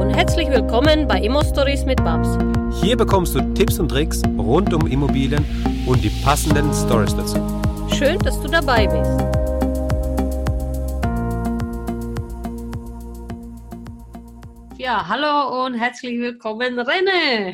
und 0.00 0.08
herzlich 0.08 0.48
willkommen 0.48 1.06
bei 1.06 1.20
Immo 1.20 1.42
Stories 1.44 1.84
mit 1.84 2.02
Babs. 2.02 2.38
Hier 2.80 2.96
bekommst 2.96 3.34
du 3.34 3.40
Tipps 3.52 3.78
und 3.78 3.90
Tricks 3.90 4.22
rund 4.38 4.72
um 4.72 4.86
Immobilien 4.86 5.44
und 5.86 6.02
die 6.02 6.08
passenden 6.24 6.72
Stories 6.72 7.14
dazu. 7.14 7.36
Schön, 7.94 8.18
dass 8.20 8.40
du 8.40 8.48
dabei 8.48 8.86
bist. 8.86 9.20
Ja, 14.78 15.06
hallo 15.06 15.66
und 15.66 15.74
herzlich 15.74 16.18
willkommen, 16.18 16.78
Renne. 16.78 17.52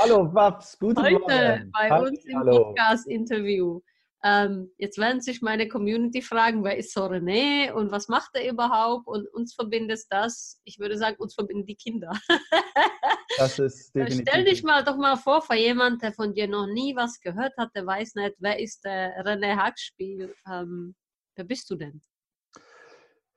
Hallo, 0.00 0.24
Babs, 0.24 0.76
guten 0.80 1.00
Heute 1.00 1.20
Morgen. 1.20 1.72
bei 1.72 1.88
Hallo, 1.88 2.08
uns 2.08 2.24
im. 2.24 2.40
Podcast-Interview. 2.40 3.80
Ähm, 4.24 4.70
jetzt 4.78 4.98
werden 4.98 5.20
sich 5.20 5.42
meine 5.42 5.68
Community 5.68 6.22
fragen, 6.22 6.64
wer 6.64 6.76
ist 6.76 6.92
so 6.92 7.04
René 7.04 7.72
und 7.72 7.90
was 7.92 8.08
macht 8.08 8.30
er 8.34 8.50
überhaupt? 8.50 9.06
Und 9.06 9.28
uns 9.34 9.54
verbindet 9.54 10.00
das, 10.10 10.60
ich 10.64 10.78
würde 10.78 10.96
sagen, 10.96 11.16
uns 11.18 11.34
verbinden 11.34 11.66
die 11.66 11.76
Kinder. 11.76 12.12
Das 13.38 13.58
ist 13.58 13.94
Dann 13.94 14.06
definitiv. 14.06 14.32
Stell 14.32 14.44
dich 14.44 14.62
mal 14.62 14.82
doch 14.82 14.96
mal 14.96 15.16
vor, 15.16 15.42
für 15.42 15.56
jemand, 15.56 16.02
der 16.02 16.12
von 16.12 16.32
dir 16.32 16.48
noch 16.48 16.66
nie 16.66 16.96
was 16.96 17.20
gehört 17.20 17.52
hat, 17.58 17.68
der 17.74 17.84
weiß 17.84 18.14
nicht, 18.14 18.34
wer 18.38 18.58
ist 18.58 18.82
der 18.82 19.24
René 19.26 19.56
Hackspiel? 19.56 20.34
Ähm, 20.50 20.94
wer 21.34 21.44
bist 21.44 21.68
du 21.68 21.76
denn? 21.76 22.00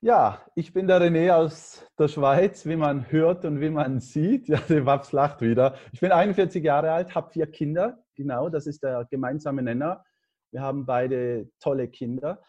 Ja, 0.02 0.46
ich 0.56 0.72
bin 0.72 0.88
der 0.88 1.02
René 1.02 1.34
aus 1.34 1.86
der 1.98 2.08
Schweiz, 2.08 2.66
wie 2.66 2.78
man 2.78 3.12
hört 3.12 3.44
und 3.44 3.60
wie 3.60 3.70
man 3.70 4.00
sieht. 4.00 4.48
Ja, 4.48 4.58
der 4.70 4.82
Babs 4.82 5.12
lacht 5.12 5.42
wieder. 5.42 5.76
Ich 5.92 6.00
bin 6.00 6.14
41 6.14 6.64
Jahre 6.64 6.92
alt, 6.94 7.14
habe 7.14 7.32
vier 7.32 7.48
Kinder. 7.48 8.02
Genau, 8.16 8.48
das 8.48 8.66
ist 8.66 8.82
der 8.82 9.06
gemeinsame 9.12 9.62
Nenner. 9.62 10.02
Wir 10.52 10.62
haben 10.62 10.86
beide 10.86 11.50
tolle 11.60 11.88
Kinder. 11.88 12.42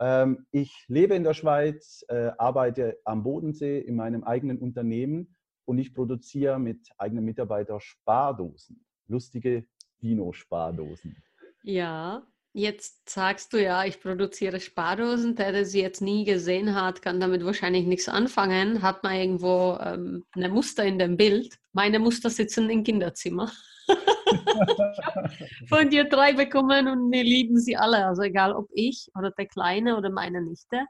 Ähm, 0.00 0.46
Ich 0.50 0.84
lebe 0.88 1.14
in 1.14 1.24
der 1.24 1.34
Schweiz, 1.34 2.04
äh, 2.08 2.30
arbeite 2.38 2.98
am 3.04 3.22
Bodensee 3.22 3.78
in 3.78 3.96
meinem 3.96 4.24
eigenen 4.24 4.58
Unternehmen 4.58 5.36
und 5.64 5.78
ich 5.78 5.94
produziere 5.94 6.58
mit 6.58 6.88
eigenen 6.98 7.24
Mitarbeitern 7.24 7.80
Spardosen. 7.80 8.84
Lustige 9.06 9.64
Dino-Spardosen. 10.02 11.16
Ja, 11.62 12.26
jetzt 12.52 13.08
sagst 13.08 13.52
du 13.52 13.62
ja, 13.62 13.84
ich 13.84 14.00
produziere 14.00 14.58
Spardosen. 14.58 15.36
Der, 15.36 15.52
der 15.52 15.64
sie 15.64 15.80
jetzt 15.80 16.00
nie 16.00 16.24
gesehen 16.24 16.74
hat, 16.74 17.02
kann 17.02 17.20
damit 17.20 17.44
wahrscheinlich 17.44 17.86
nichts 17.86 18.08
anfangen. 18.08 18.82
Hat 18.82 19.02
man 19.04 19.14
irgendwo 19.14 19.78
ähm, 19.80 20.24
eine 20.32 20.48
Muster 20.48 20.84
in 20.84 20.98
dem 20.98 21.16
Bild? 21.16 21.58
Meine 21.72 21.98
Muster 21.98 22.30
sitzen 22.30 22.68
im 22.70 22.82
Kinderzimmer. 22.82 23.52
Von 25.68 25.90
dir 25.90 26.04
drei 26.04 26.32
bekommen 26.32 26.88
und 26.88 27.10
wir 27.12 27.24
lieben 27.24 27.58
sie 27.58 27.76
alle. 27.76 28.06
Also 28.06 28.22
egal 28.22 28.52
ob 28.52 28.68
ich 28.72 29.08
oder 29.16 29.30
der 29.30 29.46
Kleine 29.46 29.96
oder 29.96 30.10
meine 30.10 30.42
Nichte. 30.42 30.84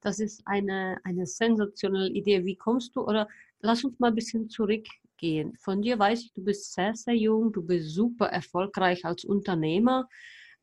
Das 0.00 0.18
ist 0.18 0.42
eine, 0.44 0.98
eine 1.04 1.26
sensationelle 1.26 2.10
Idee. 2.10 2.44
Wie 2.44 2.56
kommst 2.56 2.94
du? 2.94 3.02
Oder 3.02 3.26
lass 3.60 3.84
uns 3.84 3.98
mal 3.98 4.08
ein 4.08 4.14
bisschen 4.14 4.48
zurückgehen. 4.50 5.56
Von 5.58 5.80
dir 5.80 5.98
weiß 5.98 6.22
ich, 6.24 6.32
du 6.34 6.44
bist 6.44 6.74
sehr, 6.74 6.94
sehr 6.94 7.14
jung, 7.14 7.52
du 7.52 7.62
bist 7.62 7.94
super 7.94 8.26
erfolgreich 8.26 9.04
als 9.04 9.24
Unternehmer. 9.24 10.06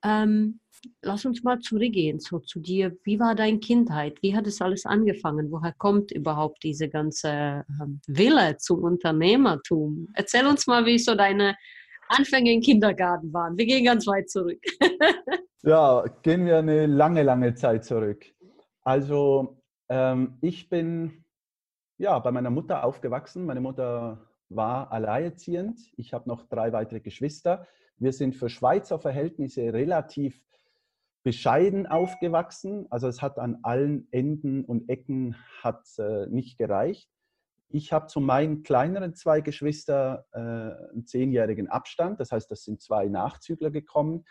Ähm, 0.03 0.59
lass 1.01 1.25
uns 1.25 1.43
mal 1.43 1.59
zurückgehen 1.59 2.19
so 2.19 2.39
zu 2.39 2.59
dir. 2.59 2.95
Wie 3.03 3.19
war 3.19 3.35
deine 3.35 3.59
Kindheit? 3.59 4.21
Wie 4.21 4.35
hat 4.35 4.47
es 4.47 4.61
alles 4.61 4.85
angefangen? 4.85 5.51
Woher 5.51 5.73
kommt 5.73 6.11
überhaupt 6.11 6.63
diese 6.63 6.89
ganze 6.89 7.65
ähm, 7.81 8.01
Wille 8.07 8.57
zum 8.57 8.83
Unternehmertum? 8.83 10.07
Erzähl 10.13 10.45
uns 10.45 10.67
mal, 10.67 10.85
wie 10.85 10.99
so 10.99 11.15
deine 11.15 11.55
Anfänge 12.11 12.53
im 12.53 12.61
Kindergarten 12.61 13.33
waren. 13.33 13.57
Wir 13.57 13.65
gehen 13.65 13.85
ganz 13.85 14.07
weit 14.07 14.29
zurück. 14.29 14.61
Ja, 15.63 16.05
gehen 16.23 16.47
wir 16.47 16.57
eine 16.57 16.87
lange, 16.87 17.21
lange 17.21 17.53
Zeit 17.53 17.85
zurück. 17.85 18.25
Also 18.81 19.61
ähm, 19.89 20.39
ich 20.41 20.69
bin 20.69 21.23
ja 21.99 22.17
bei 22.17 22.31
meiner 22.31 22.49
Mutter 22.49 22.83
aufgewachsen. 22.83 23.45
Meine 23.45 23.61
Mutter 23.61 24.27
war 24.49 24.91
alleinerziehend. 24.91 25.79
Ich 25.97 26.13
habe 26.13 26.27
noch 26.27 26.47
drei 26.49 26.73
weitere 26.73 26.99
Geschwister. 26.99 27.67
Wir 27.97 28.11
sind 28.11 28.35
für 28.35 28.49
Schweizer 28.49 28.97
Verhältnisse 28.97 29.71
relativ 29.71 30.41
bescheiden 31.23 31.85
aufgewachsen. 31.85 32.87
Also 32.89 33.07
es 33.07 33.21
hat 33.21 33.37
an 33.37 33.59
allen 33.61 34.07
Enden 34.11 34.65
und 34.65 34.89
Ecken 34.89 35.35
hat, 35.61 35.85
äh, 35.99 36.25
nicht 36.25 36.57
gereicht. 36.57 37.07
Ich 37.73 37.93
habe 37.93 38.07
zu 38.07 38.19
meinen 38.19 38.63
kleineren 38.63 39.13
zwei 39.13 39.41
Geschwistern 39.41 40.19
äh, 40.33 40.39
einen 40.39 41.05
zehnjährigen 41.05 41.67
Abstand. 41.67 42.19
Das 42.19 42.31
heißt, 42.31 42.51
das 42.51 42.63
sind 42.63 42.81
zwei 42.81 43.07
Nachzügler 43.07 43.71
gekommen. 43.71 44.25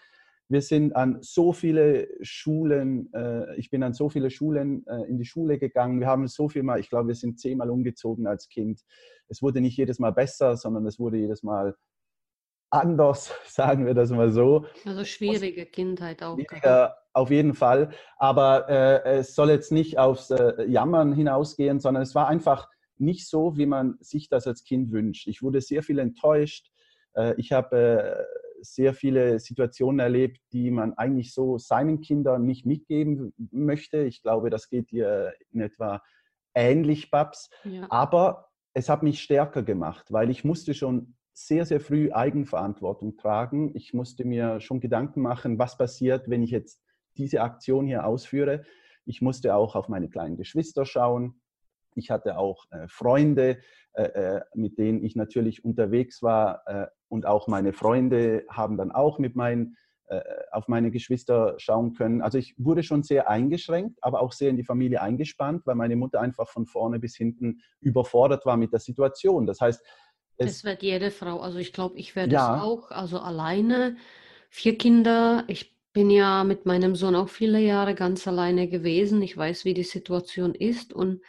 Wir 0.49 0.63
sind 0.63 0.97
an 0.97 1.19
so 1.21 1.53
viele 1.53 2.09
Schulen, 2.23 3.13
äh, 3.15 3.57
ich 3.57 3.71
bin 3.71 3.83
an 3.85 3.95
so 3.95 4.09
viele 4.11 4.31
Schulen 4.31 4.85
äh, 4.89 5.09
in 5.09 5.17
die 5.17 5.25
Schule 5.25 5.59
gegangen. 5.59 6.01
Wir 6.01 6.09
haben 6.09 6.27
so 6.27 6.49
viel 6.49 6.65
mal, 6.65 6.81
ich 6.81 6.91
glaube, 6.91 7.09
wir 7.09 7.15
sind 7.15 7.39
zehnmal 7.39 7.71
umgezogen 7.71 8.27
als 8.27 8.49
Kind. 8.49 8.83
Es 9.29 9.43
wurde 9.43 9.61
nicht 9.61 9.77
jedes 9.77 10.01
Mal 10.01 10.11
besser, 10.11 10.57
sondern 10.57 10.85
es 10.87 10.99
wurde 10.99 11.19
jedes 11.19 11.45
Mal 11.45 11.77
anders, 12.69 13.33
sagen 13.47 13.87
wir 13.87 13.95
das 13.95 14.11
mal 14.11 14.33
so. 14.33 14.67
Also 14.85 15.05
schwierige 15.05 15.67
Kindheit 15.67 16.23
auch. 16.23 16.35
Schwieriger 16.35 16.97
auf 17.13 17.31
jeden 17.31 17.55
Fall. 17.55 17.91
Aber 18.19 18.69
äh, 18.69 19.19
es 19.19 19.35
soll 19.35 19.51
jetzt 19.51 19.71
nicht 19.71 19.99
aufs 19.99 20.31
äh, 20.31 20.65
Jammern 20.67 21.13
hinausgehen, 21.13 21.81
sondern 21.81 22.03
es 22.03 22.15
war 22.15 22.29
einfach 22.29 22.69
nicht 23.01 23.29
so, 23.29 23.57
wie 23.57 23.67
man 23.67 23.97
sich 24.01 24.29
das 24.29 24.47
als 24.47 24.65
Kind 24.65 24.93
wünscht. 24.93 25.27
Ich 25.27 25.43
wurde 25.43 25.61
sehr 25.61 25.83
viel 25.83 25.99
enttäuscht. 25.99 26.71
Äh, 27.15 27.35
ich 27.39 27.53
habe 27.53 27.77
äh, 27.77 28.63
sehr 28.63 28.95
viele 28.95 29.39
Situationen 29.39 30.01
erlebt, 30.01 30.41
die 30.53 30.71
man 30.71 30.95
eigentlich 30.95 31.33
so 31.33 31.59
seinen 31.59 32.01
Kindern 32.01 32.45
nicht 32.45 32.67
mitgeben 32.67 33.33
möchte. 33.51 33.99
Ich 34.05 34.23
glaube, 34.23 34.51
das 34.51 34.69
geht 34.69 34.91
dir 34.91 35.33
in 35.51 35.61
etwa 35.61 36.03
ähnlich, 36.55 37.11
Babs. 37.11 37.51
Ja. 37.65 37.87
Aber 37.91 38.49
es 38.75 38.89
hat 38.89 39.03
mich 39.03 39.23
stärker 39.23 39.63
gemacht, 39.63 40.13
weil 40.13 40.31
ich 40.31 40.45
musste 40.45 40.75
schon 40.75 41.17
sehr, 41.33 41.65
sehr 41.65 41.81
früh 41.81 42.13
Eigenverantwortung 42.13 43.17
tragen. 43.17 43.75
Ich 43.75 43.95
musste 43.95 44.25
mir 44.25 44.61
schon 44.61 44.81
Gedanken 44.81 45.23
machen, 45.23 45.59
was 45.59 45.79
passiert, 45.79 46.29
wenn 46.29 46.43
ich 46.43 46.51
jetzt 46.51 46.83
diese 47.17 47.41
Aktion 47.41 47.87
hier 47.87 48.07
ausführe. 48.07 48.65
Ich 49.07 49.23
musste 49.23 49.55
auch 49.55 49.75
auf 49.75 49.89
meine 49.89 50.09
kleinen 50.09 50.37
Geschwister 50.37 50.85
schauen. 50.85 51.41
Ich 51.95 52.11
hatte 52.11 52.39
auch 52.39 52.65
äh, 52.71 52.87
Freunde, 52.89 53.59
äh, 53.95 54.03
äh, 54.03 54.41
mit 54.55 54.79
denen 54.79 55.05
ich 55.05 55.17
natürlich 55.17 55.65
unterwegs 55.65 56.23
war. 56.23 56.63
Äh, 56.67 56.87
und 57.09 57.27
auch 57.27 57.49
meine 57.49 57.73
Freunde 57.73 58.45
haben 58.49 58.77
dann 58.77 58.93
auch 58.93 59.19
mit 59.19 59.35
meinen, 59.35 59.77
äh, 60.07 60.21
auf 60.53 60.69
meine 60.69 60.91
Geschwister 60.91 61.55
schauen 61.59 61.95
können. 61.95 62.23
Also 62.23 62.39
ich 62.39 62.55
wurde 62.59 62.83
schon 62.83 63.03
sehr 63.03 63.29
eingeschränkt, 63.29 63.99
aber 64.03 64.21
auch 64.21 64.33
sehr 64.33 64.51
in 64.51 64.57
die 64.57 64.65
Familie 64.65 65.03
eingespannt, 65.03 65.67
weil 65.67 65.75
meine 65.75 65.97
Mutter 65.97 66.21
einfach 66.21 66.49
von 66.49 66.67
vorne 66.67 67.01
bis 67.01 67.17
hinten 67.17 67.61
überfordert 67.81 68.47
war 68.47 68.57
mit 68.57 68.73
der 68.73 68.81
Situation. 68.81 69.47
Das 69.47 69.61
heißt, 69.61 69.85
Das 70.39 70.49
es, 70.51 70.65
wird 70.65 70.83
jede 70.83 71.11
Frau. 71.11 71.41
Also 71.41 71.59
ich 71.59 71.73
glaube, 71.73 71.99
ich 71.99 72.15
werde 72.17 72.35
Ja. 72.35 72.55
es 72.57 72.63
auch. 72.63 72.91
Also 72.93 73.19
alleine, 73.19 73.97
vier 74.49 74.79
Kinder. 74.79 75.45
Ich 75.49 75.77
bin 75.93 76.11
ja 76.11 76.45
mit 76.45 76.67
meinem 76.67 76.95
Sohn 76.95 77.17
auch 77.17 77.29
viele 77.29 77.59
Jahre 77.59 77.95
ganz 77.95 78.27
alleine 78.29 78.69
gewesen. 78.69 79.21
Ich 79.23 79.37
weiß, 79.37 79.65
wie 79.65 79.75
die 79.75 79.83
Situation 79.83 80.55
ist. 80.55 80.93
Und 80.93 81.21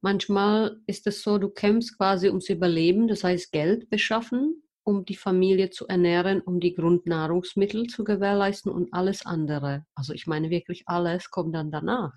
manchmal 0.00 0.80
ist 0.86 1.06
es 1.06 1.22
so, 1.22 1.38
du 1.38 1.48
kämpfst 1.50 1.96
quasi 1.96 2.28
ums 2.28 2.48
Überleben, 2.48 3.08
das 3.08 3.24
heißt 3.24 3.52
Geld 3.52 3.90
beschaffen, 3.90 4.62
um 4.84 5.04
die 5.04 5.16
Familie 5.16 5.70
zu 5.70 5.86
ernähren, 5.86 6.40
um 6.40 6.60
die 6.60 6.74
Grundnahrungsmittel 6.74 7.86
zu 7.88 8.04
gewährleisten 8.04 8.72
und 8.72 8.92
alles 8.94 9.26
andere. 9.26 9.84
Also 9.94 10.12
ich 10.14 10.26
meine 10.26 10.50
wirklich 10.50 10.84
alles 10.86 11.30
kommt 11.30 11.54
dann 11.54 11.70
danach. 11.70 12.14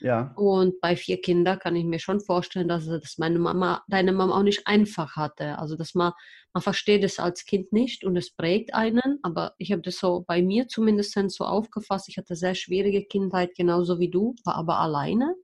ja, 0.00 0.36
Und 0.36 0.80
bei 0.82 0.96
vier 0.96 1.20
Kindern 1.22 1.58
kann 1.58 1.74
ich 1.76 1.84
mir 1.84 1.98
schon 1.98 2.20
vorstellen, 2.20 2.68
dass 2.68 2.86
das 2.86 3.16
meine 3.16 3.38
Mama, 3.38 3.82
deine 3.88 4.12
Mama 4.12 4.38
auch 4.38 4.42
nicht 4.42 4.66
einfach 4.66 5.16
hatte. 5.16 5.58
Also 5.58 5.76
dass 5.76 5.94
man, 5.94 6.12
man 6.52 6.62
versteht 6.62 7.02
es 7.04 7.18
als 7.18 7.46
Kind 7.46 7.72
nicht 7.72 8.04
und 8.04 8.16
es 8.16 8.34
prägt 8.34 8.74
einen. 8.74 9.18
Aber 9.22 9.54
ich 9.56 9.72
habe 9.72 9.80
das 9.82 9.96
so 9.98 10.24
bei 10.26 10.42
mir 10.42 10.68
zumindest 10.68 11.18
so 11.30 11.44
aufgefasst. 11.44 12.08
Ich 12.10 12.18
hatte 12.18 12.36
sehr 12.36 12.54
schwierige 12.54 13.06
Kindheit, 13.06 13.54
genauso 13.56 13.98
wie 13.98 14.10
du, 14.10 14.34
war 14.44 14.56
aber 14.56 14.78
alleine. 14.78 15.34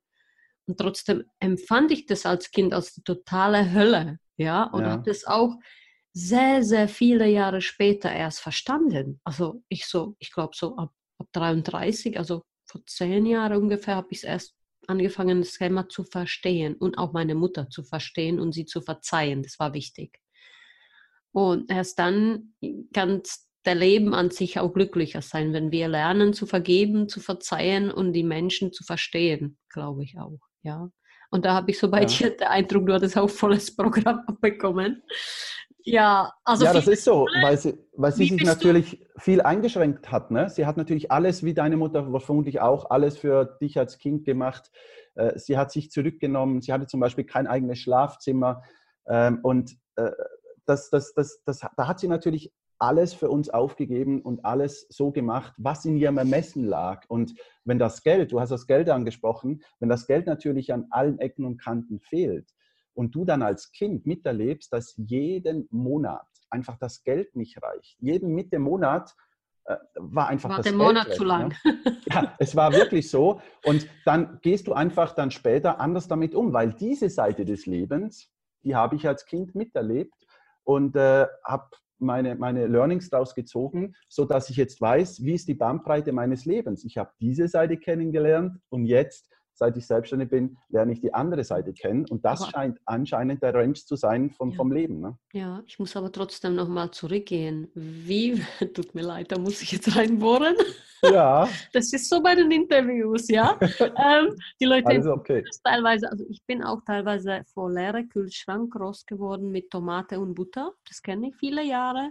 Und 0.66 0.78
trotzdem 0.78 1.24
empfand 1.40 1.90
ich 1.92 2.06
das 2.06 2.24
als 2.26 2.50
Kind 2.50 2.72
als 2.72 2.94
die 2.94 3.02
totale 3.02 3.72
Hölle. 3.72 4.18
Ja, 4.36 4.64
und 4.64 4.82
Ja. 4.82 4.92
habe 4.92 5.02
das 5.10 5.24
auch 5.26 5.56
sehr, 6.12 6.62
sehr 6.62 6.88
viele 6.88 7.26
Jahre 7.28 7.60
später 7.60 8.10
erst 8.12 8.40
verstanden. 8.40 9.20
Also 9.24 9.62
ich 9.68 9.86
so, 9.86 10.16
ich 10.18 10.32
glaube 10.32 10.52
so 10.54 10.76
ab, 10.76 10.92
ab 11.18 11.28
33, 11.32 12.18
also 12.18 12.42
vor 12.66 12.82
zehn 12.86 13.26
Jahren 13.26 13.62
ungefähr, 13.62 13.96
habe 13.96 14.08
ich 14.10 14.18
es 14.18 14.24
erst 14.24 14.54
angefangen, 14.86 15.40
das 15.40 15.52
Thema 15.54 15.88
zu 15.88 16.04
verstehen 16.04 16.74
und 16.74 16.98
auch 16.98 17.12
meine 17.12 17.34
Mutter 17.34 17.68
zu 17.70 17.84
verstehen 17.84 18.40
und 18.40 18.52
sie 18.52 18.66
zu 18.66 18.80
verzeihen. 18.82 19.42
Das 19.42 19.58
war 19.58 19.74
wichtig. 19.74 20.18
Und 21.32 21.70
erst 21.70 21.98
dann 21.98 22.54
kann 22.92 23.22
der 23.64 23.74
Leben 23.74 24.12
an 24.12 24.30
sich 24.30 24.58
auch 24.58 24.72
glücklicher 24.74 25.22
sein, 25.22 25.52
wenn 25.52 25.70
wir 25.70 25.88
lernen 25.88 26.34
zu 26.34 26.46
vergeben, 26.46 27.08
zu 27.08 27.20
verzeihen 27.20 27.90
und 27.90 28.12
die 28.12 28.24
Menschen 28.24 28.72
zu 28.72 28.84
verstehen, 28.84 29.56
glaube 29.68 30.02
ich 30.04 30.18
auch. 30.18 30.40
Ja. 30.62 30.90
Und 31.30 31.44
da 31.44 31.54
habe 31.54 31.70
ich 31.70 31.78
so 31.78 31.90
bei 31.90 32.00
Ja. 32.02 32.06
dir 32.06 32.36
den 32.36 32.46
Eindruck, 32.46 32.86
du 32.86 32.92
hattest 32.92 33.16
auch 33.16 33.30
volles 33.30 33.74
Programm 33.76 34.20
abbekommen. 34.26 35.02
Ja, 35.84 36.32
also 36.44 36.64
ja, 36.64 36.72
das 36.72 36.86
ist 36.86 37.02
so, 37.04 37.26
weil 37.42 37.56
sie, 37.58 37.76
weil 37.96 38.12
sie 38.12 38.18
sich 38.28 38.30
bist 38.30 38.42
du- 38.42 38.46
natürlich 38.46 39.04
viel 39.16 39.40
eingeschränkt 39.40 40.12
hat. 40.12 40.30
Ne? 40.30 40.48
Sie 40.48 40.64
hat 40.64 40.76
natürlich 40.76 41.10
alles, 41.10 41.42
wie 41.42 41.54
deine 41.54 41.76
Mutter 41.76 42.20
vermutlich 42.20 42.60
auch, 42.60 42.90
alles 42.90 43.18
für 43.18 43.56
dich 43.60 43.78
als 43.78 43.98
Kind 43.98 44.24
gemacht. 44.24 44.70
Äh, 45.16 45.36
Sie 45.38 45.58
hat 45.58 45.72
sich 45.72 45.90
zurückgenommen. 45.90 46.60
Sie 46.62 46.72
hatte 46.72 46.86
zum 46.86 47.00
Beispiel 47.00 47.24
kein 47.24 47.48
eigenes 47.48 47.78
Schlafzimmer. 47.80 48.62
Ähm, 49.08 49.40
Und 49.42 49.72
äh, 49.96 50.12
das, 50.66 50.88
das, 50.90 51.12
das, 51.14 51.42
das, 51.44 51.60
da 51.76 51.88
hat 51.88 51.98
sie 51.98 52.06
natürlich 52.06 52.52
alles 52.82 53.14
für 53.14 53.30
uns 53.30 53.48
aufgegeben 53.48 54.22
und 54.22 54.44
alles 54.44 54.86
so 54.88 55.12
gemacht, 55.12 55.54
was 55.56 55.84
in 55.84 55.96
ihrem 55.96 56.18
Ermessen 56.18 56.64
lag. 56.64 57.04
Und 57.06 57.32
wenn 57.64 57.78
das 57.78 58.02
Geld, 58.02 58.32
du 58.32 58.40
hast 58.40 58.50
das 58.50 58.66
Geld 58.66 58.90
angesprochen, 58.90 59.62
wenn 59.78 59.88
das 59.88 60.08
Geld 60.08 60.26
natürlich 60.26 60.72
an 60.72 60.86
allen 60.90 61.20
Ecken 61.20 61.44
und 61.44 61.58
Kanten 61.58 62.00
fehlt 62.00 62.50
und 62.94 63.14
du 63.14 63.24
dann 63.24 63.40
als 63.40 63.70
Kind 63.70 64.04
miterlebst, 64.04 64.72
dass 64.72 64.94
jeden 64.96 65.68
Monat 65.70 66.26
einfach 66.50 66.76
das 66.76 67.04
Geld 67.04 67.36
nicht 67.36 67.62
reicht. 67.62 68.00
Jeden 68.00 68.34
Mitte 68.34 68.58
Monat 68.58 69.14
äh, 69.66 69.76
war 69.94 70.26
einfach 70.26 70.50
War 70.50 70.56
das 70.56 70.64
der 70.64 70.72
Geld 70.72 70.82
Monat 70.82 71.06
weg, 71.06 71.14
zu 71.14 71.22
ne? 71.22 71.28
lang. 71.28 71.54
Ja, 72.12 72.34
es 72.40 72.56
war 72.56 72.72
wirklich 72.72 73.08
so. 73.08 73.40
Und 73.64 73.88
dann 74.04 74.40
gehst 74.42 74.66
du 74.66 74.72
einfach 74.72 75.14
dann 75.14 75.30
später 75.30 75.78
anders 75.78 76.08
damit 76.08 76.34
um, 76.34 76.52
weil 76.52 76.72
diese 76.72 77.08
Seite 77.08 77.44
des 77.44 77.64
Lebens, 77.64 78.28
die 78.64 78.74
habe 78.74 78.96
ich 78.96 79.06
als 79.06 79.24
Kind 79.24 79.54
miterlebt 79.54 80.26
und 80.64 80.96
äh, 80.96 81.26
habe 81.44 81.70
meine, 82.02 82.34
meine 82.34 82.66
Learnings 82.66 83.08
daraus 83.08 83.34
gezogen, 83.34 83.94
sodass 84.08 84.50
ich 84.50 84.56
jetzt 84.56 84.80
weiß, 84.80 85.24
wie 85.24 85.34
ist 85.34 85.48
die 85.48 85.54
Bandbreite 85.54 86.12
meines 86.12 86.44
Lebens. 86.44 86.84
Ich 86.84 86.98
habe 86.98 87.12
diese 87.20 87.48
Seite 87.48 87.76
kennengelernt 87.76 88.58
und 88.68 88.84
jetzt, 88.84 89.28
seit 89.62 89.76
ich 89.76 89.86
selbstständig 89.86 90.28
bin, 90.28 90.56
lerne 90.70 90.92
ich 90.92 91.00
die 91.00 91.14
andere 91.14 91.44
Seite 91.44 91.72
kennen. 91.72 92.04
Und 92.10 92.24
das 92.24 92.42
Aber- 92.42 92.50
scheint 92.50 92.78
anscheinend 92.84 93.44
der 93.44 93.54
Range 93.54 93.74
zu 93.74 93.94
sein 93.94 94.28
vom, 94.30 94.50
Ja. 94.50 94.56
vom 94.56 94.72
Leben. 94.72 95.00
Ne? 95.00 95.16
Ja, 95.32 95.62
ich 95.68 95.78
muss 95.78 95.94
aber 95.94 96.10
trotzdem 96.10 96.56
nochmal 96.56 96.90
zurückgehen. 96.90 97.68
Wie, 97.74 98.42
tut 98.74 98.92
mir 98.96 99.02
leid, 99.02 99.30
da 99.30 99.38
muss 99.38 99.62
ich 99.62 99.70
jetzt 99.70 99.94
reinbohren. 99.96 100.56
Ja, 101.04 101.48
Das 101.72 101.92
ist 101.92 102.08
so 102.08 102.20
bei 102.20 102.34
den 102.34 102.50
Interviews, 102.50 103.28
ja. 103.28 103.56
ähm, 103.60 104.36
die 104.60 104.64
Leute 104.64 104.88
alles 104.88 105.06
okay. 105.06 105.44
teilweise, 105.62 106.10
also 106.10 106.24
ich 106.28 106.42
bin 106.44 106.64
auch 106.64 106.80
teilweise 106.84 107.42
vor 107.54 107.70
leere 107.70 108.02
Kühlschrank 108.04 108.72
groß 108.72 109.06
geworden 109.06 109.52
mit 109.52 109.70
Tomate 109.70 110.18
und 110.18 110.34
Butter. 110.34 110.72
Das 110.88 111.00
kenne 111.02 111.28
ich 111.28 111.36
viele 111.36 111.62
Jahre. 111.64 112.10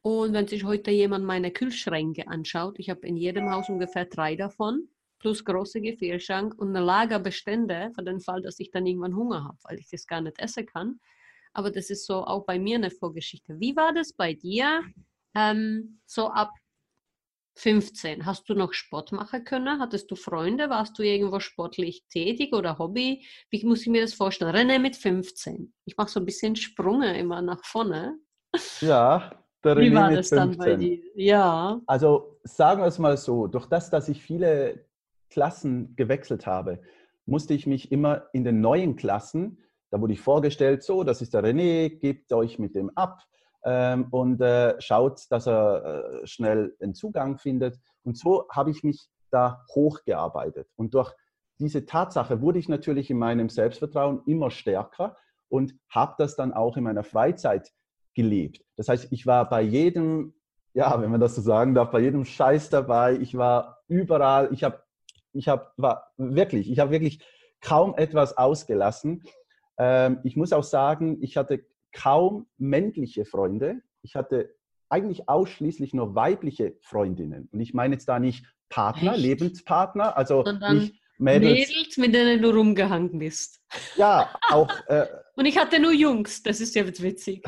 Und 0.00 0.32
wenn 0.32 0.46
sich 0.46 0.64
heute 0.64 0.90
jemand 0.90 1.26
meine 1.26 1.50
Kühlschränke 1.50 2.28
anschaut, 2.28 2.78
ich 2.78 2.88
habe 2.88 3.06
in 3.06 3.18
jedem 3.18 3.50
Haus 3.50 3.68
ungefähr 3.68 4.06
drei 4.06 4.36
davon, 4.36 4.88
plus 5.18 5.44
große 5.44 5.80
Gefrierschrank 5.80 6.54
und 6.58 6.68
eine 6.68 6.84
Lagerbestände 6.84 7.90
für 7.94 8.02
den 8.02 8.20
Fall, 8.20 8.42
dass 8.42 8.58
ich 8.60 8.70
dann 8.70 8.86
irgendwann 8.86 9.16
Hunger 9.16 9.44
habe, 9.44 9.58
weil 9.64 9.78
ich 9.78 9.88
das 9.90 10.06
gar 10.06 10.20
nicht 10.20 10.38
essen 10.38 10.66
kann. 10.66 11.00
Aber 11.52 11.70
das 11.70 11.90
ist 11.90 12.06
so 12.06 12.24
auch 12.24 12.44
bei 12.44 12.58
mir 12.58 12.76
eine 12.76 12.90
Vorgeschichte. 12.90 13.58
Wie 13.58 13.74
war 13.74 13.92
das 13.92 14.12
bei 14.12 14.34
dir? 14.34 14.82
Ähm, 15.34 16.00
so 16.06 16.28
ab 16.28 16.52
15. 17.58 18.24
Hast 18.24 18.48
du 18.48 18.54
noch 18.54 18.72
Sport 18.72 19.10
machen 19.10 19.44
können? 19.44 19.80
Hattest 19.80 20.10
du 20.10 20.14
Freunde? 20.14 20.70
Warst 20.70 20.96
du 20.98 21.02
irgendwo 21.02 21.40
sportlich 21.40 22.04
tätig 22.08 22.54
oder 22.54 22.78
Hobby? 22.78 23.26
Wie 23.50 23.64
muss 23.64 23.82
ich 23.82 23.88
mir 23.88 24.02
das 24.02 24.14
vorstellen? 24.14 24.54
René 24.54 24.78
mit 24.78 24.96
15. 24.96 25.72
Ich 25.84 25.96
mache 25.96 26.08
so 26.08 26.20
ein 26.20 26.26
bisschen 26.26 26.54
Sprünge 26.54 27.18
immer 27.18 27.42
nach 27.42 27.64
vorne. 27.64 28.18
Ja, 28.80 29.32
der 29.64 29.76
Wie 29.76 29.88
René 29.88 29.94
war 29.94 30.08
mit 30.10 30.18
das 30.18 30.30
dann 30.30 30.56
bei 30.56 30.76
15. 30.76 30.78
dir? 30.78 31.02
Ja. 31.16 31.80
Also 31.86 32.38
sagen 32.44 32.80
wir 32.80 32.86
es 32.86 32.98
mal 33.00 33.16
so, 33.16 33.48
durch 33.48 33.66
das, 33.66 33.90
dass 33.90 34.08
ich 34.08 34.22
viele 34.22 34.87
Klassen 35.30 35.94
gewechselt 35.96 36.46
habe, 36.46 36.80
musste 37.26 37.54
ich 37.54 37.66
mich 37.66 37.92
immer 37.92 38.26
in 38.32 38.44
den 38.44 38.60
neuen 38.60 38.96
Klassen, 38.96 39.58
da 39.90 40.00
wurde 40.00 40.12
ich 40.12 40.20
vorgestellt, 40.20 40.82
so, 40.82 41.02
das 41.04 41.22
ist 41.22 41.34
der 41.34 41.42
René, 41.42 41.88
gebt 41.98 42.32
euch 42.32 42.58
mit 42.58 42.74
dem 42.74 42.90
ab 42.96 43.22
ähm, 43.64 44.08
und 44.10 44.40
äh, 44.40 44.80
schaut, 44.80 45.22
dass 45.30 45.46
er 45.46 46.22
äh, 46.22 46.26
schnell 46.26 46.76
einen 46.80 46.94
Zugang 46.94 47.38
findet. 47.38 47.78
Und 48.02 48.18
so 48.18 48.46
habe 48.50 48.70
ich 48.70 48.82
mich 48.82 49.08
da 49.30 49.64
hochgearbeitet. 49.74 50.68
Und 50.76 50.94
durch 50.94 51.14
diese 51.58 51.86
Tatsache 51.86 52.42
wurde 52.42 52.58
ich 52.58 52.68
natürlich 52.68 53.10
in 53.10 53.18
meinem 53.18 53.48
Selbstvertrauen 53.48 54.22
immer 54.26 54.50
stärker 54.50 55.16
und 55.48 55.74
habe 55.88 56.14
das 56.18 56.36
dann 56.36 56.52
auch 56.52 56.76
in 56.76 56.84
meiner 56.84 57.04
Freizeit 57.04 57.72
gelebt. 58.14 58.62
Das 58.76 58.88
heißt, 58.88 59.08
ich 59.10 59.26
war 59.26 59.48
bei 59.48 59.62
jedem 59.62 60.34
ja, 60.74 61.00
wenn 61.00 61.10
man 61.10 61.20
das 61.20 61.34
so 61.34 61.42
sagen 61.42 61.74
darf, 61.74 61.90
bei 61.90 61.98
jedem 61.98 62.24
Scheiß 62.24 62.70
dabei. 62.70 63.16
Ich 63.16 63.36
war 63.36 63.78
überall. 63.88 64.48
Ich 64.52 64.62
habe, 64.62 64.80
ich 65.32 65.48
habe, 65.48 65.70
wirklich, 66.16 66.70
ich 66.70 66.78
habe 66.78 66.90
wirklich 66.90 67.20
kaum 67.60 67.94
etwas 67.96 68.36
ausgelassen. 68.36 69.24
Ähm, 69.78 70.20
ich 70.24 70.36
muss 70.36 70.52
auch 70.52 70.64
sagen, 70.64 71.22
ich 71.22 71.36
hatte 71.36 71.64
kaum 71.92 72.46
männliche 72.56 73.24
Freunde. 73.24 73.80
Ich 74.02 74.14
hatte 74.14 74.54
eigentlich 74.88 75.28
ausschließlich 75.28 75.94
nur 75.94 76.14
weibliche 76.14 76.76
Freundinnen. 76.80 77.48
Und 77.52 77.60
ich 77.60 77.74
meine 77.74 77.94
jetzt 77.94 78.08
da 78.08 78.18
nicht 78.18 78.46
Partner, 78.68 79.12
Echt? 79.12 79.22
Lebenspartner, 79.22 80.16
also 80.16 80.44
Sondern 80.44 80.78
nicht 80.78 80.94
Mädels. 81.18 81.68
Mädels, 81.68 81.96
mit 81.96 82.14
denen 82.14 82.40
du 82.40 82.50
rumgehangen 82.50 83.18
bist. 83.18 83.60
Ja, 83.96 84.30
auch 84.50 84.70
äh, 84.86 85.06
Und 85.36 85.46
ich 85.46 85.58
hatte 85.58 85.78
nur 85.80 85.92
Jungs. 85.92 86.42
Das 86.42 86.60
ist 86.60 86.74
ja 86.74 86.86
witzig. 86.86 87.44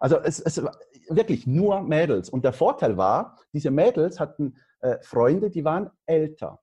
Also 0.00 0.18
es, 0.18 0.40
es 0.40 0.62
war 0.62 0.76
wirklich 1.08 1.46
nur 1.46 1.80
Mädels. 1.82 2.28
Und 2.28 2.44
der 2.44 2.52
Vorteil 2.52 2.96
war, 2.96 3.38
diese 3.52 3.70
Mädels 3.70 4.20
hatten 4.20 4.56
äh, 4.80 4.98
Freunde, 5.02 5.50
die 5.50 5.64
waren 5.64 5.90
älter. 6.06 6.60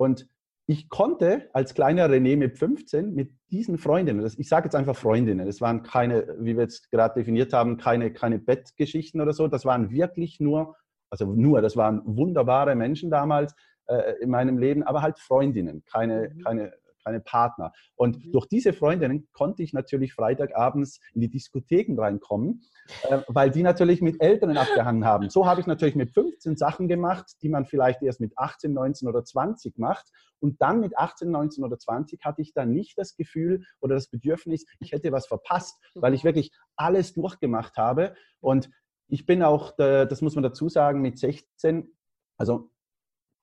Und 0.00 0.26
ich 0.66 0.88
konnte 0.88 1.50
als 1.52 1.74
kleiner 1.74 2.08
René 2.08 2.34
mit 2.34 2.56
15 2.56 3.12
mit 3.12 3.32
diesen 3.50 3.76
Freundinnen, 3.76 4.22
das, 4.22 4.38
ich 4.38 4.48
sage 4.48 4.64
jetzt 4.64 4.74
einfach 4.74 4.96
Freundinnen, 4.96 5.44
das 5.44 5.60
waren 5.60 5.82
keine, 5.82 6.36
wie 6.38 6.56
wir 6.56 6.62
jetzt 6.62 6.90
gerade 6.90 7.20
definiert 7.20 7.52
haben, 7.52 7.76
keine, 7.76 8.10
keine 8.10 8.38
Bettgeschichten 8.38 9.20
oder 9.20 9.34
so, 9.34 9.46
das 9.46 9.66
waren 9.66 9.90
wirklich 9.90 10.40
nur, 10.40 10.74
also 11.10 11.26
nur, 11.26 11.60
das 11.60 11.76
waren 11.76 12.00
wunderbare 12.06 12.76
Menschen 12.76 13.10
damals 13.10 13.54
äh, 13.88 14.14
in 14.22 14.30
meinem 14.30 14.56
Leben, 14.56 14.82
aber 14.84 15.02
halt 15.02 15.18
Freundinnen, 15.18 15.84
keine, 15.84 16.30
Mhm. 16.34 16.44
keine, 16.44 16.72
keine 17.04 17.20
Partner. 17.20 17.72
Und 17.94 18.24
Mhm. 18.24 18.32
durch 18.32 18.46
diese 18.46 18.72
Freundinnen 18.72 19.28
konnte 19.32 19.62
ich 19.62 19.72
natürlich 19.72 20.14
Freitagabends 20.14 21.00
in 21.14 21.20
die 21.20 21.30
Diskotheken 21.30 22.00
reinkommen, 22.00 22.62
äh, 23.08 23.20
weil 23.28 23.50
die 23.50 23.62
natürlich 23.62 24.00
mit 24.02 24.20
Älteren 24.22 24.56
abgehangen 24.56 25.04
haben. 25.04 25.30
So 25.30 25.46
habe 25.46 25.60
ich 25.60 25.66
natürlich 25.66 25.94
mit 25.96 26.10
15 26.12 26.56
Sachen 26.56 26.88
gemacht, 26.88 27.26
die 27.42 27.48
man 27.48 27.64
vielleicht 27.64 28.02
erst 28.02 28.20
mit 28.20 28.36
18, 28.36 28.72
19 28.72 29.08
oder 29.08 29.24
20 29.24 29.78
macht. 29.78 30.06
Und 30.40 30.62
dann 30.62 30.80
mit 30.80 30.96
18, 30.96 31.30
19 31.30 31.64
oder 31.64 31.78
20 31.78 32.24
hatte 32.24 32.40
ich 32.42 32.54
dann 32.54 32.72
nicht 32.72 32.96
das 32.96 33.14
Gefühl 33.16 33.64
oder 33.80 33.94
das 33.94 34.08
Bedürfnis, 34.08 34.64
ich 34.78 34.92
hätte 34.92 35.12
was 35.12 35.26
verpasst, 35.26 35.78
weil 35.94 36.14
ich 36.14 36.24
wirklich 36.24 36.50
alles 36.76 37.12
durchgemacht 37.12 37.76
habe. 37.76 38.14
Und 38.40 38.70
ich 39.08 39.26
bin 39.26 39.42
auch, 39.42 39.78
äh, 39.78 40.06
das 40.06 40.22
muss 40.22 40.34
man 40.34 40.42
dazu 40.42 40.68
sagen, 40.68 41.02
mit 41.02 41.18
16, 41.18 41.92
also 42.38 42.70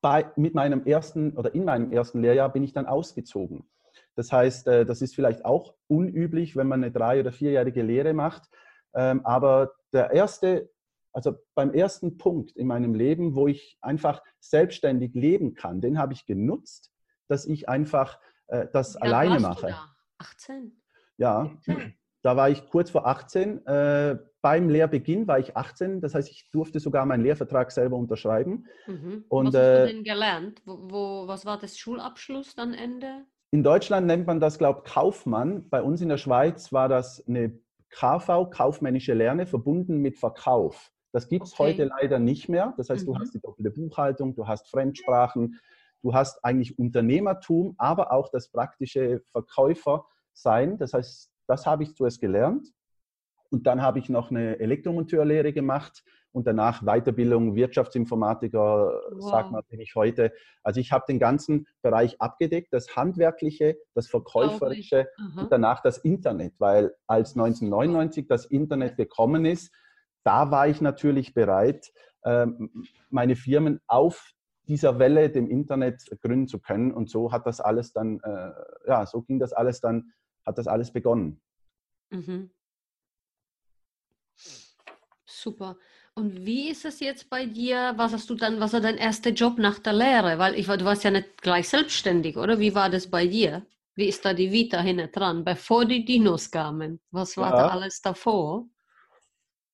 bei, 0.01 0.31
mit 0.35 0.53
meinem 0.53 0.85
ersten 0.85 1.35
oder 1.37 1.53
in 1.55 1.65
meinem 1.65 1.91
ersten 1.91 2.21
Lehrjahr 2.21 2.51
bin 2.51 2.63
ich 2.63 2.73
dann 2.73 2.85
ausgezogen. 2.85 3.69
Das 4.15 4.31
heißt, 4.31 4.67
äh, 4.67 4.85
das 4.85 5.01
ist 5.01 5.15
vielleicht 5.15 5.45
auch 5.45 5.75
unüblich, 5.87 6.55
wenn 6.55 6.67
man 6.67 6.83
eine 6.83 6.91
drei- 6.91 7.19
oder 7.19 7.31
vierjährige 7.31 7.81
Lehre 7.83 8.13
macht. 8.13 8.49
Ähm, 8.93 9.21
Aber 9.25 9.73
der 9.93 10.11
erste, 10.11 10.69
also 11.13 11.35
beim 11.55 11.73
ersten 11.73 12.17
Punkt 12.17 12.51
in 12.51 12.67
meinem 12.67 12.93
Leben, 12.93 13.35
wo 13.35 13.47
ich 13.47 13.77
einfach 13.81 14.21
selbstständig 14.39 15.13
leben 15.13 15.53
kann, 15.53 15.81
den 15.81 15.97
habe 15.97 16.13
ich 16.13 16.25
genutzt, 16.25 16.91
dass 17.27 17.45
ich 17.45 17.69
einfach 17.69 18.19
äh, 18.47 18.67
das 18.73 18.95
Wie 18.95 19.01
alt 19.01 19.13
alleine 19.13 19.43
warst 19.43 19.61
du 19.63 19.67
mache. 19.67 19.67
da? 19.73 19.95
18. 20.19 20.81
Ja, 21.17 21.51
da 22.21 22.35
war 22.35 22.49
ich 22.49 22.67
kurz 22.69 22.89
vor 22.89 23.07
18. 23.07 23.65
Beim 24.47 24.69
Lehrbeginn 24.69 25.27
war 25.27 25.39
ich 25.39 25.57
18. 25.57 25.99
Das 25.99 26.15
heißt, 26.15 26.31
ich 26.31 26.49
durfte 26.51 26.79
sogar 26.79 27.05
meinen 27.05 27.21
Lehrvertrag 27.21 27.69
selber 27.69 27.97
unterschreiben. 27.97 28.65
Mhm. 28.87 29.25
Und, 29.27 29.47
was 29.47 29.55
hast 29.55 29.73
du 29.73 29.83
äh, 29.83 29.93
denn 29.93 30.03
gelernt? 30.05 30.61
Wo, 30.65 30.77
wo, 30.89 31.27
was 31.27 31.45
war 31.45 31.59
das 31.59 31.77
Schulabschluss 31.77 32.55
dann 32.55 32.73
Ende? 32.73 33.25
In 33.51 33.61
Deutschland 33.61 34.07
nennt 34.07 34.25
man 34.25 34.39
das, 34.39 34.57
glaube 34.57 34.83
ich, 34.85 34.93
Kaufmann. 34.93 35.67
Bei 35.69 35.81
uns 35.81 35.99
in 35.99 36.07
der 36.07 36.15
Schweiz 36.15 36.71
war 36.71 36.87
das 36.87 37.27
eine 37.27 37.59
KV, 37.89 38.49
kaufmännische 38.49 39.13
Lerne, 39.13 39.47
verbunden 39.47 39.97
mit 39.97 40.17
Verkauf. 40.17 40.93
Das 41.11 41.27
gibt 41.27 41.45
es 41.45 41.51
Okay. 41.51 41.63
heute 41.63 41.83
leider 41.99 42.17
nicht 42.17 42.47
mehr. 42.47 42.73
Das 42.77 42.89
heißt, 42.89 43.05
du 43.05 43.13
Mhm. 43.15 43.19
hast 43.19 43.33
die 43.33 43.41
doppelte 43.41 43.71
Buchhaltung, 43.71 44.33
du 44.33 44.47
hast 44.47 44.69
Fremdsprachen, 44.69 45.59
du 46.03 46.13
hast 46.13 46.41
eigentlich 46.45 46.79
Unternehmertum, 46.79 47.75
aber 47.77 48.13
auch 48.13 48.29
das 48.29 48.47
praktische 48.49 49.19
Verkäufersein. 49.29 50.77
Das 50.77 50.93
heißt, 50.93 51.33
das 51.47 51.65
habe 51.65 51.83
ich 51.83 51.95
zuerst 51.95 52.21
gelernt. 52.21 52.69
Und 53.49 53.67
dann 53.67 53.81
habe 53.81 53.99
ich 53.99 54.09
noch 54.09 54.31
eine 54.31 54.59
Elektromonteurlehre 54.59 55.53
gemacht 55.53 56.03
und 56.31 56.45
danach 56.45 56.83
Weiterbildung 56.83 57.55
Wirtschaftsinformatiker, 57.55 59.01
sagt 59.19 59.45
Wow. 59.45 59.51
man, 59.51 59.63
bin 59.69 59.79
ich 59.79 59.95
heute. 59.95 60.31
Also 60.63 60.79
ich 60.79 60.91
habe 60.91 61.05
den 61.07 61.19
ganzen 61.19 61.67
Bereich 61.81 62.21
abgedeckt, 62.21 62.71
das 62.71 62.95
Handwerkliche, 62.95 63.77
das 63.95 64.07
Verkäuferische 64.07 65.07
und 65.41 65.51
danach 65.51 65.81
das 65.81 65.97
Internet, 65.99 66.53
weil 66.59 66.93
als 67.07 67.35
1999 67.35 68.27
das 68.27 68.45
Internet 68.45 68.97
gekommen 68.97 69.45
ist, 69.45 69.73
da 70.23 70.51
war 70.51 70.67
ich 70.67 70.81
natürlich 70.81 71.33
bereit, 71.33 71.91
ähm, 72.25 72.85
meine 73.09 73.35
Firmen 73.35 73.79
auf 73.87 74.33
dieser 74.67 74.99
Welle, 74.99 75.29
dem 75.29 75.49
Internet, 75.49 76.03
gründen 76.21 76.47
zu 76.47 76.59
können. 76.59 76.91
Und 76.91 77.09
so 77.09 77.31
hat 77.31 77.47
das 77.47 77.61
alles 77.61 77.93
dann, 77.93 78.19
äh, 78.21 78.51
ja, 78.87 79.05
so 79.05 79.21
ging 79.21 79.39
das 79.39 79.53
alles 79.53 79.79
dann, 79.79 80.11
hat 80.45 80.57
das 80.57 80.67
alles 80.67 80.91
begonnen. 80.91 81.41
Mhm. 82.09 82.51
Super. 85.37 85.77
Und 86.15 86.47
wie 86.47 86.69
ist 86.69 86.83
es 86.83 86.99
jetzt 86.99 87.29
bei 87.29 87.45
dir? 87.45 87.93
Was 87.95 88.11
hast 88.11 88.27
du 88.29 88.33
dann, 88.33 88.59
was 88.59 88.73
war 88.73 88.81
dein 88.81 88.97
erster 88.97 89.29
Job 89.29 89.59
nach 89.59 89.77
der 89.77 89.93
Lehre? 89.93 90.39
Weil 90.39 90.55
ich 90.55 90.67
war, 90.67 90.77
du 90.77 90.85
warst 90.85 91.03
ja 91.03 91.11
nicht 91.11 91.43
gleich 91.43 91.69
selbstständig, 91.69 92.37
oder? 92.37 92.57
Wie 92.57 92.73
war 92.73 92.89
das 92.89 93.05
bei 93.05 93.27
dir? 93.27 93.63
Wie 93.93 94.07
ist 94.07 94.25
da 94.25 94.33
die 94.33 94.51
Vita 94.51 94.79
hinten 94.79 95.11
dran, 95.11 95.43
bevor 95.43 95.85
die 95.85 96.03
Dinos 96.03 96.49
kamen? 96.49 96.99
Was 97.11 97.37
war 97.37 97.51
ja. 97.51 97.57
da 97.57 97.67
alles 97.67 98.01
davor? 98.01 98.67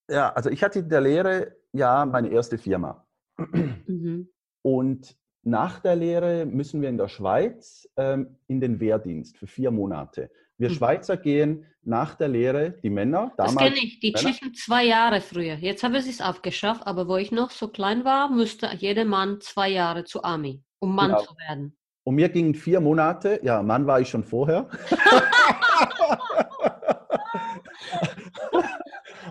Ja, 0.10 0.34
also 0.34 0.50
ich 0.50 0.62
hatte 0.62 0.80
in 0.80 0.90
der 0.90 1.00
Lehre 1.00 1.56
ja 1.72 2.06
meine 2.06 2.30
erste 2.30 2.58
Firma. 2.58 3.08
Mhm. 3.38 4.28
Und 4.64 5.16
nach 5.44 5.80
der 5.80 5.96
Lehre 5.96 6.46
müssen 6.46 6.82
wir 6.82 6.90
in 6.90 6.98
der 6.98 7.08
Schweiz 7.08 7.88
ähm, 7.96 8.38
in 8.48 8.60
den 8.60 8.82
Wehrdienst 8.82 9.38
für 9.38 9.48
vier 9.48 9.72
Monate. 9.72 10.30
Wir 10.58 10.70
mhm. 10.70 10.74
Schweizer 10.74 11.18
gehen 11.18 11.66
nach 11.82 12.16
der 12.16 12.30
Lehre, 12.30 12.72
die 12.84 12.90
Männer, 12.90 13.34
damals. 13.38 13.56
Das 13.56 13.64
kenne 13.64 13.78
ich, 13.78 14.00
die 14.00 14.14
schiffen 14.16 14.54
zwei 14.54 14.86
Jahre 14.86 15.20
früher. 15.22 15.56
Jetzt 15.56 15.84
haben 15.84 16.00
sie 16.00 16.10
es 16.10 16.22
abgeschafft, 16.22 16.88
aber 16.88 17.08
wo 17.08 17.18
ich 17.18 17.32
noch 17.32 17.52
so 17.52 17.68
klein 17.68 18.06
war, 18.06 18.30
musste 18.30 18.70
jeder 18.78 19.06
Mann 19.06 19.42
zwei 19.42 19.70
Jahre 19.70 20.06
zur 20.06 20.24
Army, 20.24 20.64
um 20.80 20.96
Mann 20.96 21.12
genau. 21.12 21.22
zu 21.24 21.36
werden. 21.38 21.78
Und 22.06 22.16
mir 22.16 22.30
gingen 22.30 22.56
vier 22.56 22.80
Monate, 22.80 23.40
ja, 23.44 23.62
Mann 23.64 23.88
war 23.88 24.00
ich 24.00 24.10
schon 24.10 24.24
vorher. 24.24 24.70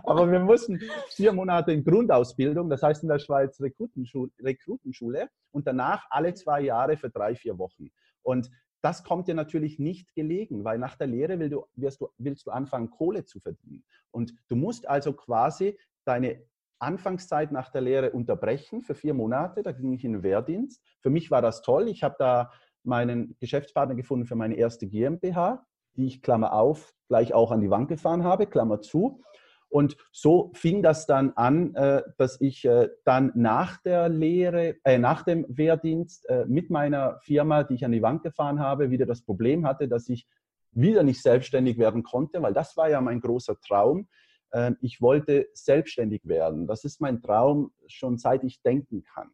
Aber 0.05 0.31
wir 0.31 0.41
mussten 0.41 0.81
vier 1.11 1.33
Monate 1.33 1.73
in 1.73 1.85
Grundausbildung, 1.85 2.69
das 2.69 2.83
heißt 2.83 3.03
in 3.03 3.09
der 3.09 3.19
Schweiz 3.19 3.61
Rekrutenschule, 3.61 4.31
Rekrutenschule 4.43 5.29
und 5.53 5.67
danach 5.67 6.05
alle 6.11 6.35
zwei 6.35 6.63
Jahre 6.63 6.97
für 6.97 7.09
drei, 7.09 7.35
vier 7.35 7.57
Wochen. 7.59 7.91
Und 8.23 8.51
das 8.83 9.05
kommt 9.05 9.29
dir 9.29 9.35
natürlich 9.35 9.79
nicht 9.79 10.15
gelegen, 10.15 10.65
weil 10.65 10.79
nach 10.79 10.97
der 10.97 11.07
Lehre 11.07 11.39
willst 11.39 12.01
du, 12.01 12.07
du, 12.07 12.13
willst 12.19 12.47
du 12.47 12.51
anfangen, 12.51 12.91
Kohle 12.91 13.25
zu 13.25 13.41
verdienen. 13.41 13.85
Und 14.11 14.35
du 14.49 14.57
musst 14.57 14.89
also 14.89 15.13
quasi 15.13 15.79
deine 16.05 16.43
Anfangszeit 16.81 17.53
nach 17.53 17.71
der 17.71 17.81
Lehre 17.81 18.11
unterbrechen 18.11 18.83
für 18.83 18.95
vier 18.95 19.15
Monate. 19.15 19.63
Da 19.63 19.71
ging 19.71 19.93
ich 19.93 20.05
in 20.05 20.15
den 20.15 20.23
Wehrdienst. 20.25 20.83
Für 21.01 21.11
mich 21.11 21.31
war 21.31 21.41
das 21.41 21.63
toll. 21.63 21.89
Ich 21.89 22.03
habe 22.03 22.17
da 22.19 22.51
meinen 22.83 23.37
Geschäftspartner 23.39 23.95
gefunden 23.95 24.27
für 24.27 24.35
meine 24.35 24.57
erste 24.57 24.89
GmbH, 24.89 25.65
die 25.95 26.07
ich, 26.07 26.23
Klammer 26.23 26.53
auf, 26.53 26.93
gleich 27.09 27.33
auch 27.33 27.53
an 27.53 27.61
die 27.61 27.71
Wand 27.71 27.89
gefahren 27.89 28.25
habe, 28.25 28.47
Klammer 28.47 28.81
zu. 28.81 29.23
Und 29.73 29.97
so 30.13 30.51
fing 30.53 30.83
das 30.83 31.07
dann 31.07 31.33
an, 31.35 31.75
äh, 31.75 32.03
dass 32.19 32.39
ich 32.43 32.63
äh, 32.67 32.91
dann 33.07 33.33
nach 33.35 33.81
der 33.81 34.11
Lehre, 34.11 34.77
äh, 34.85 34.99
nach 34.99 35.23
dem 35.23 35.47
Wehrdienst 35.49 36.29
äh, 36.29 36.45
mit 36.47 36.69
meiner 36.69 37.19
Firma, 37.21 37.65
die 37.65 37.77
ich 37.77 37.85
an 37.87 37.93
die 37.93 38.03
Wand 38.03 38.23
gefahren 38.23 38.61
habe, 38.61 38.91
wieder 38.91 39.07
das 39.07 39.23
Problem 39.23 39.67
hatte, 39.67 39.89
dass 39.89 40.11
ich 40.11 40.29
wieder 40.73 41.03
nicht 41.03 41.23
selbstständig 41.23 41.79
werden 41.79 42.03
konnte, 42.03 42.43
weil 42.43 42.53
das 42.53 42.77
war 42.77 42.91
ja 42.91 43.01
mein 43.01 43.23
großer 43.23 43.59
Traum. 43.61 44.09
Ähm, 44.53 44.77
ich 44.83 45.01
wollte 45.01 45.49
selbstständig 45.55 46.29
werden. 46.29 46.67
Das 46.67 46.85
ist 46.85 47.01
mein 47.01 47.23
Traum 47.23 47.73
schon 47.87 48.19
seit 48.19 48.45
ich 48.45 48.61
denken 48.61 49.05
kann. 49.05 49.31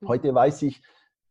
Mhm. 0.00 0.08
Heute 0.08 0.34
weiß 0.34 0.62
ich, 0.64 0.82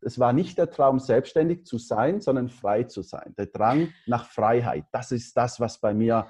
es 0.01 0.17
war 0.17 0.33
nicht 0.33 0.57
der 0.57 0.71
Traum, 0.71 0.97
selbstständig 0.97 1.65
zu 1.65 1.77
sein, 1.77 2.21
sondern 2.21 2.49
frei 2.49 2.85
zu 2.85 3.03
sein. 3.03 3.35
Der 3.37 3.45
Drang 3.45 3.93
nach 4.07 4.25
Freiheit. 4.25 4.85
Das 4.91 5.11
ist 5.11 5.37
das, 5.37 5.59
was 5.59 5.79
bei 5.79 5.93
mir 5.93 6.27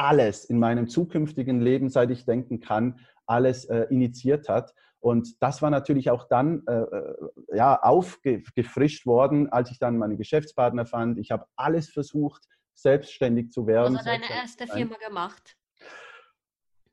alles 0.00 0.46
in 0.46 0.58
meinem 0.58 0.88
zukünftigen 0.88 1.60
Leben, 1.60 1.90
seit 1.90 2.10
ich 2.10 2.24
denken 2.24 2.60
kann, 2.60 2.98
alles 3.26 3.66
äh, 3.66 3.82
initiiert 3.90 4.48
hat. 4.48 4.74
Und 4.98 5.42
das 5.42 5.60
war 5.60 5.68
natürlich 5.70 6.10
auch 6.10 6.26
dann 6.26 6.62
äh, 6.66 6.72
äh 6.72 7.14
ja, 7.52 7.78
aufgefrischt 7.80 9.06
worden, 9.06 9.52
als 9.52 9.70
ich 9.70 9.78
dann 9.78 9.98
meine 9.98 10.16
Geschäftspartner 10.16 10.86
fand. 10.86 11.18
Ich 11.18 11.30
habe 11.30 11.44
alles 11.54 11.90
versucht, 11.90 12.46
selbstständig 12.74 13.50
zu 13.50 13.66
werden. 13.66 13.94
Was 13.94 14.06
hat 14.06 14.14
deine 14.14 14.30
erste 14.30 14.66
Firma 14.66 14.96
gemacht? 15.06 15.56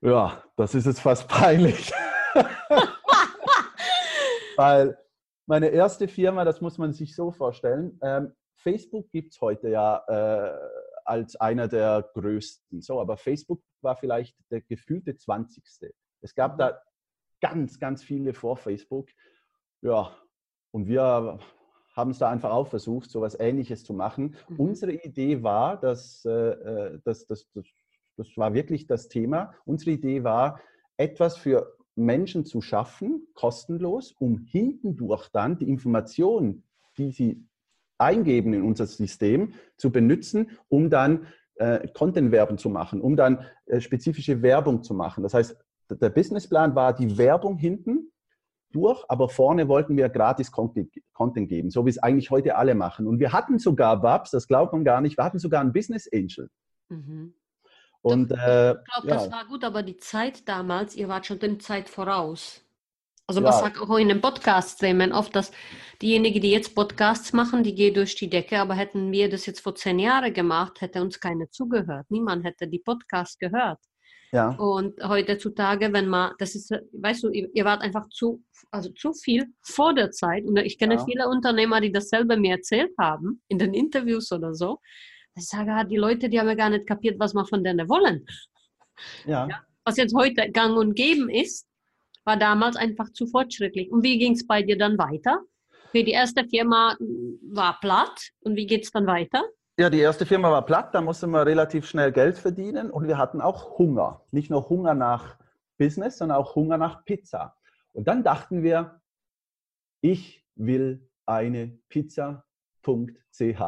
Ja, 0.01 0.43
das 0.57 0.75
ist 0.75 0.85
jetzt 0.85 0.99
fast 0.99 1.27
peinlich. 1.29 1.91
Weil 4.57 4.97
meine 5.45 5.67
erste 5.67 6.09
Firma, 6.09 6.43
das 6.43 6.59
muss 6.59 6.77
man 6.77 6.91
sich 6.91 7.15
so 7.15 7.31
vorstellen, 7.31 7.97
ähm, 8.03 8.33
Facebook 8.57 9.09
gibt 9.11 9.33
es 9.33 9.41
heute 9.41 9.69
ja 9.69 10.03
äh, 10.07 10.53
als 11.07 11.35
einer 11.35 11.67
der 11.67 12.09
größten. 12.13 12.81
So, 12.81 12.99
aber 12.99 13.17
Facebook 13.17 13.61
war 13.81 13.95
vielleicht 13.95 14.35
der 14.51 14.61
gefühlte 14.61 15.15
20. 15.15 15.63
Es 16.21 16.35
gab 16.35 16.53
mhm. 16.53 16.57
da 16.57 16.81
ganz, 17.41 17.79
ganz 17.79 18.03
viele 18.03 18.33
vor 18.33 18.57
Facebook. 18.57 19.09
Ja, 19.81 20.15
und 20.71 20.87
wir 20.87 21.39
haben 21.95 22.11
es 22.11 22.19
da 22.19 22.29
einfach 22.29 22.51
auch 22.51 22.67
versucht, 22.67 23.09
so 23.09 23.19
etwas 23.19 23.39
Ähnliches 23.39 23.83
zu 23.83 23.93
machen. 23.93 24.35
Mhm. 24.49 24.59
Unsere 24.59 24.93
Idee 24.93 25.43
war, 25.43 25.79
dass, 25.79 26.25
äh, 26.25 26.31
äh 26.31 26.99
dass, 27.03 27.25
dass, 27.25 27.49
dass, 27.51 27.65
das 28.17 28.35
war 28.35 28.53
wirklich 28.53 28.87
das 28.87 29.07
Thema. 29.07 29.53
Unsere 29.65 29.91
Idee 29.91 30.23
war, 30.23 30.59
etwas 30.97 31.37
für 31.37 31.75
Menschen 31.95 32.45
zu 32.45 32.61
schaffen, 32.61 33.27
kostenlos, 33.33 34.11
um 34.19 34.37
hintendurch 34.37 35.29
dann 35.29 35.57
die 35.57 35.67
Informationen, 35.67 36.63
die 36.97 37.11
sie 37.11 37.47
eingeben 37.97 38.53
in 38.53 38.63
unser 38.63 38.85
System, 38.85 39.53
zu 39.77 39.91
benutzen, 39.91 40.51
um 40.69 40.89
dann 40.89 41.27
äh, 41.55 41.87
Content-Werbung 41.87 42.57
zu 42.57 42.69
machen, 42.69 43.01
um 43.01 43.15
dann 43.15 43.45
äh, 43.65 43.81
spezifische 43.81 44.41
Werbung 44.41 44.83
zu 44.83 44.93
machen. 44.93 45.23
Das 45.23 45.33
heißt, 45.33 45.57
der 45.89 46.09
Businessplan 46.09 46.75
war 46.75 46.93
die 46.93 47.17
Werbung 47.17 47.57
hinten 47.57 48.11
durch, 48.71 49.03
aber 49.07 49.29
vorne 49.29 49.67
wollten 49.67 49.95
wir 49.95 50.09
gratis 50.09 50.51
Content 50.51 51.49
geben, 51.49 51.71
so 51.71 51.85
wie 51.85 51.89
es 51.89 51.97
eigentlich 51.97 52.29
heute 52.29 52.55
alle 52.55 52.75
machen. 52.75 53.07
Und 53.07 53.19
wir 53.19 53.31
hatten 53.31 53.59
sogar, 53.59 54.01
Babs, 54.01 54.31
das 54.31 54.47
glaubt 54.47 54.73
man 54.73 54.83
gar 54.83 55.01
nicht, 55.01 55.17
wir 55.17 55.23
hatten 55.23 55.39
sogar 55.39 55.61
einen 55.61 55.73
Business 55.73 56.09
Angel. 56.13 56.49
Mhm. 56.89 57.33
Und, 58.01 58.31
äh, 58.31 58.71
ich 58.71 58.83
glaube, 58.85 59.07
ja. 59.07 59.13
das 59.15 59.31
war 59.31 59.45
gut, 59.45 59.63
aber 59.63 59.83
die 59.83 59.97
Zeit 59.97 60.47
damals, 60.47 60.95
ihr 60.95 61.07
wart 61.07 61.25
schon 61.25 61.39
den 61.39 61.59
Zeit 61.59 61.89
voraus. 61.89 62.61
Also 63.27 63.41
man 63.41 63.51
ja. 63.51 63.59
sagt 63.59 63.79
auch 63.81 63.97
in 63.97 64.07
den 64.07 64.21
Podcast-Themen 64.21 65.11
oft, 65.11 65.35
dass 65.35 65.51
diejenigen, 66.01 66.41
die 66.41 66.51
jetzt 66.51 66.73
Podcasts 66.73 67.33
machen, 67.33 67.61
die 67.61 67.75
gehen 67.75 67.93
durch 67.93 68.15
die 68.15 68.29
Decke, 68.29 68.57
aber 68.57 68.73
hätten 68.73 69.11
wir 69.11 69.29
das 69.29 69.45
jetzt 69.45 69.59
vor 69.59 69.75
zehn 69.75 69.99
Jahren 69.99 70.33
gemacht, 70.33 70.79
hätte 70.79 71.01
uns 71.01 71.19
keiner 71.19 71.49
zugehört. 71.51 72.05
Niemand 72.09 72.45
hätte 72.45 72.69
die 72.69 72.79
Podcasts 72.79 73.37
gehört. 73.37 73.79
Ja. 74.31 74.51
Und 74.51 75.01
heutzutage, 75.03 75.91
wenn 75.91 76.07
man, 76.07 76.33
das 76.37 76.55
ist, 76.55 76.71
weißt 76.71 77.23
du, 77.23 77.29
ihr, 77.29 77.49
ihr 77.53 77.65
wart 77.65 77.81
einfach 77.81 78.07
zu, 78.09 78.43
also 78.71 78.89
zu 78.91 79.13
viel 79.13 79.47
vor 79.61 79.93
der 79.93 80.11
Zeit. 80.11 80.45
Und 80.45 80.57
ich 80.57 80.77
kenne 80.77 80.95
ja. 80.95 81.05
viele 81.05 81.27
Unternehmer, 81.27 81.81
die 81.81 81.91
dasselbe 81.91 82.37
mir 82.37 82.55
erzählt 82.55 82.91
haben, 82.97 83.41
in 83.49 83.57
den 83.57 83.73
Interviews 83.73 84.31
oder 84.31 84.53
so. 84.53 84.79
Ich 85.35 85.47
sage, 85.47 85.71
ah, 85.73 85.83
die 85.83 85.97
Leute, 85.97 86.29
die 86.29 86.39
haben 86.39 86.47
ja 86.47 86.55
gar 86.55 86.69
nicht 86.69 86.87
kapiert, 86.87 87.19
was 87.19 87.33
wir 87.33 87.45
von 87.45 87.63
denen 87.63 87.89
wollen. 87.89 88.25
Ja. 89.25 89.47
ja. 89.47 89.61
Was 89.85 89.97
jetzt 89.97 90.15
heute 90.15 90.49
gang 90.51 90.77
und 90.77 90.95
geben 90.95 91.29
ist, 91.29 91.67
war 92.27 92.37
damals 92.37 92.75
einfach 92.75 93.09
zu 93.13 93.25
fortschrittlich. 93.25 93.89
Und 93.89 94.03
wie 94.03 94.19
ging 94.19 94.33
es 94.33 94.45
bei 94.45 94.61
dir 94.61 94.77
dann 94.77 94.97
weiter? 94.97 95.39
Für 95.91 96.03
die 96.03 96.11
erste 96.11 96.45
Firma 96.45 96.97
war 97.49 97.79
platt. 97.79 98.31
Und 98.41 98.57
wie 98.57 98.67
geht 98.67 98.83
es 98.83 98.91
dann 98.91 99.07
weiter? 99.07 99.43
Ja, 99.79 99.89
die 99.89 99.99
erste 99.99 100.25
Firma 100.25 100.51
war 100.51 100.65
platt, 100.65 100.93
da 100.93 101.01
musste 101.01 101.27
man 101.27 101.43
relativ 101.43 101.87
schnell 101.87 102.11
Geld 102.11 102.37
verdienen 102.37 102.89
und 102.89 103.07
wir 103.07 103.17
hatten 103.17 103.41
auch 103.41 103.77
Hunger. 103.77 104.25
Nicht 104.31 104.49
nur 104.49 104.67
Hunger 104.69 104.95
nach 104.95 105.37
Business, 105.77 106.17
sondern 106.17 106.39
auch 106.39 106.55
Hunger 106.55 106.77
nach 106.77 107.05
Pizza. 107.05 107.55
Und 107.93 108.07
dann 108.07 108.23
dachten 108.23 108.63
wir, 108.63 108.99
ich 110.01 110.43
will 110.55 111.07
eine 111.25 111.79
Pizza.ch. 111.89 113.61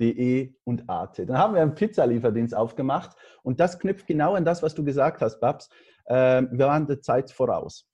DE 0.00 0.54
und 0.64 0.88
AT. 0.88 1.18
Dann 1.18 1.36
haben 1.36 1.54
wir 1.54 1.60
einen 1.60 1.74
Pizzalieferdienst 1.74 2.54
aufgemacht 2.54 3.14
und 3.42 3.60
das 3.60 3.78
knüpft 3.78 4.06
genau 4.06 4.34
an 4.34 4.46
das, 4.46 4.62
was 4.62 4.74
du 4.74 4.82
gesagt 4.82 5.20
hast, 5.20 5.40
Babs. 5.40 5.68
Ähm, 6.06 6.48
wir 6.52 6.66
waren 6.66 6.86
der 6.86 7.02
Zeit 7.02 7.30
voraus, 7.30 7.89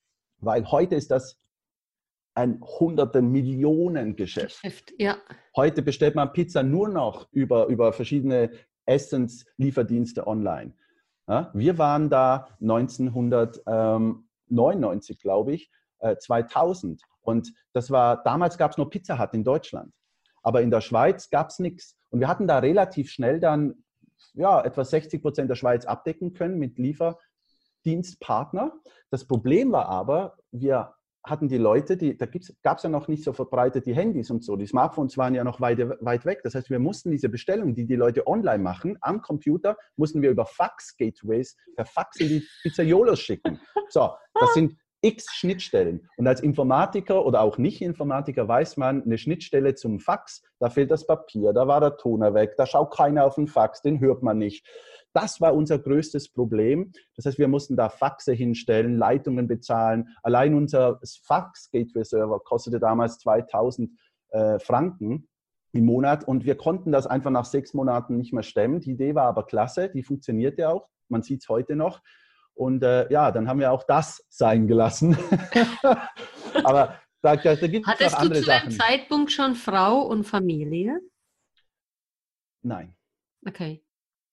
weil 0.47 0.71
heute 0.71 0.95
ist 0.95 1.11
das 1.11 1.39
ein 2.35 2.63
hunderten 2.63 3.31
Millionen 3.33 4.17
Geschäft. 4.17 4.63
Geschäft 4.63 4.95
ja. 4.99 5.19
Heute 5.55 5.83
bestellt 5.83 6.15
man 6.15 6.33
Pizza 6.33 6.63
nur 6.63 6.89
noch 6.89 7.29
über, 7.33 7.67
über 7.67 7.93
verschiedene 7.93 8.51
Essenslieferdienste 8.87 10.27
online. 10.27 10.73
Ja, 11.29 11.51
wir 11.55 11.77
waren 11.79 12.09
da 12.09 12.49
1999, 12.61 15.19
glaube 15.19 15.55
ich, 15.55 15.73
2000. 16.19 17.01
Äh, 17.01 17.05
und 17.23 17.53
das 17.73 17.91
war, 17.91 18.23
damals 18.23 18.57
gab 18.59 18.71
es 18.71 18.79
nur 18.79 18.89
Pizza 18.91 19.19
Hut 19.19 19.35
in 19.35 19.43
Deutschland. 19.43 19.93
Aber 20.43 20.63
in 20.63 20.71
der 20.71 20.81
Schweiz 20.81 21.29
gab 21.31 21.49
es 21.49 21.59
nichts. 21.59 21.97
Und 22.11 22.21
wir 22.21 22.29
hatten 22.29 22.47
da 22.47 22.61
relativ 22.61 23.11
schnell 23.11 23.41
dann 23.41 23.83
ja, 24.35 24.65
etwa 24.65 24.85
60 24.85 25.21
Prozent 25.21 25.51
der 25.51 25.57
Schweiz 25.57 25.85
abdecken 25.85 26.33
können 26.35 26.59
mit 26.59 26.79
Lieferdienstpartner. 27.87 28.73
Das 29.11 29.27
Problem 29.27 29.73
war 29.73 29.89
aber, 29.89 30.37
wir 30.51 30.95
hatten 31.25 31.49
die 31.49 31.59
Leute, 31.59 31.97
die, 31.97 32.17
da 32.17 32.27
gab 32.63 32.77
es 32.77 32.85
ja 32.85 32.89
noch 32.89 33.09
nicht 33.09 33.25
so 33.25 33.33
verbreitet 33.33 33.87
die 33.87 33.95
Handys 33.95 34.31
und 34.31 34.45
so. 34.45 34.55
Die 34.55 34.67
Smartphones 34.67 35.19
waren 35.19 35.35
ja 35.35 35.43
noch 35.43 35.61
weit, 35.61 35.79
weit 36.01 36.25
weg. 36.25 36.41
Das 36.45 36.55
heißt, 36.55 36.71
wir 36.71 36.79
mussten 36.79 37.11
diese 37.11 37.29
Bestellungen, 37.29 37.75
die 37.75 37.87
die 37.87 37.97
Leute 37.97 38.27
online 38.27 38.63
machen, 38.63 38.97
am 39.01 39.23
Computer, 39.23 39.77
mussten 39.97 40.23
wir 40.23 40.31
über 40.31 40.47
Fax-Gateways 40.47 41.57
per 41.75 41.85
Fax 41.85 42.21
in 42.21 42.29
die 42.29 42.47
Pizzaiolos 42.63 43.19
schicken. 43.21 43.61
So, 43.89 44.11
das 44.35 44.55
sind 44.55 44.77
x 45.01 45.27
Schnittstellen. 45.33 46.09
Und 46.17 46.27
als 46.27 46.41
Informatiker 46.41 47.25
oder 47.25 47.41
auch 47.43 47.59
Nicht-Informatiker 47.59 48.49
weiß 48.49 48.77
man, 48.77 49.03
eine 49.03 49.19
Schnittstelle 49.19 49.75
zum 49.75 50.01
Fax, 50.01 50.43
da 50.59 50.71
fehlt 50.71 50.91
das 50.91 51.07
Papier, 51.07 51.53
da 51.53 51.69
war 51.69 51.81
der 51.81 51.97
Toner 51.97 52.35
weg, 52.35 52.55
da 52.57 52.67
schaut 52.67 52.95
keiner 52.95 53.25
auf 53.25 53.37
den 53.37 53.47
Fax, 53.47 53.83
den 53.83 54.01
hört 54.01 54.23
man 54.23 54.39
nicht. 54.39 54.67
Das 55.17 55.41
war 55.41 55.55
unser 55.55 55.79
größtes 55.79 56.29
Problem. 56.29 56.93
Das 57.17 57.25
heißt, 57.25 57.39
wir 57.39 57.49
mussten 57.49 57.75
da 57.75 57.89
Faxe 57.89 58.33
hinstellen, 58.33 58.99
Leitungen 58.99 59.49
bezahlen. 59.49 60.09
Allein 60.23 60.55
unser 60.55 61.01
Fax-Gateway-Server 61.25 62.41
kostete 62.41 62.79
damals 62.79 63.19
2000 63.19 63.91
äh, 64.31 64.59
Franken 64.59 65.29
im 65.73 65.87
Monat 65.87 66.29
und 66.29 66.45
wir 66.45 66.57
konnten 66.57 66.93
das 66.93 67.07
einfach 67.07 67.31
nach 67.31 67.47
sechs 67.47 67.73
Monaten 67.73 68.19
nicht 68.19 68.33
mehr 68.33 68.43
stemmen. 68.43 68.81
Die 68.81 68.93
Idee 68.93 69.15
war 69.15 69.25
aber 69.25 69.45
klasse, 69.47 69.89
die 69.89 70.03
funktionierte 70.03 70.69
auch. 70.69 70.89
Man 71.09 71.23
sieht 71.23 71.43
es 71.43 71.49
heute 71.49 71.77
noch. 71.77 72.03
Und 72.55 72.83
äh, 72.83 73.11
ja, 73.11 73.33
dann 73.33 73.49
haben 73.49 73.61
wir 73.61 73.73
auch 73.73 73.85
das 73.85 74.25
sein 74.29 74.67
gelassen. 74.67 75.17
aber 76.65 77.01
da, 77.23 77.37
da, 77.37 77.57
da 77.57 77.67
gibt 77.67 77.87
es 77.87 77.93
Hattest 77.93 78.13
noch 78.13 78.21
andere 78.21 78.41
du 78.41 78.45
zu 78.45 78.51
dem 78.51 78.71
Sachen. 78.71 78.71
Zeitpunkt 78.73 79.33
schon 79.33 79.55
Frau 79.55 80.03
und 80.03 80.25
Familie? 80.25 81.01
Nein, 82.63 82.97
Okay, 83.47 83.85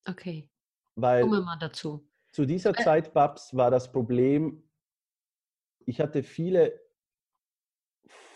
okay. 0.10 0.50
Weil 0.96 1.22
Kommen 1.22 1.34
wir 1.34 1.42
mal 1.42 1.58
dazu. 1.60 2.08
zu 2.32 2.46
dieser 2.46 2.72
Äh. 2.72 2.84
Zeit, 2.84 3.14
Babs, 3.14 3.56
war 3.56 3.72
das 3.72 3.92
Problem, 3.92 4.64
ich 5.86 6.00
hatte 6.00 6.24
viele 6.24 6.80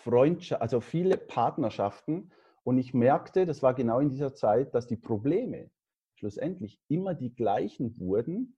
Freundschaften, 0.03 0.61
also 0.61 0.81
viele 0.81 1.17
Partnerschaften 1.17 2.31
und 2.63 2.77
ich 2.77 2.93
merkte, 2.93 3.45
das 3.45 3.61
war 3.63 3.73
genau 3.73 3.99
in 3.99 4.09
dieser 4.09 4.33
Zeit, 4.33 4.73
dass 4.75 4.87
die 4.87 4.97
Probleme 4.97 5.69
schlussendlich 6.15 6.81
immer 6.87 7.13
die 7.13 7.33
gleichen 7.33 7.97
wurden 7.99 8.57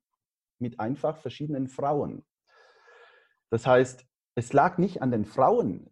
mit 0.59 0.79
einfach 0.79 1.17
verschiedenen 1.17 1.67
Frauen. 1.67 2.25
Das 3.49 3.65
heißt, 3.65 4.05
es 4.35 4.53
lag 4.53 4.77
nicht 4.77 5.01
an 5.01 5.11
den 5.11 5.25
Frauen, 5.25 5.89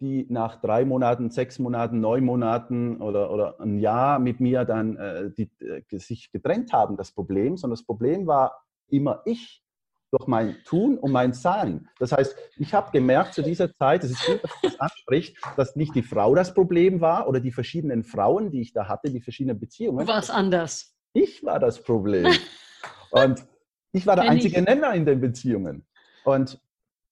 die 0.00 0.26
nach 0.30 0.60
drei 0.60 0.84
Monaten, 0.84 1.30
sechs 1.30 1.58
Monaten, 1.58 2.00
neun 2.00 2.24
Monaten 2.24 3.00
oder, 3.00 3.30
oder 3.30 3.60
ein 3.60 3.78
Jahr 3.78 4.18
mit 4.18 4.40
mir 4.40 4.64
dann 4.64 4.96
äh, 4.96 5.30
die, 5.30 5.50
äh, 5.60 5.82
sich 5.98 6.32
getrennt 6.32 6.72
haben, 6.72 6.96
das 6.96 7.12
Problem, 7.12 7.56
sondern 7.56 7.76
das 7.76 7.84
Problem 7.84 8.26
war 8.26 8.64
immer 8.88 9.22
ich 9.26 9.62
durch 10.10 10.26
mein 10.26 10.56
Tun 10.64 10.98
und 10.98 11.12
mein 11.12 11.32
Sein. 11.32 11.88
Das 11.98 12.12
heißt, 12.12 12.34
ich 12.56 12.74
habe 12.74 12.90
gemerkt 12.90 13.34
zu 13.34 13.42
dieser 13.42 13.72
Zeit, 13.72 14.02
es 14.02 14.10
ist 14.10 14.26
gut, 14.26 14.42
dass 14.42 14.50
das 14.62 14.80
ansprichst, 14.80 15.36
dass 15.56 15.76
nicht 15.76 15.94
die 15.94 16.02
Frau 16.02 16.34
das 16.34 16.52
Problem 16.52 17.00
war 17.00 17.28
oder 17.28 17.38
die 17.38 17.52
verschiedenen 17.52 18.02
Frauen, 18.02 18.50
die 18.50 18.60
ich 18.60 18.72
da 18.72 18.88
hatte, 18.88 19.10
die 19.10 19.20
verschiedenen 19.20 19.60
Beziehungen. 19.60 20.04
Du 20.04 20.12
warst 20.12 20.30
anders. 20.30 20.96
Ich 21.12 21.44
war 21.44 21.60
das 21.60 21.80
Problem. 21.82 22.26
Und 23.10 23.44
ich 23.92 24.06
war 24.06 24.16
der 24.16 24.24
Kenn 24.24 24.34
einzige 24.34 24.58
ich. 24.58 24.64
Nenner 24.64 24.94
in 24.94 25.04
den 25.04 25.20
Beziehungen. 25.20 25.86
Und 26.24 26.60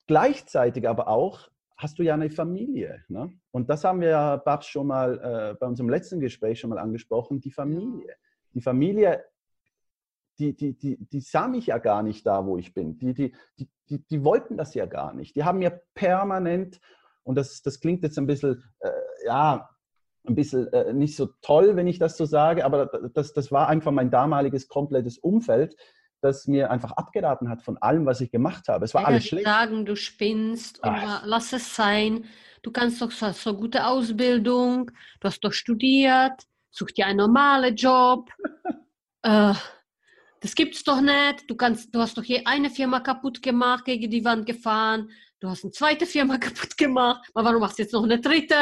gleichzeitig 0.07 0.89
aber 0.89 1.09
auch 1.09 1.49
hast 1.79 1.99
du 1.99 2.03
ja 2.03 2.15
eine 2.15 2.29
Familie. 2.29 3.05
Ne? 3.09 3.33
Und 3.53 3.71
das 3.71 3.85
haben 3.85 4.01
wir 4.01 4.09
ja, 4.09 4.37
Babs, 4.37 4.67
schon 4.67 4.89
mal 4.89 5.19
äh, 5.19 5.55
bei 5.59 5.67
unserem 5.67 5.89
letzten 5.89 6.21
Gespräch 6.21 6.59
schon 6.61 6.71
mal 6.71 6.79
angesprochen, 6.79 7.41
die 7.41 7.53
Familie. 7.53 8.17
Die 8.53 8.61
Familie, 8.61 9.25
die, 10.39 10.57
die, 10.57 10.77
die, 10.77 10.97
die 10.99 11.21
sah 11.21 11.47
mich 11.47 11.67
ja 11.67 11.79
gar 11.79 12.03
nicht 12.03 12.27
da, 12.27 12.45
wo 12.45 12.59
ich 12.59 12.75
bin. 12.75 12.99
Die, 12.99 13.15
die, 13.15 13.35
die, 13.59 13.69
die, 13.89 14.05
die 14.05 14.25
wollten 14.25 14.57
das 14.57 14.75
ja 14.75 14.87
gar 14.87 15.15
nicht. 15.15 15.37
Die 15.37 15.45
haben 15.45 15.61
mir 15.61 15.81
permanent, 15.95 16.81
und 17.23 17.37
das, 17.37 17.63
das 17.63 17.79
klingt 17.79 18.03
jetzt 18.03 18.19
ein 18.19 18.27
bisschen, 18.27 18.65
äh, 18.81 18.91
ja, 19.25 19.71
ein 20.27 20.35
bisschen 20.35 20.67
äh, 20.73 20.93
nicht 20.93 21.17
so 21.17 21.27
toll, 21.43 21.77
wenn 21.77 21.87
ich 21.87 21.99
das 22.01 22.17
so 22.17 22.25
sage, 22.25 22.65
aber 22.65 22.87
das, 23.15 23.33
das 23.33 23.53
war 23.53 23.69
einfach 23.69 23.93
mein 23.93 24.11
damaliges 24.11 24.67
komplettes 24.69 25.19
Umfeld, 25.19 25.77
das 26.21 26.47
mir 26.47 26.71
einfach 26.71 26.93
abgeraten 26.93 27.49
hat 27.49 27.63
von 27.63 27.77
allem, 27.79 28.07
was 28.07 28.21
ich 28.21 28.31
gemacht 28.31 28.69
habe. 28.69 28.85
Es 28.85 28.95
war 28.95 29.03
Ja, 29.03 29.09
alles 29.09 29.27
schlecht. 29.27 29.47
sagen, 29.47 29.85
du 29.87 29.97
spinnst 29.97 30.81
lass 31.25 31.53
es 31.53 31.75
sein. 31.75 32.25
Du 32.63 32.71
kannst 32.73 33.01
doch 33.01 33.11
so, 33.11 33.31
so 33.33 33.55
gute 33.57 33.87
Ausbildung, 33.87 34.91
du 35.21 35.29
hast 35.29 35.41
doch 35.41 35.53
studiert, 35.53 36.43
such 36.71 36.89
dir 36.91 37.07
einen 37.07 37.19
normalen 37.19 37.77
Job. 37.77 38.31
äh, 39.23 39.55
das 40.41 40.55
gibt's 40.55 40.83
doch 40.85 41.01
nicht. 41.01 41.49
Du 41.49 41.57
kannst, 41.57 41.95
du 41.95 42.01
hast 42.01 42.17
doch 42.19 42.25
je 42.25 42.45
eine 42.45 42.71
Firma 42.71 43.01
kaputt 43.01 43.43
gemacht, 43.43 43.85
gegen 43.85 44.11
die 44.11 44.25
Wand 44.25 44.45
gefahren. 44.47 45.11
Du 45.41 45.49
hast 45.49 45.65
eine 45.65 45.71
zweite 45.73 46.05
Firma 46.07 46.37
kaputt 46.39 46.77
gemacht. 46.77 47.29
Aber 47.35 47.49
warum 47.49 47.61
machst 47.61 47.79
du 47.79 47.83
jetzt 47.83 47.93
noch 47.93 48.03
eine 48.05 48.21
dritte? 48.21 48.55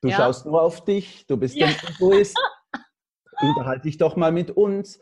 Du 0.00 0.08
Ja. 0.08 0.16
schaust 0.16 0.46
nur 0.46 0.60
auf 0.62 0.84
dich, 0.84 1.26
du 1.26 1.36
bist 1.36 1.54
Ja. 1.56 1.66
ein 1.68 1.76
Egoist. 1.94 2.36
Unterhalte 3.40 3.82
dich 3.82 3.98
doch 3.98 4.16
mal 4.16 4.32
mit 4.32 4.50
uns. 4.50 4.98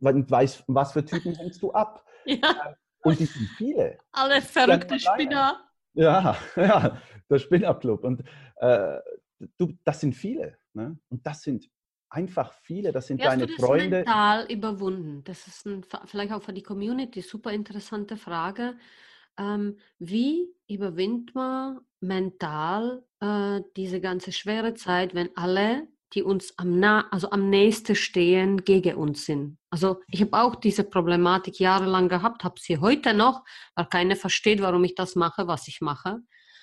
Und 0.00 0.30
weißt, 0.30 0.64
was 0.68 0.92
für 0.92 1.04
Typen 1.04 1.34
hängst 1.34 1.62
du 1.62 1.72
ab? 1.72 2.04
Ja, 2.24 2.76
Und 3.02 3.18
die 3.18 3.24
sind 3.24 3.48
viele. 3.56 3.98
alle 4.12 4.40
verrückte. 4.40 4.96
Spinner. 5.00 5.60
Ja, 5.94 6.36
ja, 6.56 7.02
der 7.28 7.38
Spinnerclub. 7.40 8.04
Und 8.04 8.22
äh, 8.56 9.00
du, 9.58 9.72
das 9.84 9.98
sind 10.00 10.14
viele. 10.14 10.56
Ne? 10.72 10.96
Und 11.08 11.26
das 11.26 11.42
sind 11.42 11.68
einfach 12.10 12.52
viele. 12.62 12.92
Das 12.92 13.08
sind 13.08 13.18
Wie 13.18 13.24
hast 13.24 13.32
deine 13.32 13.46
du 13.46 13.56
das 13.56 13.64
Freunde. 13.66 13.96
mental 13.98 14.46
überwunden? 14.50 15.24
Das 15.24 15.48
ist 15.48 15.66
ein, 15.66 15.84
vielleicht 16.06 16.32
auch 16.32 16.42
für 16.42 16.52
die 16.52 16.62
Community 16.62 17.22
super 17.22 17.50
interessante 17.52 18.16
Frage. 18.16 18.76
Ähm, 19.36 19.78
wie 19.98 20.46
überwindet 20.68 21.34
man 21.34 21.80
mental 22.00 23.02
äh, 23.20 23.62
diese 23.76 24.00
ganze 24.00 24.30
schwere 24.30 24.74
Zeit, 24.74 25.14
wenn 25.14 25.36
alle, 25.36 25.88
die 26.14 26.22
uns 26.22 26.58
am, 26.58 26.78
nah, 26.78 27.08
also 27.10 27.30
am 27.30 27.50
nächsten 27.50 27.94
stehen, 27.94 28.64
gegen 28.64 28.96
uns 28.96 29.26
sind? 29.26 29.58
Also 29.70 30.00
ich 30.08 30.20
habe 30.20 30.38
auch 30.40 30.56
diese 30.56 30.84
Problematik 30.84 31.58
jahrelang 31.58 32.08
gehabt, 32.08 32.44
habe 32.44 32.60
sie 32.60 32.78
heute 32.78 33.14
noch, 33.14 33.44
weil 33.74 33.86
keiner 33.86 34.16
versteht, 34.16 34.60
warum 34.60 34.84
ich 34.84 34.94
das 34.94 35.16
mache, 35.16 35.46
was 35.46 35.68
ich 35.68 35.80
mache. 35.80 36.18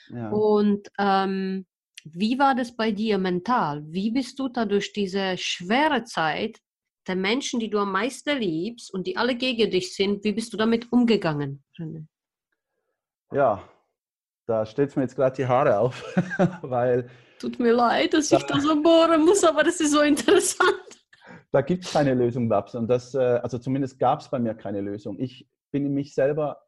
Ja. 0.10 0.30
Und 0.30 0.88
ähm, 0.98 1.66
wie 2.06 2.40
war 2.40 2.56
das 2.56 2.76
bei 2.76 2.92
dir 2.92 3.18
mental? 3.18 3.84
Wie 3.86 4.12
bist 4.12 4.40
du 4.40 4.48
da 4.48 4.66
durch 4.66 4.94
diese 4.94 5.38
schwere 5.38 6.04
Zeit 6.04 6.60
der 7.08 7.16
Menschen, 7.16 7.60
die 7.60 7.70
du 7.70 7.80
am 7.80 7.92
meisten 7.92 8.38
liebst 8.38 8.94
und 8.94 9.08
die 9.08 9.18
alle 9.18 9.36
gegen 9.36 9.72
dich 9.72 9.96
sind, 9.96 10.24
wie 10.24 10.34
bist 10.34 10.54
du 10.54 10.58
damit 10.58 10.92
umgegangen? 10.92 11.64
René? 11.78 12.06
ja, 13.32 13.64
da 14.46 14.66
stellt 14.66 14.96
mir 14.96 15.04
jetzt 15.04 15.16
gerade 15.16 15.36
die 15.36 15.46
Haare 15.46 15.80
auf, 15.80 16.04
weil 16.62 17.10
Tut 17.40 17.60
mir 17.60 17.72
leid, 17.74 18.14
dass 18.14 18.32
ich 18.32 18.44
da 18.44 18.60
so 18.60 18.82
bohren 18.82 19.24
muss, 19.24 19.44
aber 19.44 19.64
das 19.64 19.80
ist 19.80 19.92
so 19.92 20.02
interessant. 20.02 21.04
da 21.52 21.62
gibt 21.62 21.86
es 21.86 21.94
keine 21.94 22.14
Lösung, 22.14 22.50
Babs. 22.50 22.76
Und 22.76 22.88
das, 22.88 23.16
äh, 23.16 23.40
also 23.42 23.58
zumindest 23.58 23.98
gab 23.98 24.20
es 24.20 24.30
bei 24.30 24.40
mir 24.40 24.54
keine 24.54 24.82
Lösung. 24.82 25.18
Ich 25.20 25.48
bin 25.72 25.86
in 25.86 25.94
mich 25.94 26.14
selber 26.14 26.62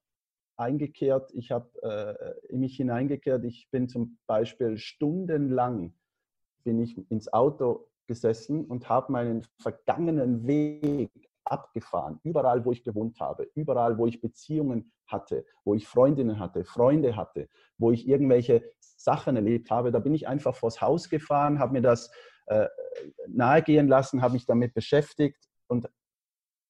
eingekehrt, 0.57 1.31
ich 1.33 1.51
habe 1.51 1.69
äh, 1.83 2.53
in 2.53 2.59
mich 2.61 2.77
hineingekehrt. 2.77 3.43
Ich 3.43 3.67
bin 3.71 3.89
zum 3.89 4.17
Beispiel 4.27 4.77
stundenlang 4.77 5.93
bin 6.63 6.79
ich 6.79 6.95
ins 7.09 7.31
Auto 7.33 7.87
gesessen 8.07 8.65
und 8.65 8.89
habe 8.89 9.11
meinen 9.11 9.45
vergangenen 9.59 10.45
Weg 10.45 11.09
abgefahren, 11.45 12.19
überall, 12.23 12.63
wo 12.65 12.71
ich 12.71 12.83
gewohnt 12.83 13.19
habe, 13.19 13.49
überall, 13.55 13.97
wo 13.97 14.05
ich 14.07 14.21
Beziehungen 14.21 14.91
hatte, 15.07 15.45
wo 15.63 15.73
ich 15.73 15.87
Freundinnen 15.87 16.39
hatte, 16.39 16.63
Freunde 16.63 17.15
hatte, 17.15 17.49
wo 17.77 17.91
ich 17.91 18.07
irgendwelche 18.07 18.63
Sachen 18.79 19.35
erlebt 19.35 19.71
habe. 19.71 19.91
Da 19.91 19.99
bin 19.99 20.13
ich 20.13 20.27
einfach 20.27 20.55
vors 20.55 20.81
Haus 20.81 21.09
gefahren, 21.09 21.59
habe 21.59 21.73
mir 21.73 21.81
das 21.81 22.11
äh, 22.47 22.67
nahegehen 23.27 23.87
lassen, 23.87 24.21
habe 24.21 24.33
mich 24.33 24.45
damit 24.45 24.73
beschäftigt 24.73 25.49
und 25.67 25.89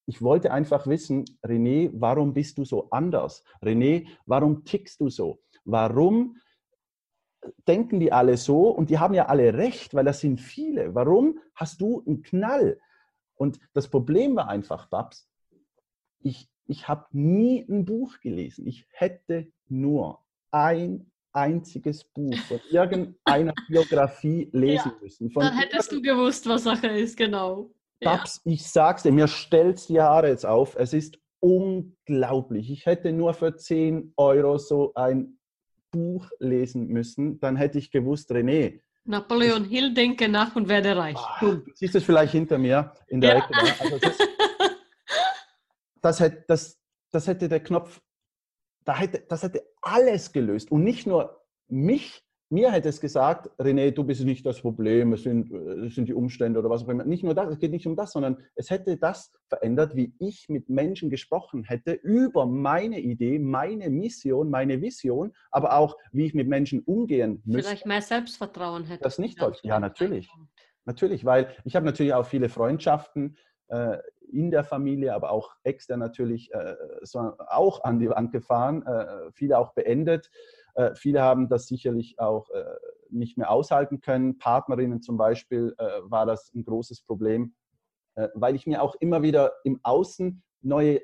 ich 0.08 0.22
wollte 0.22 0.52
einfach 0.52 0.88
wissen, 0.88 1.26
René, 1.44 1.92
warum 1.94 2.34
bist 2.34 2.58
du 2.58 2.66
so 2.66 2.90
anders? 2.90 3.44
René, 3.62 4.08
warum 4.26 4.66
tickst 4.66 5.00
du 5.00 5.10
so? 5.10 5.40
Warum 5.64 6.38
denken 7.68 8.00
die 8.00 8.12
alle 8.12 8.38
so? 8.38 8.70
Und 8.70 8.90
die 8.90 9.00
haben 9.00 9.14
ja 9.14 9.28
alle 9.28 9.54
recht, 9.54 9.94
weil 9.94 10.06
das 10.06 10.20
sind 10.20 10.42
viele. 10.42 10.96
Warum 10.96 11.40
hast 11.56 11.82
du 11.82 12.04
einen 12.06 12.24
Knall? 12.24 12.80
Und 13.42 13.60
das 13.74 13.88
Problem 13.88 14.36
war 14.36 14.50
einfach, 14.50 14.86
Babs, 14.86 15.28
ich, 16.20 16.48
ich 16.68 16.88
habe 16.88 17.08
nie 17.10 17.66
ein 17.68 17.86
Buch 17.86 18.20
gelesen. 18.20 18.68
Ich 18.68 18.86
hätte 18.92 19.52
nur 19.68 20.20
ein 20.52 21.12
einziges 21.34 22.04
Buch 22.04 22.38
von 22.48 22.60
irgendeiner 22.70 23.54
Biografie 23.68 24.48
lesen 24.52 24.92
müssen. 25.02 25.32
Von 25.32 25.42
Dann 25.42 25.58
hättest 25.58 25.92
du 25.92 26.04
gewusst, 26.04 26.48
was 26.48 26.66
Sache 26.66 26.86
ist, 26.86 27.18
genau. 27.18 27.72
Ja. 28.00 28.18
Babs, 28.18 28.42
ich 28.44 28.68
sag's 28.68 29.02
dir, 29.02 29.12
mir 29.12 29.28
stellt's 29.28 29.88
die 29.88 30.00
Haare 30.00 30.28
jetzt 30.28 30.46
auf. 30.46 30.76
Es 30.76 30.94
ist 30.94 31.18
unglaublich. 31.40 32.70
Ich 32.70 32.86
hätte 32.86 33.12
nur 33.12 33.34
für 33.34 33.56
10 33.56 34.14
Euro 34.18 34.60
so 34.60 34.94
ein 34.94 35.40
Buch 35.90 36.30
lesen 36.38 36.90
müssen. 36.90 37.40
Dann 37.40 37.56
hätte 37.56 37.80
ich 37.80 37.90
gewusst, 37.90 38.32
René, 38.32 38.82
Napoleon 39.04 39.66
Hill, 39.66 39.94
denke 39.94 40.30
nach 40.30 40.56
und 40.56 40.68
werde 40.70 40.96
reich. 40.96 41.18
ah, 41.18 41.38
du 41.42 41.64
siehst 41.74 41.96
es 41.96 42.04
vielleicht 42.04 42.32
hinter 42.34 42.58
mir 42.58 42.94
in 43.08 43.20
der 43.22 43.38
Ja. 43.38 43.38
Ecke. 43.40 43.54
Also 43.80 43.98
das, 43.98 44.18
das, 46.02 46.20
hätte, 46.20 46.46
das, 46.48 46.80
das 47.12 47.28
hätte 47.28 47.50
der 47.50 47.62
Knopf, 47.62 48.02
da 48.86 48.96
hätte, 48.96 49.22
das 49.28 49.44
hätte 49.44 49.64
alles 49.82 50.32
gelöst. 50.32 50.72
Und 50.72 50.84
nicht 50.84 51.08
nur 51.08 51.44
mich, 51.68 52.24
mir 52.52 52.72
hätte 52.72 52.90
es 52.90 53.00
gesagt, 53.00 53.50
René, 53.58 53.92
du 53.92 54.04
bist 54.04 54.24
nicht 54.24 54.46
das 54.46 54.62
Problem, 54.62 55.14
es 55.14 55.24
sind, 55.24 55.52
äh, 55.52 55.86
es 55.86 55.96
sind 55.96 56.08
die 56.08 56.14
Umstände 56.14 56.60
oder 56.60 56.70
was 56.70 56.84
auch 56.84 56.90
immer. 56.90 57.06
Nicht 57.06 57.24
nur 57.24 57.34
das, 57.34 57.50
es 57.50 57.60
geht 57.60 57.72
nicht 57.72 57.88
um 57.88 57.96
das, 57.96 58.12
sondern 58.12 58.38
es 58.56 58.70
hätte 58.70 58.98
das 58.98 59.32
verändert, 59.48 59.96
wie 59.96 60.14
ich 60.20 60.50
mit 60.50 60.70
Menschen 60.70 61.10
gesprochen 61.10 61.64
hätte 61.64 61.94
über 61.94 62.46
meine 62.46 63.00
Idee, 63.00 63.40
meine 63.40 63.90
Mission, 63.90 64.50
meine 64.50 64.82
Vision, 64.82 65.34
aber 65.50 65.78
auch, 65.78 65.96
wie 66.12 66.26
ich 66.26 66.34
mit 66.34 66.48
Menschen 66.48 66.82
umgehen 66.82 67.42
müsste. 67.46 67.70
Vielleicht 67.70 67.86
mehr 67.86 68.02
Selbstvertrauen 68.02 68.84
hätte. 68.84 69.04
Das 69.04 69.18
nicht 69.18 69.40
toll. 69.40 69.56
Ja, 69.64 69.80
natürlich. 69.80 70.30
Natürlich, 70.84 71.24
weil 71.26 71.56
ich 71.64 71.76
habe 71.76 71.86
natürlich 71.86 72.14
auch 72.14 72.26
viele 72.26 72.50
Freundschaften. 72.50 73.38
Äh, 73.68 74.00
in 74.32 74.50
der 74.50 74.64
Familie, 74.64 75.14
aber 75.14 75.32
auch 75.32 75.56
extern 75.64 76.00
natürlich 76.00 76.54
äh, 76.54 76.76
so 77.02 77.34
auch 77.48 77.84
an 77.84 78.00
die 78.00 78.10
Wand 78.10 78.32
gefahren, 78.32 78.82
äh, 78.86 79.32
viele 79.34 79.58
auch 79.58 79.74
beendet. 79.74 80.30
Äh, 80.76 80.96
viele 80.96 81.22
haben 81.22 81.50
das 81.50 81.68
sicherlich 81.68 82.20
auch 82.20 82.50
äh, 82.50 82.64
nicht 83.10 83.38
mehr 83.38 83.52
aushalten 83.52 84.00
können. 84.00 84.38
Partnerinnen 84.38 85.02
zum 85.02 85.18
Beispiel 85.18 85.76
äh, 85.78 86.02
war 86.04 86.26
das 86.26 86.52
ein 86.54 86.64
großes 86.64 87.02
Problem, 87.04 87.56
weil 88.34 88.56
ich 88.56 88.68
mir 88.68 88.84
auch 88.84 88.96
immer 89.00 89.22
wieder 89.22 89.54
im 89.64 89.80
Außen 89.84 90.44
neue, 90.60 91.00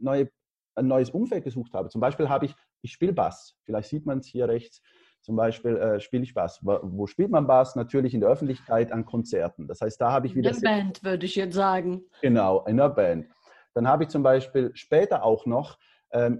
neue, 0.00 0.28
ein 0.74 0.88
neues 0.88 1.10
Umfeld 1.10 1.44
gesucht 1.44 1.72
habe. 1.74 1.90
Zum 1.90 2.00
Beispiel 2.00 2.28
habe 2.28 2.46
ich, 2.46 2.56
ich 2.82 2.90
spiele 2.90 3.12
Bass, 3.12 3.56
vielleicht 3.62 3.88
sieht 3.88 4.04
man 4.04 4.18
es 4.18 4.26
hier 4.26 4.48
rechts, 4.48 4.82
zum 5.22 5.36
Beispiel 5.36 5.76
äh, 5.76 6.00
spiele 6.00 6.22
ich 6.22 6.34
Bass. 6.34 6.58
Wo, 6.62 6.78
wo, 6.82 7.06
spielt 7.06 7.30
man 7.30 7.46
Bass? 7.46 7.76
Natürlich 7.76 8.14
in 8.14 8.20
der 8.20 8.30
Öffentlichkeit 8.30 8.90
an 8.90 9.04
Konzerten. 9.04 9.68
Das 9.68 9.80
heißt, 9.80 10.00
da 10.00 10.10
habe 10.10 10.26
ich 10.26 10.34
wieder. 10.34 10.50
In 10.50 10.60
der 10.60 10.68
Band, 10.68 11.04
würde 11.04 11.26
ich 11.26 11.36
jetzt 11.36 11.54
sagen. 11.54 12.04
Genau, 12.22 12.64
in 12.64 12.78
der 12.78 12.88
Band. 12.88 13.26
Dann 13.74 13.86
habe 13.86 14.04
ich 14.04 14.08
zum 14.08 14.22
Beispiel 14.22 14.70
später 14.74 15.22
auch 15.22 15.46
noch 15.46 15.78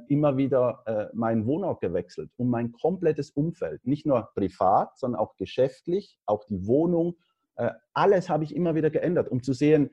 immer 0.08 0.36
wieder 0.36 0.82
äh, 0.86 1.06
meinen 1.16 1.46
Wohnort 1.46 1.80
gewechselt 1.80 2.30
und 2.36 2.48
mein 2.48 2.72
komplettes 2.72 3.30
Umfeld. 3.30 3.86
Nicht 3.86 4.04
nur 4.04 4.30
privat, 4.34 4.98
sondern 4.98 5.20
auch 5.20 5.36
geschäftlich, 5.36 6.18
auch 6.26 6.44
die 6.44 6.66
Wohnung. 6.66 7.16
Äh, 7.54 7.70
alles 7.92 8.28
habe 8.28 8.42
ich 8.44 8.54
immer 8.54 8.74
wieder 8.74 8.90
geändert, 8.90 9.28
um 9.28 9.42
zu 9.42 9.52
sehen, 9.52 9.90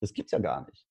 das 0.00 0.12
gibt 0.12 0.26
es 0.26 0.32
ja 0.32 0.38
gar 0.38 0.64
nicht. 0.66 0.86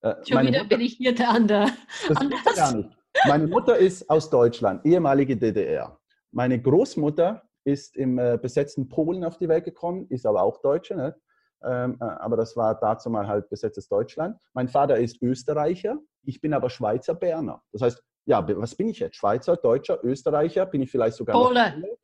Äh, 0.00 0.14
Schon 0.26 0.46
wieder 0.46 0.62
Mutter, 0.62 0.68
bin 0.76 0.80
ich 0.80 0.94
hier 0.96 1.14
der 1.14 1.30
andere. 1.30 1.66
Das 2.08 2.18
gibt 2.20 2.34
es 2.46 2.56
gar 2.56 2.74
nicht. 2.74 2.90
Meine 3.26 3.46
Mutter 3.46 3.76
ist 3.76 4.08
aus 4.08 4.30
Deutschland, 4.30 4.86
ehemalige 4.86 5.36
DDR. 5.36 5.98
Meine 6.30 6.60
Großmutter 6.60 7.42
ist 7.64 7.96
im 7.96 8.16
besetzten 8.16 8.88
Polen 8.88 9.24
auf 9.24 9.38
die 9.38 9.48
Welt 9.48 9.64
gekommen, 9.64 10.06
ist 10.08 10.24
aber 10.24 10.42
auch 10.42 10.62
Deutsche, 10.62 10.94
ne? 10.94 11.16
ähm, 11.64 11.96
äh, 12.00 12.04
aber 12.04 12.36
das 12.36 12.56
war 12.56 12.78
dazu 12.78 13.10
mal 13.10 13.26
halt 13.26 13.48
besetztes 13.48 13.88
Deutschland. 13.88 14.38
Mein 14.54 14.68
Vater 14.68 14.96
ist 14.96 15.20
Österreicher, 15.22 15.98
ich 16.28 16.40
bin 16.40 16.52
aber 16.52 16.68
Schweizer 16.68 17.14
Berner. 17.14 17.62
Das 17.72 17.82
heißt, 17.82 18.02
ja, 18.26 18.46
was 18.58 18.74
bin 18.74 18.88
ich 18.88 18.98
jetzt? 18.98 19.16
Schweizer, 19.16 19.56
Deutscher, 19.56 20.04
Österreicher? 20.04 20.66
Bin 20.66 20.82
ich 20.82 20.90
vielleicht 20.90 21.16
sogar 21.16 21.34
Pole? 21.34 21.96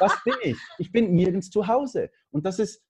was 0.00 0.12
bin 0.24 0.34
ich? 0.42 0.58
Ich 0.78 0.90
bin 0.90 1.14
nirgends 1.14 1.50
zu 1.50 1.66
Hause. 1.68 2.10
Und 2.30 2.44
das 2.44 2.58
ist 2.58 2.82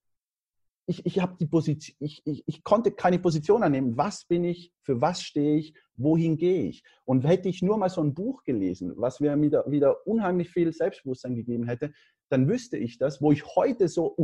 ich, 0.86 1.06
ich 1.06 1.20
habe 1.20 1.36
die 1.38 1.46
Position, 1.46 1.96
ich, 2.00 2.22
ich, 2.24 2.42
ich 2.46 2.64
konnte 2.64 2.90
keine 2.90 3.18
Position 3.18 3.62
annehmen. 3.62 3.96
Was 3.96 4.24
bin 4.24 4.44
ich? 4.44 4.72
Für 4.82 5.00
was 5.00 5.22
stehe 5.22 5.56
ich? 5.56 5.74
Wohin 5.96 6.36
gehe 6.36 6.64
ich? 6.64 6.82
Und 7.04 7.24
hätte 7.24 7.48
ich 7.48 7.62
nur 7.62 7.78
mal 7.78 7.88
so 7.88 8.02
ein 8.02 8.14
Buch 8.14 8.42
gelesen, 8.44 8.92
was 8.96 9.20
mir 9.20 9.40
wieder, 9.40 9.70
wieder 9.70 10.06
unheimlich 10.06 10.50
viel 10.50 10.72
Selbstbewusstsein 10.72 11.36
gegeben 11.36 11.66
hätte, 11.66 11.92
dann 12.30 12.48
wüsste 12.48 12.78
ich 12.78 12.98
das, 12.98 13.22
wo 13.22 13.30
ich 13.30 13.44
heute 13.54 13.88
so 13.88 14.16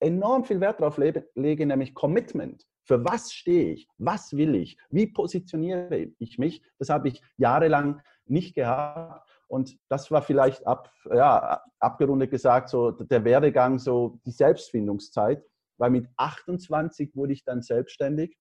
enorm 0.00 0.44
viel 0.44 0.60
Wert 0.60 0.80
drauf 0.80 0.98
lege, 0.98 1.28
lege, 1.34 1.64
nämlich 1.64 1.94
Commitment. 1.94 2.66
Für 2.90 3.04
was 3.04 3.32
stehe 3.32 3.72
ich? 3.72 3.88
Was 3.98 4.36
will 4.36 4.56
ich? 4.56 4.76
Wie 4.90 5.06
positioniere 5.06 6.08
ich 6.18 6.38
mich? 6.38 6.60
Das 6.78 6.88
habe 6.88 7.06
ich 7.06 7.22
jahrelang 7.36 8.00
nicht 8.26 8.56
gehabt. 8.56 9.30
Und 9.46 9.78
das 9.88 10.10
war 10.10 10.22
vielleicht 10.22 10.66
ab, 10.66 10.92
ja, 11.04 11.62
abgerundet 11.78 12.32
gesagt, 12.32 12.68
so 12.68 12.90
der 12.90 13.24
Werdegang, 13.24 13.78
so 13.78 14.18
die 14.26 14.32
Selbstfindungszeit 14.32 15.44
weil 15.80 15.90
mit 15.90 16.08
28 16.18 17.16
wurde 17.16 17.32
ich 17.32 17.42
dann 17.44 17.62
selbstständig. 17.62 18.36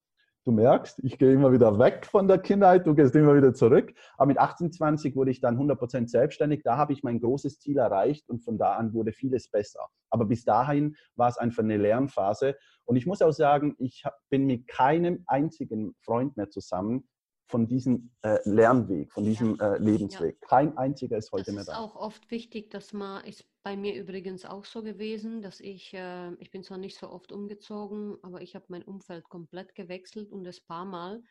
Du 0.50 0.56
merkst, 0.56 1.04
ich 1.04 1.20
gehe 1.20 1.32
immer 1.32 1.52
wieder 1.52 1.78
weg 1.78 2.08
von 2.08 2.28
der 2.28 2.40
Kindheit, 2.40 2.88
du 2.88 2.96
gehst 2.96 3.14
immer 3.14 3.36
wieder 3.36 3.54
zurück. 3.54 3.94
Aber 4.18 4.26
mit 4.26 4.40
28 4.40 5.16
wurde 5.16 5.30
ich 5.30 5.42
dann 5.42 5.60
100% 5.60 6.08
selbstständig. 6.08 6.64
Da 6.64 6.76
habe 6.76 6.92
ich 6.92 7.04
mein 7.04 7.20
großes 7.20 7.60
Ziel 7.60 7.78
erreicht 7.78 8.28
und 8.30 8.44
von 8.44 8.58
da 8.58 8.74
an 8.74 8.92
wurde 8.92 9.12
vieles 9.12 9.48
besser. 9.48 9.88
Aber 10.10 10.26
bis 10.26 10.46
dahin 10.46 10.96
war 11.16 11.30
es 11.30 11.38
einfach 11.38 11.62
eine 11.62 11.78
Lernphase. 11.78 12.56
Und 12.86 12.96
ich 12.96 13.06
muss 13.06 13.22
auch 13.22 13.32
sagen, 13.32 13.76
ich 13.78 14.04
bin 14.32 14.48
mit 14.48 14.68
keinem 14.68 15.24
einzigen 15.28 15.94
Freund 16.02 16.36
mehr 16.36 16.50
zusammen, 16.50 17.08
von 17.46 17.68
diesem 17.68 18.12
äh, 18.24 18.38
Lernweg, 18.44 19.12
von 19.12 19.26
diesem 19.26 19.56
ja. 19.56 19.76
äh, 19.76 19.78
Lebensweg. 19.78 20.38
Ja. 20.42 20.48
Kein 20.48 20.78
einziger 20.78 21.18
ist 21.18 21.32
heute 21.32 21.52
mehr 21.52 21.64
da. 21.64 21.74
Das 21.74 21.80
ist 21.80 21.84
auch 21.84 21.96
oft 21.96 22.32
wichtig, 22.32 22.72
dass 22.72 22.94
man, 22.94 23.24
ist 23.26 23.46
bei 23.64 23.76
mir 23.76 23.96
übrigens 23.96 24.46
auch 24.46 24.66
so 24.66 24.82
gewesen, 24.82 25.42
dass 25.42 25.60
ich, 25.60 25.94
äh, 25.94 26.34
ich 26.40 26.52
bin 26.52 26.64
zwar 26.64 26.78
nicht 26.78 26.98
so 26.98 27.10
oft 27.10 27.32
umgezogen, 27.32 28.18
aber 28.22 28.42
ich 28.42 28.56
habe 28.56 28.66
mein 28.70 28.84
Umfeld 28.84 29.28
komplett 29.30 29.76
gewechselt 29.76 30.32
und 30.32 30.44
das 30.44 30.62
paar 30.62 30.86
Mal 30.86 31.22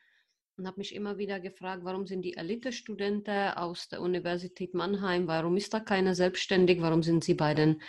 und 0.56 0.66
habe 0.66 0.78
mich 0.78 0.94
immer 0.94 1.18
wieder 1.18 1.40
gefragt, 1.40 1.84
warum 1.84 2.06
sind 2.06 2.22
die 2.22 2.36
Elite-Studenten 2.36 3.52
aus 3.54 3.88
der 3.88 4.02
Universität 4.02 4.74
Mannheim, 4.74 5.26
warum 5.26 5.56
ist 5.56 5.72
da 5.72 5.80
keiner 5.80 6.14
selbstständig, 6.14 6.82
warum 6.82 7.02
sind 7.02 7.24
sie 7.24 7.34
bei 7.34 7.54
den 7.54 7.80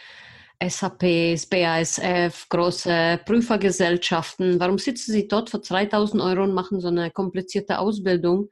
SAPs, 0.62 1.45
BASF, 1.47 2.49
große 2.49 3.21
Prüfergesellschaften. 3.25 4.60
Warum 4.60 4.78
sitzen 4.78 5.13
Sie 5.13 5.25
dort 5.25 5.49
für 5.49 5.60
3000 5.60 6.21
Euro 6.21 6.43
und 6.43 6.54
machen 6.54 6.82
so 6.82 6.89
eine 6.89 7.12
komplizierte 7.12 7.80
Ausbildung? 7.80 8.49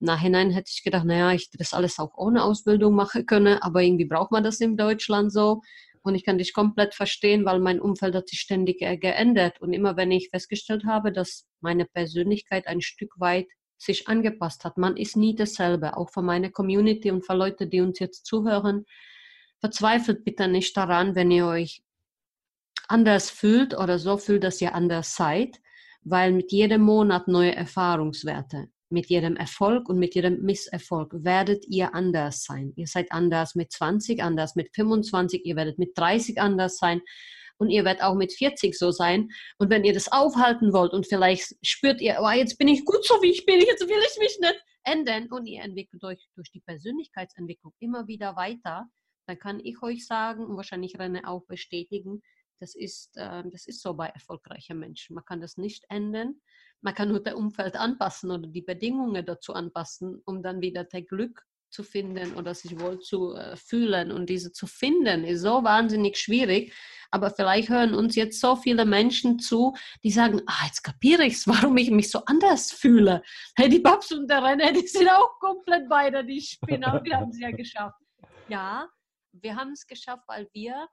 Nachhinein 0.00 0.50
hätte 0.50 0.70
ich 0.74 0.82
gedacht, 0.82 1.04
naja, 1.04 1.32
ich 1.32 1.50
das 1.50 1.74
alles 1.74 1.98
auch 1.98 2.16
ohne 2.16 2.42
Ausbildung 2.42 2.94
machen 2.94 3.26
können, 3.26 3.58
aber 3.58 3.82
irgendwie 3.82 4.06
braucht 4.06 4.32
man 4.32 4.44
das 4.44 4.60
in 4.60 4.76
Deutschland 4.76 5.32
so. 5.32 5.62
Und 6.02 6.14
ich 6.14 6.24
kann 6.24 6.38
dich 6.38 6.54
komplett 6.54 6.94
verstehen, 6.94 7.44
weil 7.44 7.60
mein 7.60 7.80
Umfeld 7.80 8.14
hat 8.14 8.28
sich 8.28 8.40
ständig 8.40 8.78
geändert. 8.78 9.60
Und 9.60 9.74
immer 9.74 9.96
wenn 9.96 10.10
ich 10.10 10.30
festgestellt 10.30 10.84
habe, 10.86 11.12
dass 11.12 11.46
meine 11.60 11.84
Persönlichkeit 11.84 12.66
ein 12.66 12.80
Stück 12.80 13.12
weit 13.18 13.46
sich 13.76 14.08
angepasst 14.08 14.64
hat, 14.64 14.78
man 14.78 14.96
ist 14.96 15.16
nie 15.16 15.34
dasselbe, 15.34 15.96
auch 15.96 16.10
für 16.10 16.22
meine 16.22 16.50
Community 16.50 17.10
und 17.10 17.24
für 17.24 17.34
Leute, 17.34 17.66
die 17.66 17.80
uns 17.80 17.98
jetzt 17.98 18.26
zuhören 18.26 18.84
Verzweifelt 19.60 20.24
bitte 20.24 20.48
nicht 20.48 20.74
daran, 20.76 21.14
wenn 21.14 21.30
ihr 21.30 21.46
euch 21.46 21.82
anders 22.88 23.30
fühlt 23.30 23.76
oder 23.76 23.98
so 23.98 24.16
fühlt, 24.16 24.42
dass 24.42 24.60
ihr 24.60 24.74
anders 24.74 25.14
seid, 25.14 25.60
weil 26.02 26.32
mit 26.32 26.50
jedem 26.50 26.80
Monat 26.80 27.28
neue 27.28 27.54
Erfahrungswerte, 27.54 28.68
mit 28.90 29.06
jedem 29.06 29.36
Erfolg 29.36 29.88
und 29.88 29.98
mit 29.98 30.14
jedem 30.14 30.42
Misserfolg 30.42 31.12
werdet 31.24 31.64
ihr 31.68 31.94
anders 31.94 32.44
sein. 32.44 32.72
Ihr 32.76 32.86
seid 32.86 33.12
anders 33.12 33.54
mit 33.54 33.72
20, 33.72 34.22
anders 34.22 34.56
mit 34.56 34.74
25, 34.74 35.44
ihr 35.44 35.56
werdet 35.56 35.78
mit 35.78 35.96
30 35.96 36.40
anders 36.40 36.78
sein 36.78 37.00
und 37.58 37.70
ihr 37.70 37.84
werdet 37.84 38.02
auch 38.02 38.14
mit 38.14 38.32
40 38.32 38.76
so 38.76 38.90
sein. 38.90 39.28
Und 39.58 39.70
wenn 39.70 39.84
ihr 39.84 39.92
das 39.92 40.10
aufhalten 40.10 40.72
wollt 40.72 40.92
und 40.92 41.06
vielleicht 41.06 41.54
spürt 41.62 42.00
ihr, 42.00 42.18
oh, 42.20 42.30
jetzt 42.30 42.58
bin 42.58 42.68
ich 42.68 42.84
gut 42.84 43.04
so, 43.04 43.14
wie 43.22 43.30
ich 43.30 43.44
bin, 43.46 43.60
jetzt 43.60 43.86
will 43.86 44.02
ich 44.10 44.18
mich 44.18 44.38
nicht 44.40 44.64
ändern 44.84 45.28
und 45.30 45.46
ihr 45.46 45.62
entwickelt 45.62 46.02
euch 46.04 46.28
durch 46.34 46.50
die 46.50 46.60
Persönlichkeitsentwicklung 46.60 47.74
immer 47.78 48.06
wieder 48.06 48.34
weiter, 48.34 48.88
dann 49.26 49.38
kann 49.38 49.60
ich 49.60 49.82
euch 49.82 50.06
sagen 50.06 50.44
und 50.44 50.56
wahrscheinlich 50.56 50.96
René 50.96 51.24
auch 51.24 51.46
bestätigen, 51.46 52.22
das 52.60 52.74
ist, 52.74 53.16
äh, 53.16 53.42
das 53.50 53.66
ist 53.66 53.82
so 53.82 53.94
bei 53.94 54.08
erfolgreichen 54.08 54.78
Menschen. 54.78 55.14
Man 55.14 55.24
kann 55.24 55.40
das 55.40 55.56
nicht 55.56 55.84
ändern. 55.88 56.40
Man 56.82 56.94
kann 56.94 57.08
nur 57.08 57.20
das 57.20 57.34
Umfeld 57.34 57.76
anpassen 57.76 58.30
oder 58.30 58.46
die 58.46 58.62
Bedingungen 58.62 59.24
dazu 59.24 59.52
anpassen, 59.52 60.22
um 60.24 60.42
dann 60.42 60.60
wieder 60.60 60.84
das 60.84 61.06
Glück 61.06 61.44
zu 61.70 61.84
finden 61.84 62.34
oder 62.34 62.54
sich 62.54 62.78
wohl 62.80 62.98
zu 63.00 63.34
äh, 63.34 63.56
fühlen. 63.56 64.10
Und 64.10 64.28
diese 64.28 64.52
zu 64.52 64.66
finden 64.66 65.24
ist 65.24 65.42
so 65.42 65.62
wahnsinnig 65.62 66.16
schwierig. 66.16 66.74
Aber 67.12 67.30
vielleicht 67.30 67.68
hören 67.68 67.94
uns 67.94 68.16
jetzt 68.16 68.40
so 68.40 68.56
viele 68.56 68.84
Menschen 68.84 69.38
zu, 69.38 69.74
die 70.02 70.10
sagen, 70.10 70.42
ah, 70.46 70.66
jetzt 70.66 70.82
kapiere 70.82 71.24
ich 71.24 71.34
es, 71.34 71.46
warum 71.46 71.76
ich 71.76 71.90
mich 71.90 72.10
so 72.10 72.24
anders 72.26 72.72
fühle. 72.72 73.22
Hey, 73.56 73.68
die 73.68 73.80
Babs 73.80 74.12
und 74.12 74.28
der 74.28 74.42
René, 74.42 74.72
die 74.72 74.86
sind 74.86 75.08
auch 75.08 75.38
komplett 75.38 75.88
beide, 75.88 76.24
die 76.24 76.40
Spinner, 76.40 77.00
die 77.00 77.14
haben 77.14 77.30
es 77.30 77.40
ja 77.40 77.50
geschafft. 77.50 78.00
Ja, 78.48 78.88
wir 79.32 79.56
haben 79.56 79.72
es 79.72 79.86
geschafft, 79.86 80.24
weil 80.26 80.48
wir 80.52 80.88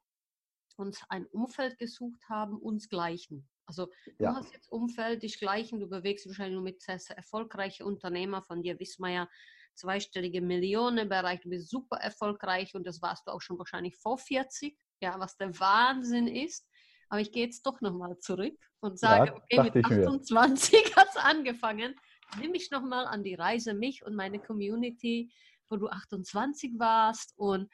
uns 0.77 1.01
ein 1.09 1.25
Umfeld 1.27 1.77
gesucht 1.79 2.21
haben, 2.29 2.57
uns 2.57 2.87
gleichen. 2.87 3.47
Also 3.67 3.89
ja. 4.17 4.31
du 4.31 4.37
hast 4.37 4.53
jetzt 4.53 4.71
Umfeld, 4.71 5.23
dich 5.23 5.39
gleichen, 5.39 5.79
du 5.79 5.87
bewegst 5.87 6.25
wahrscheinlich 6.25 6.55
nur 6.55 6.63
mit 6.63 6.81
sehr, 6.81 6.99
sehr 6.99 7.17
erfolgreichen 7.17 7.83
Unternehmer, 7.83 8.41
von 8.41 8.63
dir 8.63 8.79
wissen 8.79 9.03
wir 9.03 9.11
ja 9.11 9.29
zweistellige 9.75 10.41
Millionenbereich, 10.41 11.41
du 11.41 11.49
bist 11.49 11.69
super 11.69 11.97
erfolgreich 11.97 12.73
und 12.73 12.85
das 12.87 13.01
warst 13.01 13.27
du 13.27 13.31
auch 13.31 13.41
schon 13.41 13.59
wahrscheinlich 13.59 13.95
vor 13.97 14.17
40, 14.17 14.77
ja, 15.01 15.19
was 15.19 15.37
der 15.37 15.57
Wahnsinn 15.59 16.27
ist. 16.27 16.67
Aber 17.09 17.21
ich 17.21 17.31
gehe 17.31 17.45
jetzt 17.45 17.65
doch 17.65 17.79
nochmal 17.81 18.17
zurück 18.19 18.57
und 18.79 18.99
sage, 18.99 19.31
ja, 19.31 19.63
okay, 19.63 19.71
mit 19.71 19.85
28 19.85 20.95
hat 20.95 21.07
es 21.09 21.17
angefangen. 21.17 21.95
Nimm 22.39 22.51
mich 22.51 22.71
nochmal 22.71 23.05
an 23.05 23.23
die 23.23 23.35
Reise, 23.35 23.73
mich 23.73 24.03
und 24.03 24.15
meine 24.15 24.39
Community, 24.39 25.31
wo 25.69 25.77
du 25.77 25.87
28 25.87 26.73
warst 26.77 27.33
und 27.37 27.71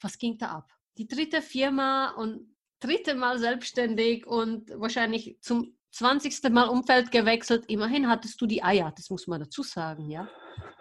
was 0.00 0.18
ging 0.18 0.36
da 0.38 0.50
ab? 0.50 0.70
Die 0.98 1.06
dritte 1.06 1.40
Firma 1.40 2.10
und 2.10 2.56
dritte 2.80 3.14
Mal 3.14 3.38
selbstständig 3.38 4.26
und 4.26 4.70
wahrscheinlich 4.78 5.38
zum 5.40 5.74
20. 5.92 6.50
Mal 6.50 6.68
Umfeld 6.68 7.10
gewechselt. 7.10 7.64
Immerhin 7.68 8.08
hattest 8.08 8.40
du 8.40 8.46
die 8.46 8.62
Eier, 8.62 8.92
das 8.96 9.10
muss 9.10 9.26
man 9.26 9.40
dazu 9.40 9.62
sagen, 9.62 10.10
ja. 10.10 10.28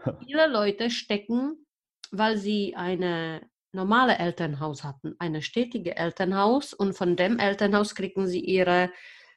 Viele 0.25 0.47
Leute 0.47 0.89
stecken, 0.89 1.65
weil 2.11 2.37
sie 2.37 2.75
eine 2.75 3.41
normale 3.71 4.17
Elternhaus 4.17 4.83
hatten, 4.83 5.15
eine 5.19 5.41
stetige 5.41 5.95
Elternhaus 5.95 6.73
und 6.73 6.93
von 6.93 7.15
dem 7.15 7.37
Elternhaus 7.37 7.95
kriegen 7.95 8.27
sie 8.27 8.39
ihre 8.39 8.91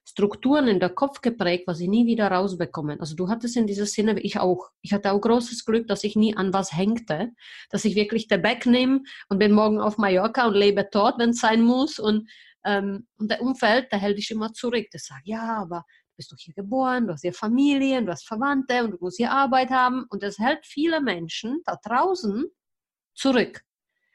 Strukturen 0.04 0.66
in 0.66 0.80
der 0.80 0.90
Kopf 0.90 1.20
geprägt, 1.20 1.64
was 1.66 1.78
sie 1.78 1.88
nie 1.88 2.06
wieder 2.06 2.28
rausbekommen. 2.28 3.00
Also 3.00 3.14
du 3.14 3.28
hattest 3.28 3.56
in 3.56 3.66
dieser 3.66 3.86
Sinne, 3.86 4.16
wie 4.16 4.22
ich 4.22 4.40
auch, 4.40 4.70
ich 4.80 4.92
hatte 4.92 5.12
auch 5.12 5.20
großes 5.20 5.64
Glück, 5.64 5.86
dass 5.88 6.04
ich 6.04 6.16
nie 6.16 6.36
an 6.36 6.52
was 6.52 6.72
hängte, 6.72 7.30
dass 7.70 7.84
ich 7.84 7.94
wirklich 7.94 8.26
der 8.26 8.38
Back 8.38 8.66
nehme 8.66 9.02
und 9.28 9.38
bin 9.38 9.52
morgen 9.52 9.80
auf 9.80 9.98
Mallorca 9.98 10.46
und 10.46 10.54
lebe 10.54 10.88
dort, 10.90 11.18
wenn 11.18 11.30
es 11.30 11.40
sein 11.40 11.62
muss 11.62 11.98
und 11.98 12.28
Ähm, 12.64 13.06
und 13.18 13.30
der 13.30 13.40
Umfeld, 13.42 13.90
der 13.92 13.98
hält 13.98 14.18
dich 14.18 14.30
immer 14.30 14.52
zurück. 14.52 14.86
Der 14.92 15.00
sagt, 15.00 15.26
ja, 15.26 15.58
aber 15.58 15.78
du 15.78 16.16
bist 16.16 16.32
doch 16.32 16.38
hier 16.38 16.54
geboren, 16.54 17.06
du 17.06 17.12
hast 17.12 17.22
hier 17.22 17.34
Familien, 17.34 18.06
du 18.06 18.12
hast 18.12 18.26
Verwandte 18.26 18.84
und 18.84 18.92
du 18.92 18.98
musst 19.00 19.16
hier 19.16 19.30
Arbeit 19.30 19.70
haben. 19.70 20.04
Und 20.10 20.22
das 20.22 20.38
hält 20.38 20.64
viele 20.64 21.00
Menschen 21.00 21.62
da 21.64 21.76
draußen 21.82 22.46
zurück. 23.14 23.62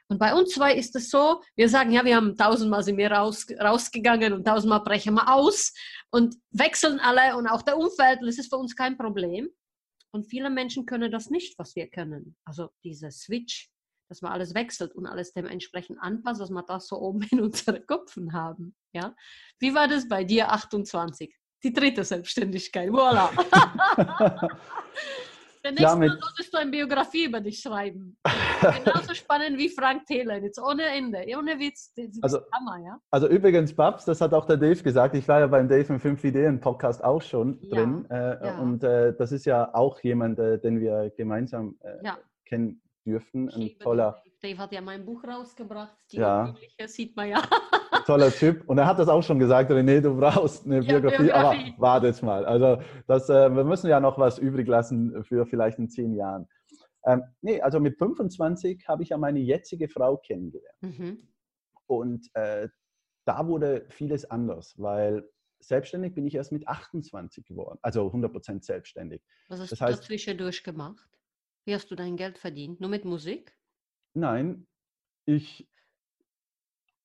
Und 0.08 0.18
bei 0.18 0.34
uns 0.34 0.52
zwei 0.54 0.74
ist 0.74 0.94
es 0.94 1.10
so, 1.10 1.42
wir 1.56 1.68
sagen, 1.68 1.90
ja, 1.90 2.04
wir 2.04 2.14
haben 2.14 2.36
tausendmal 2.36 2.84
sind 2.84 2.96
wir 2.96 3.10
raus, 3.10 3.46
rausgegangen 3.60 4.32
und 4.32 4.46
tausendmal 4.46 4.82
brechen 4.82 5.14
wir 5.14 5.34
aus 5.34 5.72
und 6.10 6.36
wechseln 6.50 7.00
alle 7.00 7.36
und 7.36 7.48
auch 7.48 7.62
der 7.62 7.76
Umfeld, 7.76 8.20
das 8.22 8.38
ist 8.38 8.48
für 8.48 8.56
uns 8.56 8.76
kein 8.76 8.96
Problem. 8.96 9.48
Und 10.12 10.24
viele 10.24 10.48
Menschen 10.48 10.86
können 10.86 11.10
das 11.10 11.28
nicht, 11.28 11.58
was 11.58 11.74
wir 11.74 11.88
können. 11.88 12.36
Also 12.44 12.70
dieser 12.84 13.10
Switch, 13.10 13.68
dass 14.08 14.22
man 14.22 14.32
alles 14.32 14.54
wechselt 14.54 14.94
und 14.94 15.06
alles 15.06 15.32
dementsprechend 15.32 15.98
anpasst, 16.00 16.40
dass 16.40 16.50
wir 16.50 16.62
das 16.62 16.88
so 16.88 17.00
oben 17.00 17.22
in 17.30 17.40
unseren 17.40 17.86
Köpfen 17.86 18.32
haben. 18.32 18.74
Ja? 18.92 19.14
Wie 19.58 19.74
war 19.74 19.88
das 19.88 20.08
bei 20.08 20.24
dir 20.24 20.50
28? 20.52 21.34
Die 21.62 21.72
dritte 21.72 22.04
Selbstständigkeit. 22.04 22.90
Voilà. 22.90 23.30
Der 25.66 25.72
nächste 25.72 25.88
ja, 25.88 25.96
Mal 25.96 26.08
solltest 26.10 26.54
du 26.54 26.58
eine 26.58 26.70
Biografie 26.70 27.24
über 27.24 27.40
dich 27.40 27.58
schreiben. 27.58 28.16
Genauso 28.84 29.14
spannend 29.14 29.58
wie 29.58 29.68
Frank 29.68 30.06
Thelen, 30.06 30.44
jetzt 30.44 30.60
ohne 30.60 30.84
Ende, 30.84 31.26
ohne 31.36 31.58
Witz. 31.58 31.92
also, 32.22 32.38
Hammer, 32.52 32.78
ja? 32.84 33.00
also 33.10 33.26
übrigens, 33.26 33.74
Babs, 33.74 34.04
das 34.04 34.20
hat 34.20 34.32
auch 34.32 34.44
der 34.44 34.58
Dave 34.58 34.80
gesagt, 34.80 35.16
ich 35.16 35.26
war 35.26 35.40
ja 35.40 35.48
beim 35.48 35.66
Dave 35.66 35.92
im 35.92 35.98
5 35.98 36.22
Ideen 36.22 36.60
Podcast 36.60 37.02
auch 37.02 37.20
schon 37.20 37.58
ja, 37.62 37.74
drin 37.74 38.06
äh, 38.10 38.46
ja. 38.46 38.58
und 38.58 38.84
äh, 38.84 39.12
das 39.16 39.32
ist 39.32 39.44
ja 39.44 39.74
auch 39.74 39.98
jemand, 40.04 40.38
äh, 40.38 40.60
den 40.60 40.78
wir 40.78 41.12
gemeinsam 41.16 41.76
äh, 41.80 42.12
kennen 42.44 42.80
dürften, 43.06 43.48
ein 43.50 43.70
toller... 43.78 44.22
Dave 44.42 44.58
hat 44.58 44.72
ja 44.72 44.80
mein 44.80 45.04
Buch 45.04 45.24
rausgebracht, 45.24 45.96
die 46.12 46.18
ja. 46.18 46.54
sieht 46.86 47.16
man 47.16 47.28
ja. 47.28 47.42
toller 48.06 48.30
Typ. 48.30 48.68
Und 48.68 48.78
er 48.78 48.86
hat 48.86 48.98
das 48.98 49.08
auch 49.08 49.22
schon 49.22 49.38
gesagt, 49.38 49.70
René, 49.70 50.00
du 50.00 50.16
brauchst 50.16 50.64
eine 50.64 50.76
ja, 50.76 50.98
Biografie, 50.98 51.24
Biografie, 51.24 51.72
aber 51.72 51.80
wartet 51.80 52.22
mal. 52.22 52.44
Also 52.46 52.82
das, 53.06 53.28
äh, 53.28 53.54
wir 53.54 53.64
müssen 53.64 53.88
ja 53.88 54.00
noch 54.00 54.18
was 54.18 54.38
übrig 54.38 54.66
lassen 54.66 55.24
für 55.24 55.46
vielleicht 55.46 55.78
in 55.78 55.88
zehn 55.88 56.14
Jahren. 56.14 56.48
Ähm, 57.04 57.22
nee, 57.40 57.60
also 57.60 57.80
mit 57.80 57.98
25 57.98 58.88
habe 58.88 59.02
ich 59.02 59.10
ja 59.10 59.18
meine 59.18 59.40
jetzige 59.40 59.88
Frau 59.88 60.16
kennengelernt. 60.16 60.82
Mhm. 60.82 61.28
Und 61.86 62.28
äh, 62.34 62.68
da 63.24 63.46
wurde 63.46 63.86
vieles 63.88 64.28
anders, 64.28 64.74
weil 64.78 65.28
selbstständig 65.60 66.14
bin 66.14 66.26
ich 66.26 66.34
erst 66.34 66.52
mit 66.52 66.66
28 66.66 67.44
geworden, 67.44 67.78
also 67.82 68.06
100% 68.08 68.64
selbstständig. 68.64 69.22
Was 69.48 69.60
hast 69.60 69.72
das 69.72 69.78
du 69.78 69.84
heißt, 69.84 70.02
dazwischendurch 70.02 70.62
gemacht? 70.62 71.08
Wie 71.66 71.74
hast 71.74 71.90
du 71.90 71.96
dein 71.96 72.16
Geld 72.16 72.38
verdient? 72.38 72.80
Nur 72.80 72.88
mit 72.88 73.04
Musik? 73.04 73.52
Nein, 74.14 74.68
ich 75.24 75.68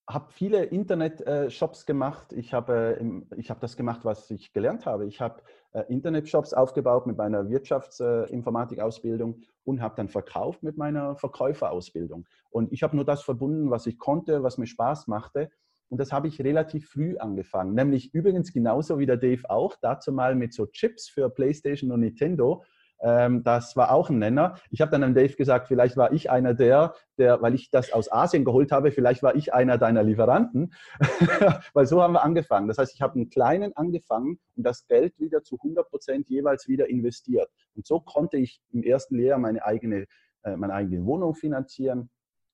habe 0.08 0.32
viele 0.32 0.64
Internet-Shops 0.64 1.84
gemacht. 1.84 2.32
Ich 2.32 2.54
habe, 2.54 2.96
äh, 3.00 3.40
ich 3.40 3.50
habe 3.50 3.58
das 3.58 3.76
gemacht, 3.76 4.04
was 4.04 4.30
ich 4.30 4.52
gelernt 4.52 4.86
habe. 4.86 5.06
Ich 5.06 5.20
habe 5.20 5.42
äh, 5.72 5.82
Internet-Shops 5.88 6.54
aufgebaut 6.54 7.08
mit 7.08 7.16
meiner 7.16 7.48
Wirtschaftsinformatik-Ausbildung 7.50 9.42
und 9.64 9.80
habe 9.80 9.96
dann 9.96 10.08
verkauft 10.08 10.62
mit 10.62 10.76
meiner 10.76 11.16
Verkäuferausbildung. 11.16 12.28
Und 12.50 12.72
ich 12.72 12.84
habe 12.84 12.94
nur 12.94 13.04
das 13.04 13.22
verbunden, 13.22 13.70
was 13.70 13.86
ich 13.86 13.98
konnte, 13.98 14.44
was 14.44 14.58
mir 14.58 14.66
Spaß 14.66 15.08
machte. 15.08 15.50
Und 15.88 15.98
das 15.98 16.12
habe 16.12 16.28
ich 16.28 16.40
relativ 16.40 16.88
früh 16.88 17.18
angefangen. 17.18 17.74
Nämlich 17.74 18.14
übrigens 18.14 18.52
genauso 18.52 19.00
wie 19.00 19.06
der 19.06 19.16
Dave 19.16 19.50
auch, 19.50 19.74
dazu 19.82 20.12
mal 20.12 20.36
mit 20.36 20.54
so 20.54 20.66
Chips 20.66 21.08
für 21.08 21.28
PlayStation 21.30 21.90
und 21.90 22.00
Nintendo 22.00 22.62
ähm, 23.02 23.42
das 23.42 23.76
war 23.76 23.92
auch 23.92 24.10
ein 24.10 24.18
Nenner. 24.18 24.54
Ich 24.70 24.80
habe 24.80 24.90
dann 24.90 25.02
an 25.02 25.14
Dave 25.14 25.34
gesagt, 25.34 25.68
vielleicht 25.68 25.96
war 25.96 26.12
ich 26.12 26.30
einer 26.30 26.54
der, 26.54 26.94
der, 27.18 27.42
weil 27.42 27.54
ich 27.54 27.70
das 27.70 27.92
aus 27.92 28.10
Asien 28.10 28.44
geholt 28.44 28.70
habe, 28.70 28.92
vielleicht 28.92 29.22
war 29.22 29.34
ich 29.34 29.52
einer 29.52 29.76
deiner 29.76 30.04
Lieferanten, 30.04 30.72
weil 31.74 31.86
so 31.86 32.00
haben 32.00 32.12
wir 32.14 32.22
angefangen. 32.22 32.68
Das 32.68 32.78
heißt, 32.78 32.94
ich 32.94 33.02
habe 33.02 33.14
einen 33.14 33.28
kleinen 33.28 33.76
angefangen 33.76 34.38
und 34.56 34.64
das 34.64 34.86
Geld 34.86 35.18
wieder 35.18 35.42
zu 35.42 35.56
100 35.56 35.90
Prozent 35.90 36.28
jeweils 36.28 36.68
wieder 36.68 36.88
investiert. 36.88 37.50
Und 37.74 37.86
so 37.86 38.00
konnte 38.00 38.36
ich 38.36 38.62
im 38.72 38.82
ersten 38.84 39.16
Lehrjahr 39.16 39.38
meine 39.38 39.64
eigene, 39.64 40.06
äh, 40.44 40.56
meine 40.56 40.74
eigene 40.74 41.04
Wohnung 41.04 41.34
finanzieren. 41.34 42.08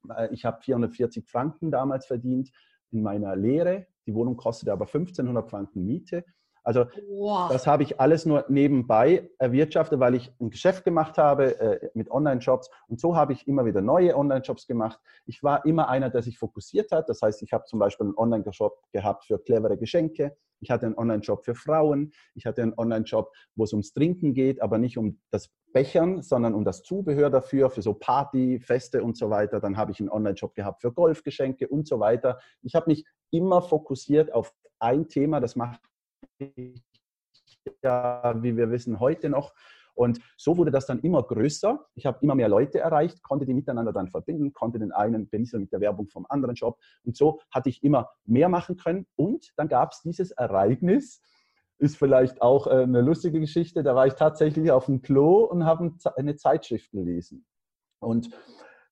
Äh, 0.09 0.29
ich 0.33 0.47
habe 0.47 0.63
440 0.63 1.29
Franken 1.29 1.71
damals 1.71 2.07
verdient 2.07 2.51
in 2.91 3.03
meiner 3.03 3.37
Lehre. 3.37 3.87
Die 4.07 4.15
Wohnung 4.15 4.37
kostete 4.37 4.73
aber 4.73 4.87
1500 4.87 5.51
Franken 5.51 5.85
Miete. 5.85 6.25
Also 6.69 6.85
wow. 7.09 7.51
das 7.51 7.67
habe 7.67 7.83
ich 7.83 7.99
alles 7.99 8.27
nur 8.27 8.45
nebenbei 8.51 9.31
erwirtschaftet, 9.39 10.01
weil 10.01 10.15
ich 10.15 10.31
ein 10.39 10.51
Geschäft 10.51 10.85
gemacht 10.85 11.17
habe 11.17 11.59
äh, 11.59 11.89
mit 11.95 12.11
Online-Shops 12.11 12.69
und 12.89 13.01
so 13.01 13.17
habe 13.17 13.33
ich 13.33 13.49
immer 13.49 13.65
wieder 13.65 13.81
neue 13.81 14.15
Online-Shops 14.15 14.67
gemacht. 14.67 15.01
Ich 15.25 15.43
war 15.43 15.65
immer 15.65 15.89
einer, 15.89 16.11
der 16.11 16.21
sich 16.21 16.39
fokussiert 16.39 16.93
hat. 16.93 17.09
Das 17.09 17.23
heißt, 17.23 17.43
ich 17.43 17.55
habe 17.55 17.65
zum 17.65 17.79
Beispiel 17.79 18.09
einen 18.09 18.19
Online-Shop 18.19 18.83
gehabt 18.93 19.25
für 19.25 19.39
clevere 19.39 19.79
Geschenke. 19.79 20.37
Ich 20.61 20.71
hatte 20.71 20.85
einen 20.85 20.99
Online-Shop 20.99 21.43
für 21.43 21.55
Frauen. 21.55 22.13
Ich 22.35 22.45
hatte 22.45 22.61
einen 22.61 22.75
Online-Shop, 22.77 23.33
wo 23.55 23.65
es 23.65 23.73
ums 23.73 23.95
Trinken 23.95 24.35
geht, 24.35 24.61
aber 24.61 24.77
nicht 24.77 24.99
um 24.99 25.23
das 25.31 25.51
Bechern, 25.73 26.21
sondern 26.21 26.53
um 26.53 26.67
das 26.67 26.83
Zubehör 26.83 27.31
dafür, 27.31 27.71
für 27.71 27.81
so 27.81 27.95
Party, 27.95 28.61
Feste 28.61 29.03
und 29.03 29.17
so 29.17 29.31
weiter. 29.31 29.59
Dann 29.61 29.79
habe 29.79 29.93
ich 29.93 30.01
einen 30.01 30.11
Online-Shop 30.11 30.55
gehabt 30.55 30.83
für 30.83 30.93
Golfgeschenke 30.93 31.67
und 31.67 31.89
so 31.89 31.99
weiter. 31.99 32.39
Ich 32.61 32.75
habe 32.75 32.91
mich 32.91 33.07
immer 33.31 33.63
fokussiert 33.63 34.35
auf 34.35 34.53
ein 34.79 35.09
Thema. 35.09 35.41
Das 35.41 35.57
macht 35.57 35.81
ja, 37.83 38.43
wie 38.43 38.57
wir 38.57 38.71
wissen, 38.71 39.01
heute 39.01 39.29
noch. 39.29 39.55
Und 39.95 40.21
so 40.37 40.57
wurde 40.57 40.71
das 40.71 40.87
dann 40.87 41.01
immer 41.01 41.25
größer. 41.25 41.85
Ich 41.97 42.07
habe 42.07 42.19
immer 42.23 42.37
mehr 42.37 42.49
Leute 42.49 42.79
erreicht, 42.79 43.21
konnte 43.23 43.47
die 43.47 43.55
miteinander 43.55 43.93
dann 43.93 44.09
verbinden, 44.09 44.53
konnte 44.53 44.79
den 44.79 44.93
einen 44.93 45.29
berieseln 45.29 45.63
mit 45.63 45.73
der 45.73 45.81
Werbung 45.81 46.09
vom 46.09 46.25
anderen 46.29 46.55
Job. 46.55 46.79
Und 47.03 47.17
so 47.17 47.41
hatte 47.51 47.69
ich 47.69 47.83
immer 47.83 48.09
mehr 48.25 48.49
machen 48.49 48.77
können. 48.77 49.07
Und 49.17 49.53
dann 49.57 49.67
gab 49.67 49.91
es 49.91 50.03
dieses 50.03 50.31
Ereignis, 50.31 51.21
ist 51.79 51.97
vielleicht 51.97 52.43
auch 52.43 52.69
äh, 52.69 52.83
eine 52.83 53.01
lustige 53.01 53.41
Geschichte. 53.41 53.83
Da 53.83 53.97
war 53.97 54.07
ich 54.07 54.15
tatsächlich 54.15 54.71
auf 54.71 54.87
dem 54.87 55.03
Klo 55.03 55.45
und 55.45 55.65
habe 55.65 55.93
eine 56.15 56.37
Zeitschrift 56.37 56.93
gelesen. 56.93 57.45
Und 58.01 58.31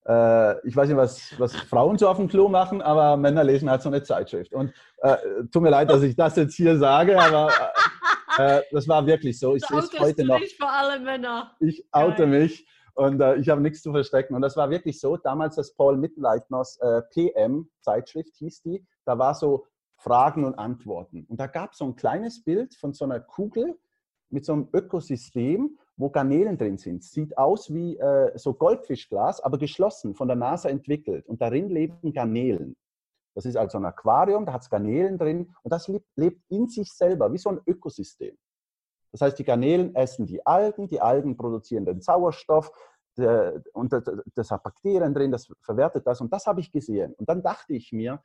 äh, 0.08 0.66
ich 0.66 0.76
weiß 0.76 0.88
nicht, 0.88 0.96
was, 0.96 1.38
was 1.38 1.56
Frauen 1.56 1.98
so 1.98 2.08
auf 2.08 2.16
dem 2.16 2.28
Klo 2.28 2.48
machen, 2.48 2.80
aber 2.80 3.16
Männer 3.16 3.44
lesen 3.44 3.68
halt 3.68 3.82
so 3.82 3.88
eine 3.88 4.02
Zeitschrift. 4.02 4.52
Und 4.52 4.72
äh, 4.98 5.16
tut 5.50 5.62
mir 5.62 5.70
leid, 5.70 5.90
dass 5.90 6.02
ich 6.02 6.14
das 6.14 6.36
jetzt 6.36 6.54
hier 6.54 6.78
sage, 6.78 7.20
aber 7.20 7.50
äh, 8.38 8.62
das 8.70 8.86
war 8.86 9.06
wirklich 9.06 9.38
so. 9.38 9.56
Ich 9.56 9.64
sehe 9.66 9.78
es 9.78 9.98
heute 9.98 10.24
noch. 10.24 10.38
für 10.38 10.68
alle 10.68 11.00
Männer. 11.00 11.56
Ich 11.60 11.84
oute 11.90 12.22
Geil. 12.22 12.40
mich 12.40 12.66
und 12.94 13.20
äh, 13.20 13.36
ich 13.36 13.48
habe 13.48 13.60
nichts 13.60 13.82
zu 13.82 13.92
verstecken. 13.92 14.34
Und 14.34 14.42
das 14.42 14.56
war 14.56 14.70
wirklich 14.70 15.00
so. 15.00 15.16
Damals 15.16 15.56
das 15.56 15.74
Paul 15.74 15.96
Mitteleitners 15.96 16.78
äh, 16.78 17.02
PM 17.12 17.68
Zeitschrift 17.80 18.36
hieß 18.36 18.62
die. 18.62 18.86
Da 19.04 19.18
war 19.18 19.34
so 19.34 19.66
Fragen 19.96 20.44
und 20.44 20.58
Antworten. 20.58 21.26
Und 21.28 21.40
da 21.40 21.46
gab 21.46 21.72
es 21.72 21.78
so 21.78 21.84
ein 21.84 21.96
kleines 21.96 22.44
Bild 22.44 22.74
von 22.74 22.92
so 22.92 23.04
einer 23.04 23.20
Kugel 23.20 23.78
mit 24.30 24.44
so 24.44 24.52
einem 24.52 24.68
Ökosystem 24.72 25.78
wo 25.96 26.10
Garnelen 26.10 26.58
drin 26.58 26.78
sind. 26.78 27.02
Sieht 27.02 27.36
aus 27.38 27.72
wie 27.72 27.96
äh, 27.96 28.36
so 28.36 28.54
Goldfischglas, 28.54 29.40
aber 29.40 29.58
geschlossen, 29.58 30.14
von 30.14 30.28
der 30.28 30.36
NASA 30.36 30.68
entwickelt. 30.68 31.26
Und 31.26 31.40
darin 31.40 31.68
leben 31.68 32.12
Garnelen. 32.12 32.76
Das 33.34 33.44
ist 33.44 33.56
also 33.56 33.78
ein 33.78 33.84
Aquarium, 33.84 34.46
da 34.46 34.54
hat 34.54 34.62
es 34.62 34.70
Garnelen 34.70 35.18
drin 35.18 35.54
und 35.62 35.70
das 35.70 35.88
lebt, 35.88 36.06
lebt 36.16 36.42
in 36.48 36.68
sich 36.68 36.90
selber, 36.92 37.30
wie 37.32 37.38
so 37.38 37.50
ein 37.50 37.60
Ökosystem. 37.66 38.36
Das 39.12 39.20
heißt, 39.20 39.38
die 39.38 39.44
Garnelen 39.44 39.94
essen 39.94 40.26
die 40.26 40.44
Algen, 40.44 40.88
die 40.88 41.00
Algen 41.00 41.36
produzieren 41.36 41.84
den 41.84 42.00
Sauerstoff, 42.00 42.70
der, 43.16 43.62
und 43.72 43.94
das 44.34 44.50
hat 44.50 44.62
Bakterien 44.62 45.14
drin, 45.14 45.30
das 45.30 45.50
verwertet 45.60 46.06
das 46.06 46.20
und 46.20 46.32
das 46.32 46.46
habe 46.46 46.60
ich 46.60 46.72
gesehen. 46.72 47.14
Und 47.14 47.28
dann 47.28 47.42
dachte 47.42 47.74
ich 47.74 47.92
mir, 47.92 48.22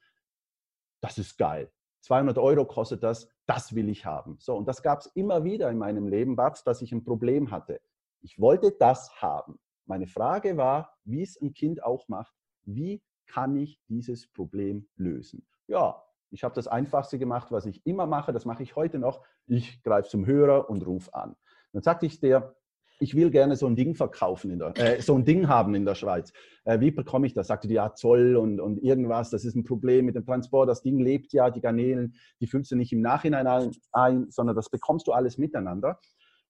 das 1.01 1.17
ist 1.17 1.37
geil. 1.37 1.71
200 2.01 2.37
Euro 2.37 2.65
kostet 2.65 3.03
das, 3.03 3.27
das 3.45 3.75
will 3.75 3.89
ich 3.89 4.05
haben. 4.05 4.37
So, 4.39 4.55
und 4.55 4.67
das 4.67 4.81
gab 4.81 4.99
es 4.99 5.07
immer 5.07 5.43
wieder 5.43 5.69
in 5.69 5.77
meinem 5.77 6.07
Leben, 6.07 6.35
Babs, 6.35 6.63
dass 6.63 6.81
ich 6.81 6.91
ein 6.91 7.03
Problem 7.03 7.51
hatte. 7.51 7.81
Ich 8.21 8.39
wollte 8.39 8.71
das 8.71 9.21
haben. 9.21 9.59
Meine 9.85 10.07
Frage 10.07 10.57
war, 10.57 10.97
wie 11.03 11.21
es 11.21 11.39
ein 11.41 11.53
Kind 11.53 11.83
auch 11.83 12.07
macht, 12.07 12.33
wie 12.63 13.01
kann 13.27 13.55
ich 13.55 13.79
dieses 13.87 14.27
Problem 14.31 14.87
lösen? 14.95 15.47
Ja, 15.67 16.03
ich 16.29 16.43
habe 16.43 16.55
das 16.55 16.67
Einfachste 16.67 17.19
gemacht, 17.19 17.51
was 17.51 17.65
ich 17.65 17.85
immer 17.85 18.07
mache, 18.07 18.31
das 18.31 18.45
mache 18.45 18.63
ich 18.63 18.75
heute 18.75 18.99
noch. 18.99 19.21
Ich 19.47 19.83
greife 19.83 20.09
zum 20.09 20.25
Hörer 20.25 20.69
und 20.69 20.85
rufe 20.85 21.13
an. 21.13 21.35
Dann 21.73 21.81
sagte 21.81 22.05
ich 22.05 22.19
der, 22.19 22.55
ich 23.01 23.15
will 23.15 23.31
gerne 23.31 23.55
so 23.55 23.65
ein 23.65 23.75
Ding 23.75 23.95
verkaufen, 23.95 24.51
in 24.51 24.59
der, 24.59 24.77
äh, 24.77 25.01
so 25.01 25.15
ein 25.15 25.25
Ding 25.25 25.47
haben 25.47 25.73
in 25.73 25.85
der 25.85 25.95
Schweiz. 25.95 26.31
Äh, 26.65 26.79
wie 26.79 26.91
bekomme 26.91 27.25
ich 27.25 27.33
das? 27.33 27.47
Sagte 27.47 27.67
die, 27.67 27.73
ja, 27.73 27.95
Zoll 27.95 28.35
und, 28.35 28.59
und 28.59 28.77
irgendwas, 28.77 29.31
das 29.31 29.43
ist 29.43 29.55
ein 29.55 29.63
Problem 29.63 30.05
mit 30.05 30.15
dem 30.15 30.23
Transport. 30.23 30.69
Das 30.69 30.83
Ding 30.83 30.99
lebt 30.99 31.33
ja, 31.33 31.49
die 31.49 31.61
Garnelen, 31.61 32.13
die 32.39 32.47
füllst 32.47 32.71
du 32.71 32.75
nicht 32.75 32.93
im 32.93 33.01
Nachhinein 33.01 33.47
ein, 33.47 33.71
ein 33.91 34.29
sondern 34.29 34.55
das 34.55 34.69
bekommst 34.69 35.07
du 35.07 35.13
alles 35.13 35.39
miteinander. 35.39 35.99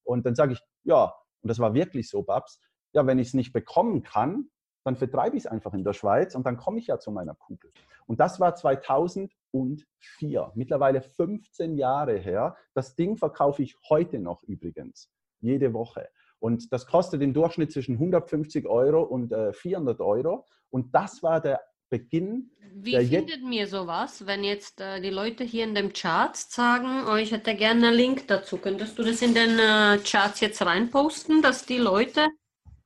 Und 0.03 0.25
dann 0.25 0.35
sage 0.35 0.51
ich, 0.51 0.61
ja, 0.83 1.13
und 1.41 1.47
das 1.47 1.59
war 1.59 1.73
wirklich 1.73 2.09
so, 2.09 2.21
Babs, 2.21 2.59
ja, 2.91 3.07
wenn 3.07 3.17
ich 3.17 3.29
es 3.29 3.33
nicht 3.33 3.53
bekommen 3.53 4.03
kann, 4.03 4.49
dann 4.83 4.97
vertreibe 4.97 5.37
ich 5.37 5.43
es 5.45 5.47
einfach 5.47 5.73
in 5.73 5.85
der 5.85 5.93
Schweiz 5.93 6.35
und 6.35 6.45
dann 6.45 6.57
komme 6.57 6.79
ich 6.79 6.87
ja 6.87 6.99
zu 6.99 7.11
meiner 7.11 7.35
Kugel. 7.35 7.71
Und 8.07 8.19
das 8.19 8.41
war 8.41 8.55
2004, 8.55 10.51
mittlerweile 10.55 11.01
15 11.01 11.77
Jahre 11.77 12.17
her. 12.17 12.57
Das 12.73 12.95
Ding 12.95 13.15
verkaufe 13.15 13.63
ich 13.63 13.77
heute 13.89 14.19
noch 14.19 14.43
übrigens, 14.43 15.09
jede 15.39 15.73
Woche. 15.73 16.09
Und 16.41 16.73
das 16.73 16.87
kostet 16.87 17.21
im 17.21 17.33
Durchschnitt 17.33 17.71
zwischen 17.71 17.93
150 17.93 18.65
Euro 18.65 19.03
und 19.03 19.31
äh, 19.31 19.53
400 19.53 20.01
Euro. 20.01 20.45
Und 20.71 20.93
das 20.93 21.21
war 21.21 21.39
der 21.39 21.61
Beginn. 21.89 22.49
Wie 22.73 22.97
findet 23.05 23.43
mir 23.43 23.67
sowas, 23.67 24.25
wenn 24.25 24.43
jetzt 24.43 24.81
äh, 24.81 24.99
die 25.01 25.11
Leute 25.11 25.43
hier 25.43 25.65
in 25.65 25.75
dem 25.75 25.93
Chart 25.93 26.35
sagen, 26.35 27.05
oh, 27.07 27.15
ich 27.15 27.31
hätte 27.31 27.53
gerne 27.53 27.89
einen 27.89 27.95
Link 27.95 28.27
dazu? 28.27 28.57
Könntest 28.57 28.97
du 28.97 29.03
das 29.03 29.21
in 29.21 29.35
den 29.35 29.59
äh, 29.59 29.99
Charts 29.99 30.39
jetzt 30.39 30.65
reinposten, 30.65 31.43
dass 31.43 31.65
die 31.65 31.77
Leute 31.77 32.27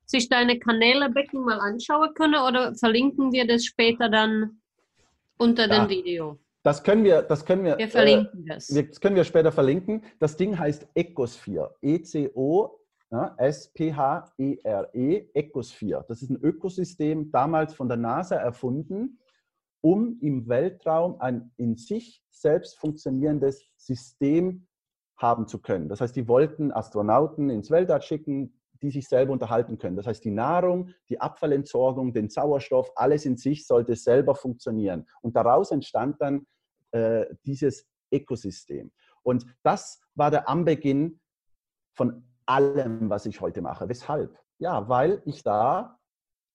sich 0.05 0.27
deine 0.27 0.59
Kanäle 0.59 1.09
Becken 1.09 1.45
mal 1.45 1.59
anschauen 1.59 2.13
können 2.13 2.35
oder 2.35 2.75
verlinken 2.75 3.31
wir 3.31 3.47
das 3.47 3.63
später 3.63 4.09
dann 4.09 4.59
unter 5.37 5.69
ja, 5.69 5.79
dem 5.79 5.89
Video? 5.89 6.39
Das 6.61 6.83
können 6.83 7.05
wir, 7.05 7.21
das 7.21 7.45
können 7.45 7.63
wir, 7.63 7.77
wir 7.77 7.87
verlinken 7.87 8.43
äh, 8.47 8.55
das. 8.55 8.67
das 8.67 8.99
können 8.99 9.15
wir 9.15 9.23
später 9.23 9.53
verlinken. 9.53 10.03
Das 10.19 10.35
Ding 10.35 10.59
heißt 10.59 10.87
Ecosphere. 10.93 11.73
E-C-O 11.81 12.79
ja, 13.11 13.35
S-P-H-E-R-E, 13.37 15.29
Ecosphere. 15.33 16.05
Das 16.07 16.21
ist 16.21 16.29
ein 16.29 16.41
Ökosystem, 16.41 17.31
damals 17.31 17.73
von 17.73 17.87
der 17.87 17.97
NASA 17.97 18.35
erfunden, 18.35 19.19
um 19.81 20.17
im 20.21 20.47
Weltraum 20.47 21.19
ein 21.21 21.51
in 21.57 21.77
sich 21.77 22.23
selbst 22.29 22.77
funktionierendes 22.79 23.63
System 23.77 24.67
haben 25.17 25.47
zu 25.47 25.61
können. 25.61 25.87
Das 25.87 26.01
heißt, 26.01 26.15
die 26.15 26.27
wollten 26.27 26.71
Astronauten 26.71 27.49
ins 27.49 27.69
Weltall 27.71 28.01
schicken, 28.01 28.59
die 28.81 28.91
sich 28.91 29.07
selber 29.07 29.31
unterhalten 29.31 29.77
können. 29.77 29.95
Das 29.95 30.07
heißt, 30.07 30.25
die 30.25 30.31
Nahrung, 30.31 30.89
die 31.09 31.21
Abfallentsorgung, 31.21 32.13
den 32.13 32.29
Sauerstoff, 32.29 32.91
alles 32.95 33.25
in 33.25 33.37
sich 33.37 33.65
sollte 33.65 33.95
selber 33.95 34.35
funktionieren. 34.35 35.07
Und 35.21 35.35
daraus 35.35 35.71
entstand 35.71 36.19
dann 36.19 36.45
äh, 36.91 37.25
dieses 37.45 37.87
Ökosystem. 38.11 38.91
Und 39.23 39.45
das 39.63 40.01
war 40.13 40.29
der 40.29 40.49
Anbeginn 40.49 41.19
von 41.95 42.23
allem, 42.45 43.09
was 43.09 43.25
ich 43.25 43.41
heute 43.41 43.61
mache. 43.61 43.89
Weshalb? 43.89 44.37
Ja, 44.57 44.87
weil 44.87 45.21
ich 45.25 45.43
da, 45.43 45.99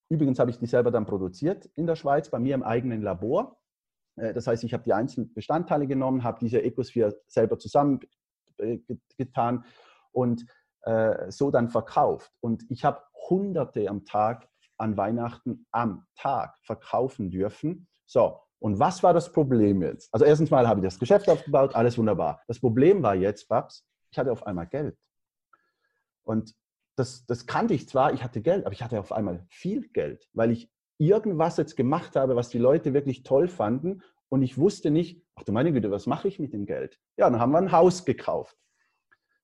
übrigens 0.08 0.38
habe 0.38 0.50
ich 0.50 0.58
die 0.58 0.66
selber 0.66 0.90
dann 0.90 1.06
produziert 1.06 1.66
in 1.74 1.86
der 1.86 1.96
Schweiz, 1.96 2.30
bei 2.30 2.38
mir 2.38 2.54
im 2.54 2.62
eigenen 2.62 3.02
Labor. 3.02 3.60
Äh, 4.16 4.32
das 4.34 4.46
heißt, 4.46 4.64
ich 4.64 4.72
habe 4.72 4.84
die 4.84 4.92
einzelnen 4.92 5.32
Bestandteile 5.34 5.86
genommen, 5.86 6.24
habe 6.24 6.38
diese 6.40 6.62
Ecosphere 6.62 7.16
selber 7.26 7.58
zusammengetan 7.58 8.08
äh, 9.18 9.58
und 10.12 10.46
äh, 10.82 11.30
so 11.30 11.50
dann 11.50 11.68
verkauft. 11.68 12.32
Und 12.40 12.64
ich 12.70 12.84
habe 12.84 13.02
Hunderte 13.28 13.88
am 13.88 14.04
Tag 14.04 14.48
an 14.78 14.96
Weihnachten 14.96 15.66
am 15.70 16.06
Tag 16.16 16.56
verkaufen 16.62 17.30
dürfen. 17.30 17.86
So, 18.06 18.40
und 18.58 18.78
was 18.78 19.02
war 19.02 19.14
das 19.14 19.32
Problem 19.32 19.82
jetzt? 19.82 20.12
Also 20.12 20.24
erstens 20.24 20.50
mal 20.50 20.66
habe 20.66 20.80
ich 20.80 20.84
das 20.84 20.98
Geschäft 20.98 21.28
aufgebaut, 21.28 21.74
alles 21.74 21.96
wunderbar. 21.98 22.42
Das 22.46 22.60
Problem 22.60 23.02
war 23.02 23.14
jetzt, 23.14 23.48
Babs, 23.48 23.86
ich 24.10 24.18
hatte 24.18 24.32
auf 24.32 24.46
einmal 24.46 24.66
Geld. 24.66 24.96
Und 26.24 26.54
das, 26.96 27.24
das 27.26 27.46
kannte 27.46 27.74
ich 27.74 27.88
zwar, 27.88 28.12
ich 28.12 28.22
hatte 28.22 28.42
Geld, 28.42 28.66
aber 28.66 28.72
ich 28.72 28.82
hatte 28.82 29.00
auf 29.00 29.12
einmal 29.12 29.44
viel 29.48 29.88
Geld, 29.88 30.28
weil 30.32 30.50
ich 30.50 30.70
irgendwas 30.98 31.56
jetzt 31.56 31.76
gemacht 31.76 32.14
habe, 32.16 32.36
was 32.36 32.50
die 32.50 32.58
Leute 32.58 32.92
wirklich 32.92 33.22
toll 33.22 33.48
fanden. 33.48 34.02
Und 34.28 34.42
ich 34.42 34.58
wusste 34.58 34.90
nicht, 34.90 35.24
ach 35.34 35.44
du 35.44 35.52
meine 35.52 35.72
Güte, 35.72 35.90
was 35.90 36.06
mache 36.06 36.28
ich 36.28 36.38
mit 36.38 36.52
dem 36.52 36.66
Geld? 36.66 37.00
Ja, 37.16 37.28
dann 37.30 37.40
haben 37.40 37.52
wir 37.52 37.58
ein 37.58 37.72
Haus 37.72 38.04
gekauft. 38.04 38.56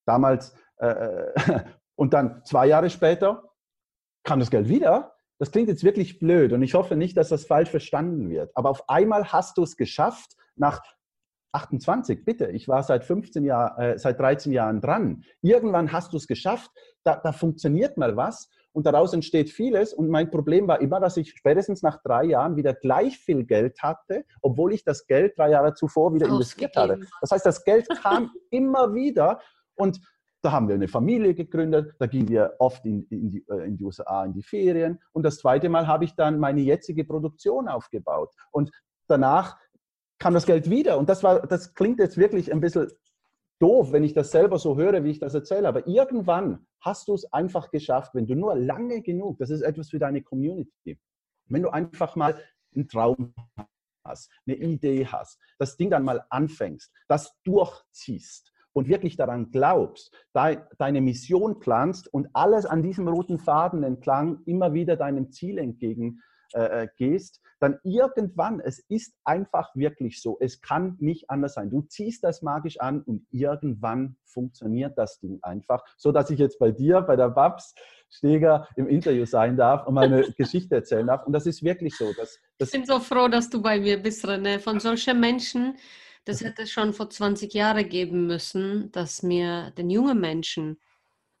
Damals, 0.05 0.55
äh, 0.77 1.33
und 1.95 2.13
dann 2.13 2.43
zwei 2.45 2.67
Jahre 2.67 2.89
später 2.89 3.51
kam 4.23 4.39
das 4.39 4.51
Geld 4.51 4.69
wieder. 4.69 5.15
Das 5.39 5.51
klingt 5.51 5.67
jetzt 5.67 5.83
wirklich 5.83 6.19
blöd 6.19 6.53
und 6.53 6.61
ich 6.63 6.73
hoffe 6.73 6.95
nicht, 6.95 7.17
dass 7.17 7.29
das 7.29 7.45
falsch 7.45 7.69
verstanden 7.69 8.29
wird. 8.29 8.55
Aber 8.55 8.69
auf 8.69 8.87
einmal 8.89 9.31
hast 9.31 9.57
du 9.57 9.63
es 9.63 9.77
geschafft, 9.77 10.35
nach 10.55 10.81
28, 11.57 12.23
bitte, 12.23 12.47
ich 12.47 12.67
war 12.67 12.83
seit 12.83 13.03
15 13.03 13.43
Jahren, 13.43 13.81
äh, 13.81 13.97
seit 13.97 14.19
13 14.19 14.51
Jahren 14.51 14.79
dran. 14.81 15.23
Irgendwann 15.41 15.91
hast 15.91 16.13
du 16.13 16.17
es 16.17 16.27
geschafft, 16.27 16.71
da, 17.03 17.15
da 17.15 17.31
funktioniert 17.31 17.97
mal 17.97 18.15
was 18.15 18.49
und 18.73 18.85
daraus 18.85 19.13
entsteht 19.13 19.49
vieles. 19.49 19.93
Und 19.93 20.09
mein 20.09 20.29
Problem 20.29 20.67
war 20.67 20.81
immer, 20.81 20.99
dass 20.99 21.17
ich 21.17 21.31
spätestens 21.31 21.81
nach 21.81 22.01
drei 22.03 22.25
Jahren 22.25 22.55
wieder 22.55 22.73
gleich 22.73 23.17
viel 23.17 23.43
Geld 23.43 23.81
hatte, 23.81 24.23
obwohl 24.41 24.73
ich 24.73 24.83
das 24.83 25.07
Geld 25.07 25.37
drei 25.37 25.49
Jahre 25.49 25.73
zuvor 25.73 26.13
wieder 26.13 26.27
investiert 26.27 26.75
hatte. 26.75 26.99
Das 27.21 27.31
heißt, 27.31 27.45
das 27.45 27.63
Geld 27.63 27.87
kam 28.03 28.29
immer 28.51 28.93
wieder 28.93 29.39
und 29.75 29.99
da 30.43 30.51
haben 30.51 30.67
wir 30.67 30.75
eine 30.75 30.87
Familie 30.87 31.33
gegründet, 31.33 31.95
da 31.97 32.05
gingen 32.05 32.29
wir 32.29 32.53
oft 32.59 32.85
in, 32.85 33.03
in, 33.09 33.31
die, 33.31 33.45
äh, 33.49 33.65
in, 33.65 33.77
die, 33.77 33.83
USA 33.83 34.23
in 34.23 34.33
die 34.33 34.43
Ferien. 34.43 34.99
Und 35.11 35.23
das 35.23 35.39
zweite 35.39 35.69
Mal 35.69 35.87
habe 35.87 36.05
ich 36.05 36.15
dann 36.15 36.37
meine 36.39 36.61
jetzige 36.61 37.03
Produktion 37.03 37.67
aufgebaut. 37.67 38.29
Und 38.51 38.71
danach 39.07 39.57
kam 40.19 40.33
das 40.33 40.45
Geld 40.45 40.69
wieder. 40.69 40.97
Und 40.97 41.09
das, 41.09 41.23
war, 41.23 41.45
das 41.45 41.73
klingt 41.73 41.99
jetzt 41.99 42.17
wirklich 42.17 42.51
ein 42.51 42.59
bisschen 42.59 42.87
doof, 43.59 43.91
wenn 43.91 44.03
ich 44.03 44.13
das 44.13 44.31
selber 44.31 44.59
so 44.59 44.77
höre, 44.77 45.03
wie 45.03 45.11
ich 45.11 45.19
das 45.19 45.33
erzähle. 45.33 45.67
Aber 45.67 45.87
irgendwann 45.87 46.67
hast 46.81 47.07
du 47.07 47.13
es 47.13 47.31
einfach 47.33 47.71
geschafft, 47.71 48.13
wenn 48.13 48.27
du 48.27 48.35
nur 48.35 48.55
lange 48.55 49.01
genug, 49.01 49.39
das 49.39 49.49
ist 49.49 49.61
etwas 49.61 49.89
für 49.89 49.99
deine 49.99 50.21
Community, 50.21 50.99
wenn 51.45 51.63
du 51.63 51.69
einfach 51.69 52.15
mal 52.15 52.39
einen 52.75 52.87
Traum 52.87 53.33
hast, 54.05 54.31
eine 54.45 54.55
Idee 54.55 55.05
hast, 55.07 55.39
das 55.57 55.77
Ding 55.77 55.89
dann 55.89 56.03
mal 56.03 56.25
anfängst, 56.29 56.91
das 57.07 57.35
durchziehst 57.43 58.53
und 58.73 58.87
wirklich 58.87 59.15
daran 59.17 59.49
glaubst, 59.49 60.15
deine 60.33 61.01
Mission 61.01 61.59
planst 61.59 62.13
und 62.13 62.29
alles 62.33 62.65
an 62.65 62.83
diesem 62.83 63.07
roten 63.07 63.39
Faden 63.39 63.83
entlang 63.83 64.41
immer 64.45 64.73
wieder 64.73 64.95
deinem 64.95 65.31
Ziel 65.31 65.57
entgegen 65.57 66.21
äh, 66.53 66.83
äh, 66.83 66.87
gehst, 66.97 67.41
dann 67.59 67.79
irgendwann, 67.83 68.59
es 68.59 68.79
ist 68.87 69.15
einfach 69.23 69.75
wirklich 69.75 70.21
so, 70.21 70.37
es 70.39 70.61
kann 70.61 70.95
nicht 70.99 71.29
anders 71.29 71.55
sein. 71.55 71.69
Du 71.69 71.81
ziehst 71.81 72.23
das 72.23 72.41
magisch 72.41 72.79
an 72.79 73.01
und 73.01 73.25
irgendwann 73.31 74.15
funktioniert 74.25 74.97
das 74.97 75.19
Ding 75.19 75.39
einfach, 75.41 75.83
so 75.97 76.11
dass 76.11 76.29
ich 76.29 76.39
jetzt 76.39 76.59
bei 76.59 76.71
dir, 76.71 77.01
bei 77.01 77.15
der 77.15 77.29
Babs 77.29 77.73
Steger 78.09 78.67
im 78.75 78.87
Interview 78.87 79.25
sein 79.25 79.57
darf 79.57 79.87
und 79.87 79.95
meine 79.95 80.21
Geschichte 80.37 80.75
erzählen 80.75 81.07
darf. 81.07 81.25
Und 81.25 81.33
das 81.33 81.45
ist 81.45 81.63
wirklich 81.63 81.95
so. 81.97 82.13
Dass, 82.13 82.39
dass 82.57 82.69
ich 82.69 82.79
bin 82.79 82.85
so 82.85 82.99
froh, 82.99 83.27
dass 83.27 83.49
du 83.49 83.61
bei 83.61 83.79
mir 83.79 84.01
bist, 84.01 84.25
René. 84.25 84.59
Von 84.59 84.79
solchen 84.79 85.19
Menschen, 85.19 85.77
das 86.25 86.41
hätte 86.41 86.61
es 86.61 86.71
schon 86.71 86.93
vor 86.93 87.09
20 87.09 87.53
Jahren 87.53 87.89
geben 87.89 88.27
müssen, 88.27 88.91
dass 88.91 89.23
mir 89.23 89.71
den 89.71 89.89
jungen 89.89 90.19
Menschen 90.19 90.77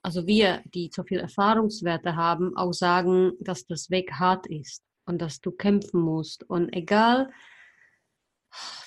also 0.03 0.25
wir, 0.25 0.61
die 0.73 0.89
so 0.93 1.03
viel 1.03 1.19
Erfahrungswerte 1.19 2.15
haben, 2.15 2.55
auch 2.55 2.71
sagen, 2.71 3.33
dass 3.41 3.65
das 3.65 3.89
Weg 3.89 4.13
hart 4.13 4.47
ist 4.47 4.86
und 5.07 5.19
dass 5.19 5.41
du 5.41 5.51
kämpfen 5.51 6.01
musst. 6.01 6.43
Und 6.43 6.73
egal, 6.73 7.31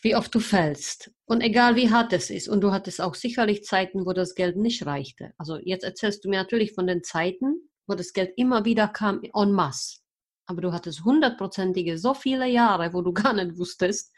wie 0.02 0.14
oft 0.16 0.34
du 0.34 0.40
fällst 0.40 1.10
und 1.24 1.42
egal 1.42 1.76
wie 1.76 1.90
hart 1.90 2.12
es 2.12 2.30
ist, 2.30 2.48
und 2.48 2.60
du 2.60 2.72
hattest 2.72 3.00
auch 3.00 3.14
sicherlich 3.14 3.64
Zeiten, 3.64 4.06
wo 4.06 4.12
das 4.12 4.34
Geld 4.34 4.56
nicht 4.56 4.86
reichte. 4.86 5.32
Also 5.38 5.58
jetzt 5.62 5.84
erzählst 5.84 6.24
du 6.24 6.28
mir 6.28 6.38
natürlich 6.38 6.72
von 6.72 6.86
den 6.86 7.02
Zeiten, 7.02 7.68
wo 7.86 7.94
das 7.94 8.12
Geld 8.12 8.32
immer 8.36 8.64
wieder 8.64 8.88
kam 8.88 9.22
en 9.22 9.52
masse. 9.52 9.98
Aber 10.46 10.60
du 10.60 10.72
hattest 10.72 11.04
hundertprozentige 11.04 11.98
so 11.98 12.14
viele 12.14 12.46
Jahre, 12.46 12.92
wo 12.92 13.02
du 13.02 13.12
gar 13.12 13.32
nicht 13.32 13.58
wusstest, 13.58 14.12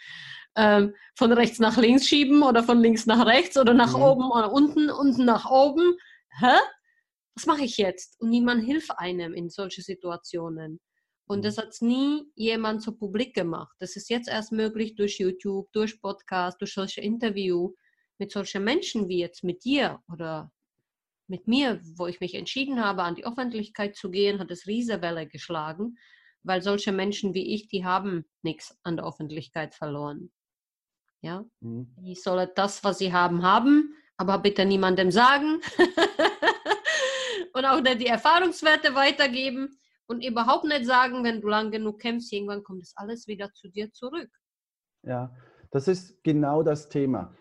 ähm, 0.55 0.95
von 1.17 1.33
rechts 1.33 1.59
nach 1.59 1.77
links 1.79 2.07
schieben 2.07 2.43
oder 2.43 2.62
von 2.62 2.81
links 2.81 3.07
nach 3.07 3.27
rechts 3.27 3.57
oder 3.57 3.75
nach 3.75 3.97
mhm. 3.97 4.03
oben 4.03 4.31
oder 4.31 4.53
unten, 4.53 4.91
unten 4.91 5.25
nach 5.25 5.51
oben. 5.51 5.97
Hä? 6.38 6.59
Was 7.35 7.47
mache 7.47 7.65
ich 7.65 7.79
jetzt? 7.79 8.21
Und 8.21 8.29
niemand 8.29 8.65
hilft 8.65 8.91
einem 8.99 9.33
in 9.33 9.49
solche 9.49 9.81
Situationen. 9.83 10.81
Und 11.33 11.38
mhm. 11.38 11.42
das 11.45 11.57
hat 11.57 11.75
nie 11.81 12.31
jemand 12.35 12.83
so 12.83 12.92
publik 12.92 13.35
gemacht. 13.35 13.75
Das 13.79 13.97
ist 13.97 14.11
jetzt 14.11 14.29
erst 14.29 14.53
möglich 14.53 14.97
durch 14.97 15.18
YouTube, 15.18 15.73
durch 15.73 15.99
Podcast, 15.99 16.61
durch 16.61 16.75
solche 16.75 17.01
Interviews 17.01 17.75
mit 18.18 18.31
solchen 18.31 18.62
Menschen 18.62 19.09
wie 19.09 19.21
jetzt 19.21 19.42
mit 19.42 19.64
dir 19.64 20.01
oder 20.12 20.53
mit 21.29 21.49
mir, 21.49 21.81
wo 21.97 22.07
ich 22.07 22.21
mich 22.21 22.35
entschieden 22.35 22.85
habe, 22.85 23.03
an 23.03 23.14
die 23.14 23.25
Öffentlichkeit 23.25 23.97
zu 23.97 24.11
gehen, 24.11 24.40
hat 24.40 24.51
es 24.51 24.66
Riesewelle 24.66 25.27
geschlagen, 25.27 25.97
weil 26.42 26.61
solche 26.61 26.92
Menschen 26.92 27.33
wie 27.33 27.55
ich, 27.55 27.66
die 27.66 27.87
haben 27.87 28.27
nichts 28.42 28.77
an 28.83 28.99
der 28.99 29.07
Öffentlichkeit 29.07 29.75
verloren. 29.75 30.31
Ja, 31.23 31.47
mhm. 31.61 31.95
die 31.99 32.14
sollen 32.14 32.51
das, 32.57 32.85
was 32.85 32.99
sie 32.99 33.14
haben, 33.14 33.42
haben, 33.42 33.95
aber 34.18 34.38
bitte 34.38 34.66
niemandem 34.66 35.11
sagen 35.11 35.62
und 37.55 37.64
auch 37.64 37.81
nicht 37.81 38.03
die 38.03 38.07
Erfahrungswerte 38.07 38.95
weitergeben 38.95 39.79
und 40.12 40.25
überhaupt 40.25 40.64
nicht 40.64 40.87
sagen, 40.87 41.25
wenn 41.25 41.40
du 41.40 41.48
lang 41.48 41.70
genug 41.70 41.98
kämpfst, 41.98 42.33
irgendwann 42.33 42.62
kommt 42.62 42.83
das 42.83 42.92
alles 42.96 43.27
wieder 43.27 43.53
zu 43.53 43.68
dir 43.68 43.90
zurück. 43.92 44.31
Ja, 45.03 45.35
das 45.70 45.88
ist 45.88 46.22
genau 46.22 46.62
das 46.62 46.88
Thema. 46.88 47.35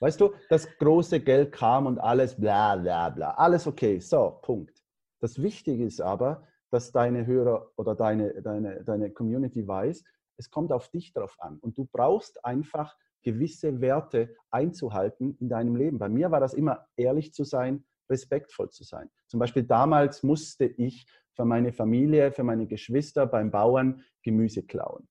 Weißt 0.00 0.20
du, 0.20 0.32
das 0.50 0.68
große 0.78 1.20
Geld 1.20 1.52
kam 1.52 1.86
und 1.86 1.98
alles 1.98 2.38
bla 2.38 2.76
bla 2.76 3.08
bla. 3.10 3.30
Alles 3.32 3.66
okay, 3.66 4.00
so, 4.00 4.38
Punkt. 4.42 4.82
Das 5.20 5.40
Wichtige 5.40 5.84
ist 5.84 6.00
aber, 6.00 6.46
dass 6.70 6.90
deine 6.92 7.26
Hörer 7.26 7.70
oder 7.76 7.94
deine, 7.94 8.42
deine, 8.42 8.82
deine 8.84 9.10
Community 9.12 9.66
weiß, 9.66 10.02
es 10.36 10.50
kommt 10.50 10.72
auf 10.72 10.88
dich 10.88 11.12
drauf 11.12 11.36
an. 11.38 11.58
Und 11.60 11.78
du 11.78 11.88
brauchst 11.90 12.44
einfach 12.44 12.96
gewisse 13.22 13.80
Werte 13.80 14.34
einzuhalten 14.50 15.36
in 15.40 15.48
deinem 15.48 15.76
Leben. 15.76 15.98
Bei 15.98 16.08
mir 16.08 16.30
war 16.30 16.40
das 16.40 16.54
immer 16.54 16.86
ehrlich 16.96 17.32
zu 17.32 17.44
sein, 17.44 17.84
respektvoll 18.10 18.70
zu 18.70 18.84
sein. 18.84 19.10
Zum 19.26 19.40
Beispiel 19.40 19.64
damals 19.64 20.22
musste 20.22 20.64
ich 20.64 21.06
für 21.36 21.44
meine 21.44 21.72
Familie, 21.72 22.32
für 22.32 22.42
meine 22.42 22.66
Geschwister 22.66 23.26
beim 23.26 23.50
Bauern 23.50 24.02
Gemüse 24.22 24.62
klauen. 24.62 25.06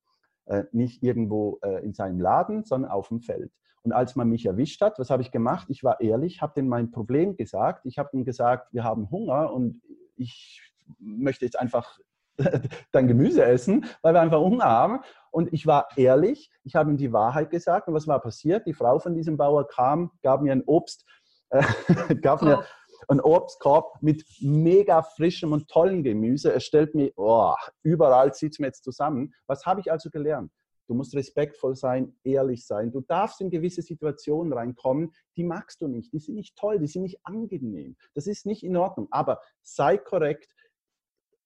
Äh, 0.45 0.63
nicht 0.71 1.03
irgendwo 1.03 1.59
äh, 1.63 1.83
in 1.85 1.93
seinem 1.93 2.19
Laden, 2.19 2.63
sondern 2.63 2.91
auf 2.91 3.07
dem 3.09 3.21
Feld. 3.21 3.51
Und 3.83 3.93
als 3.93 4.15
man 4.15 4.29
mich 4.29 4.45
erwischt 4.47 4.81
hat, 4.81 4.97
was 4.97 5.11
habe 5.11 5.21
ich 5.21 5.31
gemacht? 5.31 5.67
Ich 5.69 5.83
war 5.83 6.01
ehrlich, 6.01 6.41
habe 6.41 6.53
denen 6.55 6.67
mein 6.67 6.91
Problem 6.91 7.35
gesagt. 7.37 7.85
Ich 7.85 7.99
habe 7.99 8.09
ihnen 8.13 8.25
gesagt, 8.25 8.73
wir 8.73 8.83
haben 8.83 9.11
Hunger 9.11 9.53
und 9.53 9.81
ich 10.15 10.61
möchte 10.99 11.45
jetzt 11.45 11.59
einfach 11.59 11.99
dein 12.91 13.07
Gemüse 13.07 13.45
essen, 13.45 13.85
weil 14.01 14.15
wir 14.15 14.21
einfach 14.21 14.39
Hunger 14.39 14.65
haben. 14.65 14.99
Und 15.29 15.53
ich 15.53 15.67
war 15.67 15.87
ehrlich, 15.95 16.49
ich 16.63 16.75
habe 16.75 16.89
ihm 16.89 16.97
die 16.97 17.13
Wahrheit 17.13 17.51
gesagt. 17.51 17.87
Und 17.87 17.93
was 17.93 18.07
war 18.07 18.19
passiert? 18.19 18.65
Die 18.65 18.73
Frau 18.73 18.97
von 18.97 19.13
diesem 19.13 19.37
Bauer 19.37 19.67
kam, 19.67 20.11
gab 20.23 20.41
mir 20.41 20.51
ein 20.51 20.63
Obst, 20.65 21.05
äh, 21.49 21.61
gab 22.21 22.41
mir 22.41 22.63
einen 23.09 23.21
Obstkorb 23.21 24.01
mit 24.01 24.25
mega 24.41 25.01
frischem 25.01 25.51
und 25.51 25.67
tollem 25.67 26.03
Gemüse. 26.03 26.53
Es 26.53 26.63
stellt 26.63 26.95
mir, 26.95 27.11
oh, 27.15 27.53
überall 27.83 28.33
zieht 28.33 28.53
es 28.53 28.57
jetzt 28.59 28.83
zusammen. 28.83 29.33
Was 29.47 29.65
habe 29.65 29.81
ich 29.81 29.91
also 29.91 30.09
gelernt? 30.09 30.51
Du 30.87 30.93
musst 30.93 31.15
respektvoll 31.15 31.75
sein, 31.75 32.15
ehrlich 32.23 32.65
sein. 32.65 32.91
Du 32.91 33.01
darfst 33.01 33.41
in 33.41 33.49
gewisse 33.49 33.81
Situationen 33.81 34.53
reinkommen, 34.53 35.13
die 35.35 35.43
magst 35.43 35.81
du 35.81 35.87
nicht, 35.87 36.13
die 36.13 36.19
sind 36.19 36.35
nicht 36.35 36.55
toll, 36.55 36.79
die 36.79 36.87
sind 36.87 37.01
nicht 37.01 37.19
angenehm. 37.23 37.95
Das 38.13 38.27
ist 38.27 38.45
nicht 38.45 38.63
in 38.63 38.77
Ordnung. 38.77 39.07
Aber 39.09 39.41
sei 39.63 39.97
korrekt, 39.97 40.53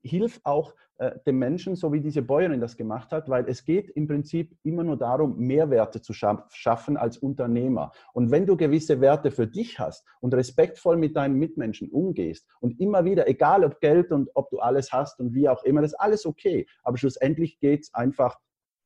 hilf 0.01 0.41
auch 0.43 0.76
äh, 1.00 1.18
dem 1.26 1.39
Menschen, 1.39 1.78
so 1.78 1.93
wie 1.93 2.02
diese 2.02 2.22
Bäuerin 2.22 2.60
das 2.60 2.76
gemacht 2.76 3.14
hat, 3.14 3.30
weil 3.30 3.47
es 3.47 3.64
geht 3.64 3.89
im 3.91 4.06
Prinzip 4.06 4.54
immer 4.64 4.84
nur 4.84 4.97
darum, 4.97 5.38
Mehrwerte 5.38 6.02
zu 6.02 6.12
scha 6.12 6.45
schaffen 6.52 6.97
als 6.97 7.18
Unternehmer. 7.18 7.93
Und 8.12 8.32
wenn 8.32 8.45
du 8.45 8.58
gewisse 8.58 9.00
Werte 9.00 9.32
für 9.32 9.47
dich 9.47 9.80
hast 9.80 10.06
und 10.20 10.34
respektvoll 10.34 10.97
mit 10.97 11.16
deinen 11.16 11.36
Mitmenschen 11.36 11.89
umgehst 11.89 12.45
und 12.60 12.82
immer 12.82 13.06
wieder, 13.06 13.30
egal 13.30 13.64
ob 13.64 13.80
Geld 13.80 14.12
und 14.12 14.30
ob 14.34 14.50
du 14.50 14.60
alles 14.60 14.91
hast 14.91 15.22
und 15.22 15.34
wie 15.34 15.47
auch 15.47 15.64
immer, 15.64 15.82
das 15.82 15.93
ist 15.93 16.00
alles 16.02 16.26
okay. 16.26 16.68
Aber 16.84 16.97
schlussendlich 16.97 17.60
geht 17.60 17.84
es 17.84 17.93
einfach 17.93 18.38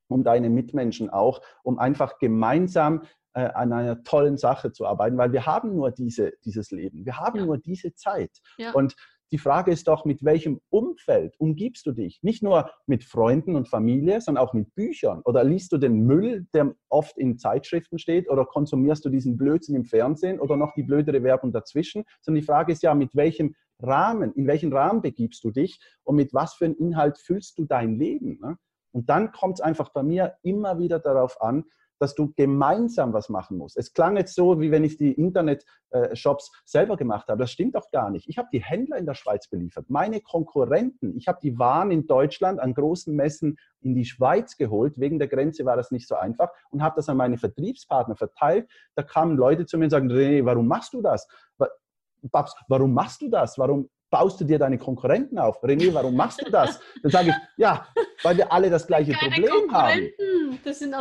um 0.08 0.24
deine 0.24 0.52
Mitmenschen 0.52 1.10
auch, 1.10 1.42
um 1.64 1.80
einfach 1.80 2.20
gemeinsam 2.20 3.02
äh, 3.34 3.46
an 3.46 3.74
einer 3.74 4.04
tollen 4.04 4.38
Sache 4.38 4.72
zu 4.72 4.86
arbeiten, 4.86 5.18
weil 5.18 5.32
wir 5.32 5.48
haben 5.48 5.76
nur 5.76 5.90
diese, 5.90 6.34
dieses 6.46 6.70
Leben, 6.70 7.08
wir 7.08 7.18
haben 7.18 7.40
ja. 7.40 7.46
nur 7.46 7.58
diese 7.58 7.96
Zeit. 7.96 8.30
Ja. 8.60 8.72
Und 8.74 8.96
die 9.34 9.40
Frage 9.40 9.72
ist 9.72 9.88
doch, 9.88 10.06
mit 10.06 10.24
welchem 10.24 10.62
Umfeld 10.70 11.34
umgibst 11.40 11.88
du 11.88 11.92
dich? 11.92 12.22
Nicht 12.22 12.44
nur 12.44 12.70
mit 12.86 13.04
Freunden 13.04 13.56
und 13.56 13.68
Familie, 13.68 14.22
sondern 14.22 14.44
auch 14.44 14.54
mit 14.54 14.76
Büchern. 14.76 15.24
Oder 15.26 15.44
liest 15.44 15.72
du 15.72 15.80
den 15.80 16.06
Müll, 16.06 16.46
der 16.54 16.76
oft 16.88 17.18
in 17.18 17.40
Zeitschriften 17.40 17.98
steht? 17.98 18.30
Oder 18.30 18.46
konsumierst 18.46 19.04
du 19.06 19.10
diesen 19.10 19.36
Blödsinn 19.36 19.76
im 19.76 19.86
Fernsehen 19.86 20.40
oder 20.40 20.56
noch 20.56 20.76
die 20.76 20.84
blödere 20.84 21.24
Werbung 21.24 21.52
dazwischen? 21.52 22.04
Sondern 22.22 22.42
die 22.42 22.46
Frage 22.46 22.74
ist 22.74 22.84
ja, 22.84 22.94
mit 22.94 23.16
welchem 23.16 23.56
Rahmen, 23.80 24.34
in 24.34 24.46
welchen 24.46 24.72
Rahmen 24.72 25.02
begibst 25.02 25.44
du 25.44 25.50
dich 25.50 25.80
und 26.04 26.16
mit 26.16 26.32
was 26.36 26.54
für 26.54 26.66
einem 26.66 26.76
Inhalt 26.76 27.18
füllst 27.18 27.58
du 27.58 27.66
dein 27.66 27.98
Leben? 27.98 28.38
Ne? 28.40 28.58
Und 28.92 29.10
dann 29.10 29.32
kommt 29.32 29.56
es 29.56 29.62
einfach 29.62 29.90
bei 29.90 30.04
mir 30.04 30.36
immer 30.44 30.78
wieder 30.78 31.00
darauf 31.00 31.42
an, 31.42 31.64
dass 32.00 32.16
du 32.16 32.34
gemeinsam 32.36 33.14
was 33.14 33.30
machen 33.30 33.58
musst. 33.58 33.78
Es 33.78 33.94
klang 33.94 34.18
jetzt 34.18 34.36
so, 34.36 34.60
wie 34.60 34.72
wenn 34.72 34.84
ich 34.84 34.98
die 34.98 35.14
Internet-Shops 35.14 36.52
selber 36.66 36.98
gemacht 36.98 37.28
habe. 37.28 37.40
Das 37.40 37.52
stimmt 37.52 37.76
doch 37.76 37.90
gar 37.92 38.10
nicht. 38.10 38.28
Ich 38.28 38.38
habe 38.38 38.50
die 38.52 38.64
Händler 38.64 38.98
in 38.98 39.06
der 39.06 39.14
Schweiz 39.14 39.48
beliefert. 39.48 39.90
Meine 39.90 40.22
Konkurrenten, 40.22 41.16
ich 41.18 41.28
habe 41.28 41.40
die 41.42 41.58
Waren 41.60 41.92
in 41.92 42.08
Deutschland 42.08 42.60
an 42.60 42.74
großen 42.74 43.16
Messen 43.16 43.58
in 43.82 43.96
die 43.96 44.06
Schweiz 44.06 44.58
geholt. 44.58 45.00
Wegen 45.00 45.20
der 45.20 45.28
Grenze 45.28 45.66
war 45.66 45.76
das 45.76 45.92
nicht 45.92 46.08
so 46.08 46.16
einfach 46.16 46.50
und 46.70 46.82
habe 46.82 46.96
das 46.96 47.10
an 47.10 47.18
meine 47.18 47.38
Vertriebspartner 47.38 48.16
verteilt. 48.16 48.70
Da 48.96 49.04
kamen 49.04 49.38
Leute 49.38 49.66
zu 49.66 49.78
mir 49.78 49.86
und 49.86 49.92
sagen, 49.92 50.12
René, 50.12 50.46
warum 50.46 50.68
machst 50.68 50.94
du 50.94 51.02
das? 51.02 51.28
Babs, 52.22 52.56
warum 52.70 52.94
machst 52.94 53.22
du 53.22 53.30
das? 53.30 53.58
Warum 53.58 53.90
baust 54.14 54.40
du 54.40 54.46
dir 54.46 54.60
deine 54.60 54.78
Konkurrenten 54.78 55.40
auf? 55.40 55.64
René, 55.64 55.92
warum 55.92 56.16
machst 56.16 56.40
du 56.46 56.52
das? 56.52 56.80
Dann 57.02 57.12
sage 57.12 57.30
ich, 57.30 57.36
ja, 57.58 57.88
weil 58.22 58.38
wir 58.38 58.52
alle 58.52 58.70
das 58.70 58.86
gleiche 58.86 59.12
keine 59.14 59.32
Problem 59.34 59.74
haben. 59.74 60.12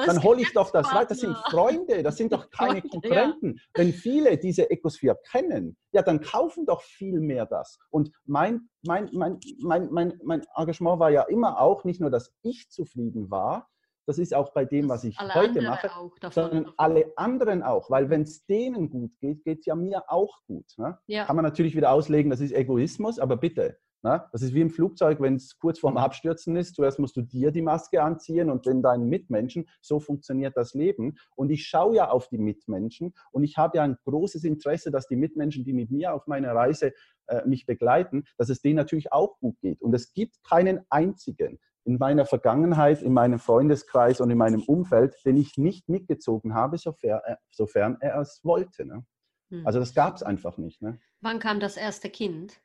Dann 0.06 0.22
hole 0.22 0.40
ich 0.40 0.50
doch 0.54 0.70
das 0.70 0.86
weiter. 0.94 1.08
Das 1.08 1.18
sind 1.18 1.36
Freunde, 1.50 2.02
das 2.02 2.16
sind 2.16 2.32
doch 2.32 2.48
keine 2.48 2.80
Konkurrenten. 2.90 3.56
Ja. 3.56 3.62
Wenn 3.74 3.92
viele 3.92 4.38
diese 4.38 4.70
Ecosphere 4.70 5.18
kennen, 5.30 5.76
ja, 5.92 6.00
dann 6.00 6.22
kaufen 6.22 6.64
doch 6.64 6.80
viel 6.80 7.20
mehr 7.20 7.44
das. 7.44 7.78
Und 7.90 8.10
mein, 8.24 8.70
mein, 8.82 9.10
mein, 9.12 9.38
mein, 9.60 9.90
mein, 9.90 10.18
mein 10.24 10.42
Engagement 10.56 10.98
war 10.98 11.10
ja 11.10 11.24
immer 11.24 11.60
auch 11.60 11.84
nicht 11.84 12.00
nur, 12.00 12.08
dass 12.08 12.32
ich 12.40 12.70
zufrieden 12.70 13.30
war, 13.30 13.68
das 14.12 14.18
ist 14.18 14.34
auch 14.34 14.52
bei 14.52 14.66
dem, 14.66 14.90
was 14.90 15.04
ich 15.04 15.18
heute 15.18 15.62
mache, 15.62 15.88
sondern 16.30 16.64
davon. 16.64 16.74
alle 16.76 17.12
anderen 17.16 17.62
auch. 17.62 17.88
Weil 17.90 18.10
wenn 18.10 18.22
es 18.22 18.44
denen 18.44 18.90
gut 18.90 19.18
geht, 19.20 19.42
geht 19.42 19.60
es 19.60 19.64
ja 19.64 19.74
mir 19.74 20.04
auch 20.08 20.42
gut. 20.46 20.66
Ne? 20.76 20.98
Ja. 21.06 21.24
Kann 21.24 21.36
man 21.36 21.46
natürlich 21.46 21.74
wieder 21.74 21.90
auslegen, 21.90 22.30
das 22.30 22.42
ist 22.42 22.52
Egoismus, 22.52 23.18
aber 23.18 23.38
bitte. 23.38 23.78
Ne? 24.02 24.22
Das 24.30 24.42
ist 24.42 24.52
wie 24.52 24.60
im 24.60 24.68
Flugzeug, 24.68 25.18
wenn 25.22 25.36
es 25.36 25.56
kurz 25.58 25.78
vorm 25.78 25.96
Abstürzen 25.96 26.56
ist. 26.56 26.74
Zuerst 26.74 26.98
musst 26.98 27.16
du 27.16 27.22
dir 27.22 27.52
die 27.52 27.62
Maske 27.62 28.02
anziehen 28.02 28.50
und 28.50 28.66
dann 28.66 28.82
deinen 28.82 29.08
Mitmenschen. 29.08 29.66
So 29.80 29.98
funktioniert 29.98 30.58
das 30.58 30.74
Leben. 30.74 31.16
Und 31.36 31.50
ich 31.50 31.66
schaue 31.66 31.96
ja 31.96 32.10
auf 32.10 32.28
die 32.28 32.38
Mitmenschen 32.38 33.14
und 33.30 33.44
ich 33.44 33.56
habe 33.56 33.78
ja 33.78 33.84
ein 33.84 33.96
großes 34.04 34.44
Interesse, 34.44 34.90
dass 34.90 35.06
die 35.06 35.16
Mitmenschen, 35.16 35.64
die 35.64 35.72
mit 35.72 35.90
mir 35.90 36.12
auf 36.12 36.26
meiner 36.26 36.54
Reise 36.54 36.92
äh, 37.28 37.46
mich 37.46 37.64
begleiten, 37.64 38.24
dass 38.36 38.50
es 38.50 38.60
denen 38.60 38.76
natürlich 38.76 39.10
auch 39.10 39.38
gut 39.38 39.58
geht. 39.62 39.80
Und 39.80 39.94
es 39.94 40.12
gibt 40.12 40.42
keinen 40.44 40.80
einzigen, 40.90 41.58
in 41.85 41.99
meiner 41.99 42.26
Vergangenheit, 42.26 43.03
in 43.03 43.12
meinem 43.12 43.39
Freundeskreis 43.39 44.20
und 44.20 44.30
in 44.30 44.39
meinem 44.39 44.62
Umfeld, 44.62 45.16
den 45.24 45.37
ich 45.37 45.59
nicht 45.59 45.89
mitgezogen 45.89 46.55
habe, 46.55 46.78
sofern, 46.78 47.20
er, 47.24 47.39
sofern 47.51 47.97
er 48.01 48.20
es 48.20 48.41
wollte. 48.45 48.87
Ne? 48.87 49.05
Hm. 49.51 49.66
Also 49.66 49.80
das 49.80 49.95
gab 49.95 50.16
es 50.16 50.22
einfach 50.22 50.59
nicht. 50.59 50.80
Ne? 50.80 50.99
Wann 51.20 51.39
kam 51.39 51.61
das 51.61 51.76
erste 51.76 52.09
Kind? 52.09 52.61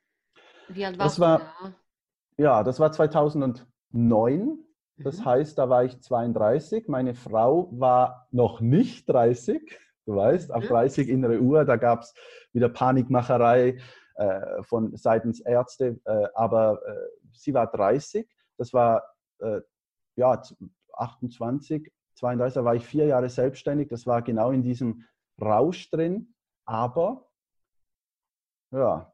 Wie 0.68 0.84
alt 0.84 0.98
warst 0.98 1.16
das 1.16 1.20
war, 1.20 1.38
da? 1.38 1.74
Ja, 2.36 2.62
das 2.62 2.78
war 2.78 2.92
2009. 2.92 4.58
Das 4.98 5.20
mhm. 5.20 5.24
heißt, 5.24 5.58
da 5.58 5.68
war 5.68 5.84
ich 5.84 6.00
32. 6.00 6.88
Meine 6.88 7.14
Frau 7.14 7.68
war 7.72 8.28
noch 8.30 8.60
nicht 8.60 9.08
30. 9.08 9.78
Du 10.06 10.16
weißt, 10.16 10.50
ab 10.50 10.62
30 10.62 11.06
mhm. 11.06 11.14
innere 11.14 11.40
Uhr, 11.40 11.64
da 11.64 11.76
gab 11.76 12.02
es 12.02 12.14
wieder 12.52 12.68
Panikmacherei 12.68 13.78
äh, 14.16 14.62
von 14.62 14.96
seitens 14.96 15.40
Ärzte. 15.40 16.00
Äh, 16.04 16.26
aber 16.34 16.80
äh, 16.86 17.28
sie 17.32 17.54
war 17.54 17.70
30 17.70 18.28
das 18.58 18.72
war 18.72 19.02
äh, 19.38 19.60
ja 20.16 20.42
28, 20.92 21.90
32, 22.16 22.54
da 22.54 22.64
war 22.64 22.74
ich 22.74 22.84
vier 22.84 23.06
Jahre 23.06 23.28
selbstständig. 23.28 23.88
Das 23.88 24.06
war 24.06 24.22
genau 24.22 24.50
in 24.50 24.62
diesem 24.62 25.04
Rausch 25.40 25.90
drin. 25.90 26.34
Aber 26.66 27.30
ja, 28.72 29.12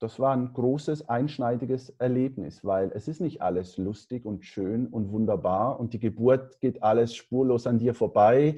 das 0.00 0.18
war 0.18 0.34
ein 0.34 0.52
großes, 0.52 1.08
einschneidiges 1.08 1.90
Erlebnis, 1.98 2.64
weil 2.64 2.90
es 2.94 3.06
ist 3.06 3.20
nicht 3.20 3.42
alles 3.42 3.76
lustig 3.76 4.24
und 4.24 4.44
schön 4.44 4.86
und 4.86 5.12
wunderbar 5.12 5.78
und 5.78 5.92
die 5.92 6.00
Geburt 6.00 6.58
geht 6.60 6.82
alles 6.82 7.14
spurlos 7.14 7.66
an 7.66 7.78
dir 7.78 7.94
vorbei 7.94 8.56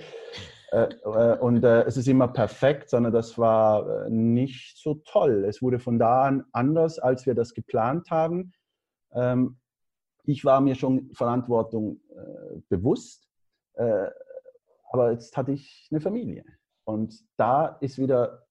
äh, 0.70 0.88
äh, 1.04 1.38
und 1.38 1.64
äh, 1.64 1.82
es 1.82 1.96
ist 1.96 2.08
immer 2.08 2.28
perfekt, 2.28 2.90
sondern 2.90 3.12
das 3.12 3.36
war 3.38 4.06
äh, 4.06 4.10
nicht 4.10 4.78
so 4.78 4.94
toll. 5.04 5.44
Es 5.44 5.60
wurde 5.60 5.78
von 5.78 5.98
da 5.98 6.22
an 6.22 6.44
anders, 6.52 6.98
als 6.98 7.26
wir 7.26 7.34
das 7.34 7.54
geplant 7.54 8.10
haben. 8.10 8.52
Ähm, 9.14 9.58
ich 10.24 10.44
war 10.44 10.60
mir 10.60 10.74
schon 10.74 11.12
Verantwortung 11.14 12.00
äh, 12.10 12.60
bewusst, 12.68 13.28
äh, 13.74 14.08
aber 14.90 15.12
jetzt 15.12 15.36
hatte 15.36 15.52
ich 15.52 15.88
eine 15.90 16.00
Familie. 16.00 16.44
Und 16.84 17.14
da 17.36 17.78
ist 17.80 17.98
wieder 17.98 18.46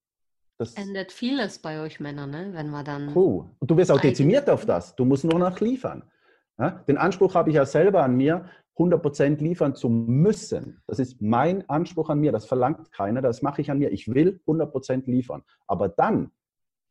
das. 0.58 0.74
Ändert 0.74 1.12
vieles 1.12 1.58
bei 1.58 1.80
euch 1.80 2.00
Männern, 2.00 2.30
ne? 2.30 2.50
wenn 2.52 2.68
man 2.68 2.84
dann. 2.84 3.12
Puh. 3.12 3.50
Und 3.58 3.70
du 3.70 3.76
wirst 3.76 3.90
auch 3.90 4.00
dezimiert 4.00 4.48
auf 4.50 4.66
das. 4.66 4.94
Du 4.96 5.04
musst 5.04 5.24
nur 5.24 5.38
noch 5.38 5.60
liefern. 5.60 6.10
Ja? 6.58 6.70
Den 6.88 6.98
Anspruch 6.98 7.34
habe 7.34 7.50
ich 7.50 7.56
ja 7.56 7.66
selber 7.66 8.02
an 8.02 8.16
mir, 8.16 8.48
100% 8.76 9.38
liefern 9.38 9.74
zu 9.74 9.88
müssen. 9.88 10.82
Das 10.86 10.98
ist 10.98 11.20
mein 11.20 11.68
Anspruch 11.68 12.08
an 12.08 12.20
mir. 12.20 12.32
Das 12.32 12.46
verlangt 12.46 12.90
keiner. 12.90 13.20
Das 13.20 13.42
mache 13.42 13.60
ich 13.60 13.70
an 13.70 13.78
mir. 13.78 13.92
Ich 13.92 14.08
will 14.12 14.40
100% 14.46 15.10
liefern. 15.10 15.42
Aber 15.66 15.88
dann 15.88 16.32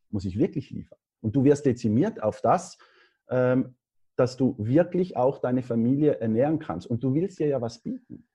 muss 0.09 0.25
ich 0.25 0.37
wirklich 0.37 0.69
liefern. 0.69 0.99
Und 1.21 1.35
du 1.35 1.43
wirst 1.43 1.65
dezimiert 1.65 2.21
auf 2.21 2.41
das, 2.41 2.77
ähm, 3.31 3.75
dass 4.15 4.37
du 4.37 4.55
wirklich 4.59 5.17
auch 5.17 5.39
deine 5.39 5.63
Familie 5.63 6.19
ernähren 6.19 6.59
kannst. 6.59 6.85
Und 6.85 7.03
du 7.03 7.15
willst 7.15 7.39
dir 7.39 7.47
ja 7.47 7.61
was 7.61 7.79
bieten. 7.79 8.27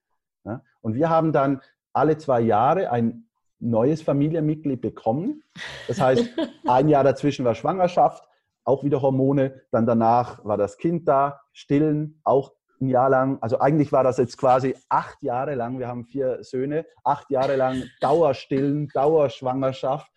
Ja? 0.44 0.62
Und 0.80 0.94
wir 0.94 1.08
haben 1.08 1.32
dann 1.32 1.60
alle 1.92 2.18
zwei 2.18 2.40
Jahre 2.40 2.90
ein 2.90 3.28
neues 3.58 4.02
Familienmitglied 4.02 4.80
bekommen. 4.80 5.42
Das 5.86 6.00
heißt, 6.00 6.28
ein 6.66 6.88
Jahr 6.88 7.04
dazwischen 7.04 7.44
war 7.44 7.54
Schwangerschaft, 7.54 8.26
auch 8.64 8.84
wieder 8.84 9.00
Hormone. 9.00 9.62
Dann 9.70 9.86
danach 9.86 10.44
war 10.44 10.56
das 10.56 10.76
Kind 10.76 11.06
da, 11.06 11.40
stillen, 11.52 12.20
auch 12.24 12.52
ein 12.80 12.88
Jahr 12.88 13.08
lang. 13.08 13.38
Also 13.40 13.58
eigentlich 13.60 13.92
war 13.92 14.02
das 14.02 14.18
jetzt 14.18 14.36
quasi 14.36 14.74
acht 14.88 15.22
Jahre 15.22 15.54
lang. 15.54 15.78
Wir 15.78 15.88
haben 15.88 16.04
vier 16.04 16.42
Söhne, 16.42 16.84
acht 17.04 17.30
Jahre 17.30 17.56
lang 17.56 17.84
Dauerstillen, 18.00 18.88
Dauerschwangerschaft. 18.88 20.10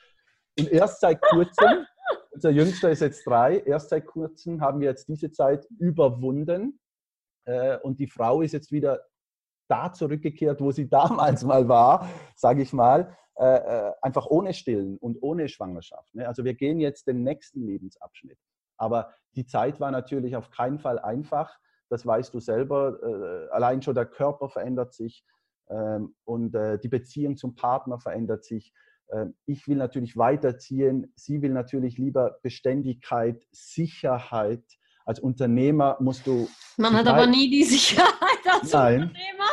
Und 0.57 0.69
erst 0.69 0.99
seit 0.99 1.21
kurzem 1.21 1.85
unser 2.31 2.51
Jüngster 2.51 2.89
ist 2.89 3.01
jetzt 3.01 3.25
drei. 3.27 3.59
Erst 3.59 3.89
seit 3.89 4.05
kurzem 4.05 4.61
haben 4.61 4.79
wir 4.79 4.89
jetzt 4.89 5.07
diese 5.07 5.31
Zeit 5.31 5.67
überwunden. 5.77 6.79
Äh, 7.45 7.77
und 7.79 7.99
die 7.99 8.07
Frau 8.07 8.41
ist 8.41 8.53
jetzt 8.53 8.71
wieder 8.71 9.01
da 9.67 9.91
zurückgekehrt, 9.91 10.61
wo 10.61 10.71
sie 10.71 10.89
damals 10.89 11.43
mal 11.43 11.67
war, 11.67 12.07
sage 12.35 12.61
ich 12.61 12.73
mal. 12.73 13.15
Äh, 13.35 13.55
äh, 13.55 13.93
einfach 14.01 14.25
ohne 14.27 14.53
Stillen 14.53 14.97
und 14.97 15.17
ohne 15.21 15.47
Schwangerschaft. 15.47 16.13
Ne? 16.13 16.27
Also 16.27 16.43
wir 16.43 16.53
gehen 16.53 16.79
jetzt 16.79 17.07
den 17.07 17.23
nächsten 17.23 17.65
Lebensabschnitt. 17.65 18.37
Aber 18.77 19.13
die 19.35 19.45
Zeit 19.45 19.79
war 19.79 19.91
natürlich 19.91 20.35
auf 20.35 20.49
keinen 20.49 20.79
Fall 20.79 20.99
einfach. 20.99 21.57
Das 21.89 22.05
weißt 22.05 22.33
du 22.33 22.39
selber. 22.39 23.49
allein 23.51 23.81
schon 23.81 23.95
der 23.95 24.05
Körper 24.05 24.47
verändert 24.47 24.93
sich 24.93 25.25
ähm, 25.69 26.15
und 26.23 26.55
die 26.83 26.87
Beziehung 26.87 27.35
zum 27.35 27.55
Partner 27.55 27.99
verändert 27.99 28.43
sich. 28.43 28.71
Ähm, 29.11 29.35
ich 29.45 29.67
will 29.67 29.77
natürlich 29.77 30.17
weiterziehen. 30.17 31.11
Sie 31.15 31.41
will 31.41 31.51
natürlich 31.51 31.97
lieber 31.97 32.39
Beständigkeit, 32.41 33.45
Sicherheit 33.51 34.63
Als 35.05 35.19
Unternehmer 35.19 35.97
musst 35.99 36.27
du. 36.27 36.47
Man 36.77 36.93
hat 36.93 37.07
aber 37.07 37.25
nie 37.25 37.49
die 37.49 37.63
Sicherheit 37.75 38.45
als 38.47 38.71
Nein. 38.71 39.01
Unternehmer. 39.03 39.49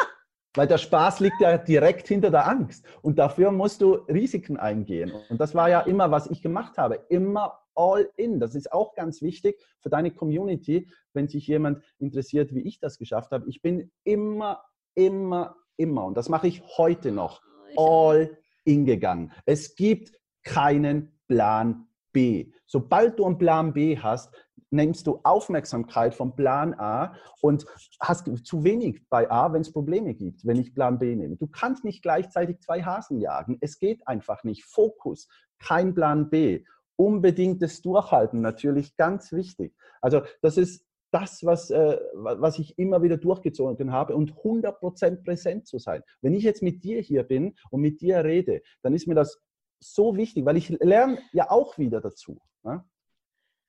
Weil 0.55 0.67
der 0.67 0.79
Spaß 0.79 1.21
liegt 1.21 1.41
ja 1.41 1.59
direkt 1.59 2.09
hinter 2.09 2.31
der 2.31 2.49
Angst. 2.49 2.85
Und 3.03 3.19
dafür 3.19 3.53
musst 3.53 3.83
du 3.83 3.95
Risiken 4.09 4.57
eingehen. 4.57 5.13
Und 5.29 5.39
das 5.39 5.55
war 5.55 5.69
ja 5.69 5.81
immer, 5.81 6.11
was 6.11 6.31
ich 6.31 6.41
gemacht 6.41 6.79
habe. 6.79 7.05
Immer 7.11 7.59
all 7.75 8.11
in. 8.17 8.41
Das 8.41 8.55
ist 8.55 8.73
auch 8.73 8.95
ganz 8.95 9.23
wichtig 9.23 9.61
für 9.81 9.91
deine 9.91 10.11
Community, 10.11 10.89
wenn 11.13 11.29
sich 11.29 11.47
jemand 11.47 11.83
interessiert, 11.99 12.55
wie 12.55 12.63
ich 12.63 12.81
das 12.81 12.99
geschafft 12.99 13.31
habe. 13.33 13.49
Ich 13.49 13.63
bin 13.63 13.93
immer, 14.05 14.65
immer, 14.95 15.57
immer, 15.77 16.07
und 16.07 16.17
das 16.17 16.29
mache 16.29 16.49
ich 16.49 16.63
heute 16.79 17.13
noch, 17.13 17.43
all 17.77 18.37
in 18.67 18.85
gegangen. 18.85 19.33
Es 19.47 19.75
gibt 19.75 20.13
keinen 20.43 21.19
Plan 21.27 21.87
B. 22.13 22.53
Sobald 22.67 23.19
du 23.19 23.25
einen 23.25 23.39
Plan 23.39 23.73
B 23.73 23.99
hast, 23.99 24.35
nimmst 24.71 25.07
du 25.07 25.21
Aufmerksamkeit 25.23 26.15
vom 26.15 26.35
Plan 26.35 26.75
A 26.75 27.15
und 27.41 27.67
hast 28.01 28.29
zu 28.45 28.65
wenig 28.65 29.09
bei 29.09 29.31
A, 29.31 29.53
wenn 29.53 29.63
es 29.63 29.73
Probleme 29.73 30.15
gibt, 30.15 30.45
wenn 30.45 30.59
ich 30.59 30.75
Plan 30.75 30.99
B 30.99 31.15
nehme. 31.15 31.37
Du 31.37 31.47
kannst 31.47 31.85
nicht 31.85 32.03
gleichzeitig 32.03 32.61
zwei 32.61 32.83
Hasen 32.83 33.21
jagen. 33.21 33.59
Es 33.61 33.79
geht 33.79 34.07
einfach 34.09 34.45
nicht. 34.45 34.65
Fokus, 34.65 35.29
kein 35.59 35.95
Plan 35.95 36.31
B. 36.31 36.65
Unbedingtes 36.97 37.83
Durchhalten, 37.83 38.41
natürlich 38.41 38.97
ganz 38.97 39.31
wichtig. 39.33 39.75
Also 40.01 40.23
das 40.41 40.57
ist 40.57 40.86
das, 41.11 41.45
was, 41.45 41.71
äh, 41.71 41.99
was 42.15 42.59
ich 42.59 42.79
immer 42.79 43.03
wieder 43.03 43.17
durchgezogen 43.17 43.93
habe 43.93 44.15
und 44.15 44.35
100% 44.35 45.25
präsent 45.25 45.67
zu 45.67 45.79
sein. 45.79 46.03
Wenn 46.21 46.35
ich 46.35 46.43
jetzt 46.43 46.63
mit 46.63 46.85
dir 46.85 47.01
hier 47.01 47.23
bin 47.23 47.55
und 47.71 47.81
mit 47.81 48.01
dir 48.01 48.25
rede, 48.25 48.63
dann 48.83 48.95
ist 48.95 49.07
mir 49.07 49.15
das 49.15 49.41
so 49.81 50.17
wichtig, 50.17 50.45
weil 50.45 50.57
ich 50.57 50.69
lerne 50.69 51.19
ja 51.33 51.51
auch 51.51 51.79
wieder 51.79 52.01
dazu. 52.01 52.41
Ne? 52.63 52.85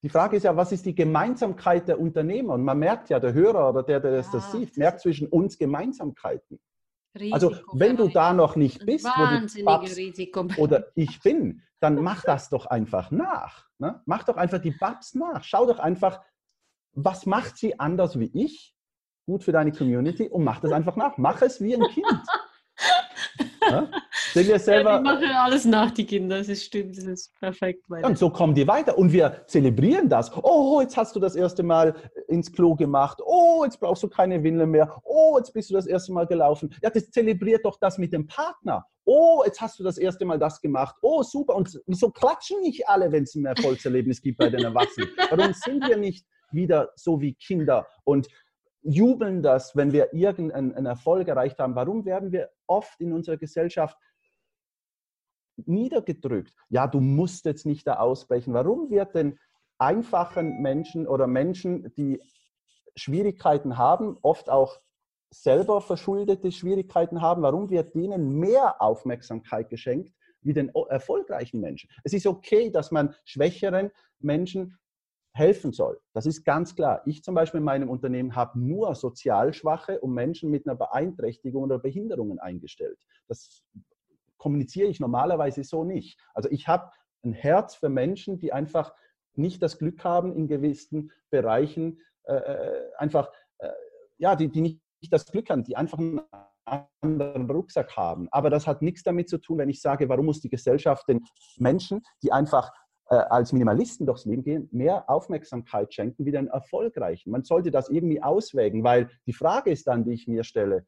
Die 0.03 0.09
Frage 0.09 0.38
ist 0.38 0.43
ja, 0.43 0.55
was 0.55 0.71
ist 0.71 0.85
die 0.85 0.95
Gemeinsamkeit 0.95 1.88
der 1.88 1.99
Unternehmer? 1.99 2.53
Und 2.53 2.63
man 2.63 2.77
merkt 2.77 3.09
ja, 3.09 3.19
der 3.19 3.33
Hörer 3.33 3.69
oder 3.69 3.83
der, 3.83 3.99
der 3.99 4.11
das, 4.11 4.27
ja, 4.27 4.31
das 4.33 4.51
sieht, 4.51 4.77
merkt 4.77 5.01
zwischen 5.01 5.27
uns 5.27 5.57
Gemeinsamkeiten. 5.57 6.59
also 7.31 7.55
wenn 7.73 7.97
du 7.97 8.07
da 8.07 8.33
noch 8.33 8.55
nicht 8.55 8.85
bist, 8.85 9.05
wo 9.05 9.25
die 9.25 10.59
oder 10.59 10.88
ich 10.95 11.19
bin, 11.21 11.63
dann 11.79 11.95
mach 12.01 12.23
das 12.25 12.49
doch 12.49 12.67
einfach 12.67 13.11
nach. 13.11 13.67
Ne? 13.79 14.01
Mach 14.05 14.23
doch 14.23 14.38
einfach 14.38 14.59
die 14.59 14.71
Babs 14.71 15.15
nach. 15.15 15.43
Schau 15.43 15.65
doch 15.65 15.79
einfach, 15.79 16.21
was 16.97 17.25
macht 17.25 17.57
sie 17.57 17.79
anders 17.79 18.19
wie 18.19 18.31
ich? 18.33 18.73
Gut 19.25 19.43
für 19.43 19.51
deine 19.51 19.71
Community 19.71 20.29
und 20.29 20.43
mach 20.43 20.59
das 20.59 20.71
einfach 20.71 20.95
nach. 20.95 21.17
Mach 21.17 21.41
es 21.41 21.61
wie 21.61 21.75
ein 21.75 21.87
Kind. 21.89 22.05
Ja? 23.69 23.89
Sind 24.33 24.47
wir 24.47 24.59
selber, 24.59 24.91
ja, 24.91 24.97
die 24.99 25.03
machen 25.03 25.29
alles 25.35 25.65
nach, 25.65 25.91
die 25.91 26.05
Kinder. 26.05 26.41
Das 26.41 26.63
stimmt, 26.63 26.97
das 26.97 27.03
ist 27.03 27.37
perfekt. 27.37 27.83
Und 27.89 28.17
so 28.17 28.29
kommen 28.29 28.55
die 28.55 28.65
weiter 28.65 28.97
und 28.97 29.11
wir 29.11 29.43
zelebrieren 29.47 30.07
das. 30.07 30.31
Oh, 30.41 30.79
jetzt 30.79 30.95
hast 30.95 31.15
du 31.15 31.19
das 31.19 31.35
erste 31.35 31.63
Mal 31.63 31.93
ins 32.29 32.49
Klo 32.51 32.75
gemacht. 32.75 33.19
Oh, 33.25 33.63
jetzt 33.65 33.79
brauchst 33.79 34.03
du 34.03 34.07
keine 34.07 34.41
Windel 34.43 34.67
mehr. 34.67 35.01
Oh, 35.03 35.37
jetzt 35.37 35.51
bist 35.53 35.69
du 35.69 35.73
das 35.73 35.85
erste 35.85 36.13
Mal 36.13 36.27
gelaufen. 36.27 36.73
Ja, 36.81 36.89
das 36.89 37.11
zelebriert 37.11 37.65
doch 37.65 37.77
das 37.77 37.97
mit 37.97 38.13
dem 38.13 38.25
Partner. 38.25 38.85
Oh, 39.03 39.43
jetzt 39.45 39.59
hast 39.59 39.79
du 39.79 39.83
das 39.83 39.97
erste 39.97 40.23
Mal 40.23 40.39
das 40.39 40.61
gemacht. 40.61 40.95
Oh, 41.01 41.23
super. 41.23 41.55
Und 41.55 41.81
wieso 41.87 42.09
klatschen 42.09 42.61
nicht 42.61 42.87
alle, 42.87 43.11
wenn 43.11 43.23
es 43.23 43.35
ein 43.35 43.45
Erfolgserlebnis 43.45 44.21
gibt 44.21 44.37
bei 44.37 44.49
den 44.49 44.63
Erwachsenen? 44.63 45.09
Warum 45.29 45.53
sind 45.53 45.85
wir 45.87 45.97
nicht 45.97 46.25
wieder 46.51 46.91
so 46.95 47.21
wie 47.21 47.33
Kinder 47.33 47.87
und 48.03 48.27
jubeln 48.81 49.41
das, 49.41 49.75
wenn 49.75 49.91
wir 49.91 50.13
irgendeinen 50.13 50.85
Erfolg 50.85 51.27
erreicht 51.27 51.59
haben. 51.59 51.75
Warum 51.75 52.05
werden 52.05 52.31
wir 52.31 52.49
oft 52.67 52.99
in 53.01 53.11
unserer 53.11 53.37
Gesellschaft 53.37 53.97
niedergedrückt? 55.57 56.53
Ja, 56.69 56.87
du 56.87 56.99
musst 56.99 57.45
jetzt 57.45 57.65
nicht 57.65 57.85
da 57.87 57.95
ausbrechen. 57.95 58.53
Warum 58.53 58.89
wird 58.89 59.15
denn 59.15 59.39
einfachen 59.77 60.61
Menschen 60.61 61.07
oder 61.07 61.27
Menschen, 61.27 61.93
die 61.95 62.21
Schwierigkeiten 62.95 63.77
haben, 63.77 64.17
oft 64.21 64.49
auch 64.49 64.79
selber 65.29 65.81
verschuldete 65.81 66.51
Schwierigkeiten 66.51 67.21
haben, 67.21 67.41
warum 67.41 67.69
wird 67.69 67.93
denen 67.93 68.39
mehr 68.39 68.81
Aufmerksamkeit 68.81 69.69
geschenkt 69.69 70.13
wie 70.41 70.53
den 70.53 70.69
erfolgreichen 70.89 71.59
Menschen? 71.59 71.89
Es 72.03 72.13
ist 72.13 72.25
okay, 72.25 72.71
dass 72.71 72.91
man 72.91 73.13
schwächeren 73.25 73.91
Menschen 74.19 74.77
helfen 75.38 75.71
soll. 75.71 75.99
Das 76.13 76.25
ist 76.25 76.43
ganz 76.43 76.75
klar. 76.75 77.01
Ich 77.05 77.23
zum 77.23 77.35
Beispiel 77.35 77.59
in 77.59 77.63
meinem 77.63 77.89
Unternehmen 77.89 78.35
habe 78.35 78.59
nur 78.59 78.93
sozial 78.95 79.53
Schwache 79.53 79.99
und 80.01 80.13
Menschen 80.13 80.49
mit 80.49 80.67
einer 80.67 80.75
Beeinträchtigung 80.75 81.63
oder 81.63 81.79
Behinderungen 81.79 82.39
eingestellt. 82.39 82.99
Das 83.27 83.63
kommuniziere 84.38 84.89
ich 84.89 84.99
normalerweise 84.99 85.63
so 85.63 85.83
nicht. 85.83 86.19
Also 86.33 86.49
ich 86.49 86.67
habe 86.67 86.91
ein 87.23 87.33
Herz 87.33 87.75
für 87.75 87.89
Menschen, 87.89 88.39
die 88.39 88.53
einfach 88.53 88.93
nicht 89.35 89.61
das 89.61 89.77
Glück 89.77 90.03
haben, 90.03 90.35
in 90.35 90.47
gewissen 90.47 91.11
Bereichen 91.29 91.99
äh, 92.23 92.35
äh 92.35 92.91
einfach, 92.97 93.31
äh, 93.59 93.69
ja, 94.17 94.35
die, 94.35 94.49
die 94.49 94.61
nicht 94.61 94.81
das 95.11 95.25
Glück 95.25 95.49
haben, 95.49 95.63
die 95.63 95.75
einfach 95.75 95.99
einen 95.99 96.21
anderen 97.01 97.49
Rucksack 97.49 97.95
haben. 97.95 98.27
Aber 98.31 98.49
das 98.49 98.67
hat 98.67 98.81
nichts 98.81 99.03
damit 99.03 99.29
zu 99.29 99.38
tun, 99.38 99.59
wenn 99.59 99.69
ich 99.69 99.81
sage, 99.81 100.09
warum 100.09 100.25
muss 100.25 100.41
die 100.41 100.49
Gesellschaft 100.49 101.07
den 101.07 101.23
Menschen, 101.57 102.01
die 102.23 102.31
einfach 102.31 102.71
als 103.10 103.53
Minimalisten 103.53 104.05
durchs 104.05 104.26
Leben 104.26 104.43
gehen, 104.43 104.70
mehr 104.72 105.10
Aufmerksamkeit 105.10 105.93
schenken 105.93 106.26
wie 106.26 106.32
den 106.32 106.47
Erfolgreichen. 106.47 107.32
Man 107.32 107.43
sollte 107.43 107.72
das 107.72 107.89
irgendwie 107.89 108.22
auswägen, 108.22 108.84
weil 108.84 109.10
die 109.26 109.34
Frage 109.34 109.72
ist 109.72 109.88
dann, 109.88 110.03
die 110.03 110.14
ich 110.14 110.28
mir 110.28 110.43
stelle, 110.43 110.86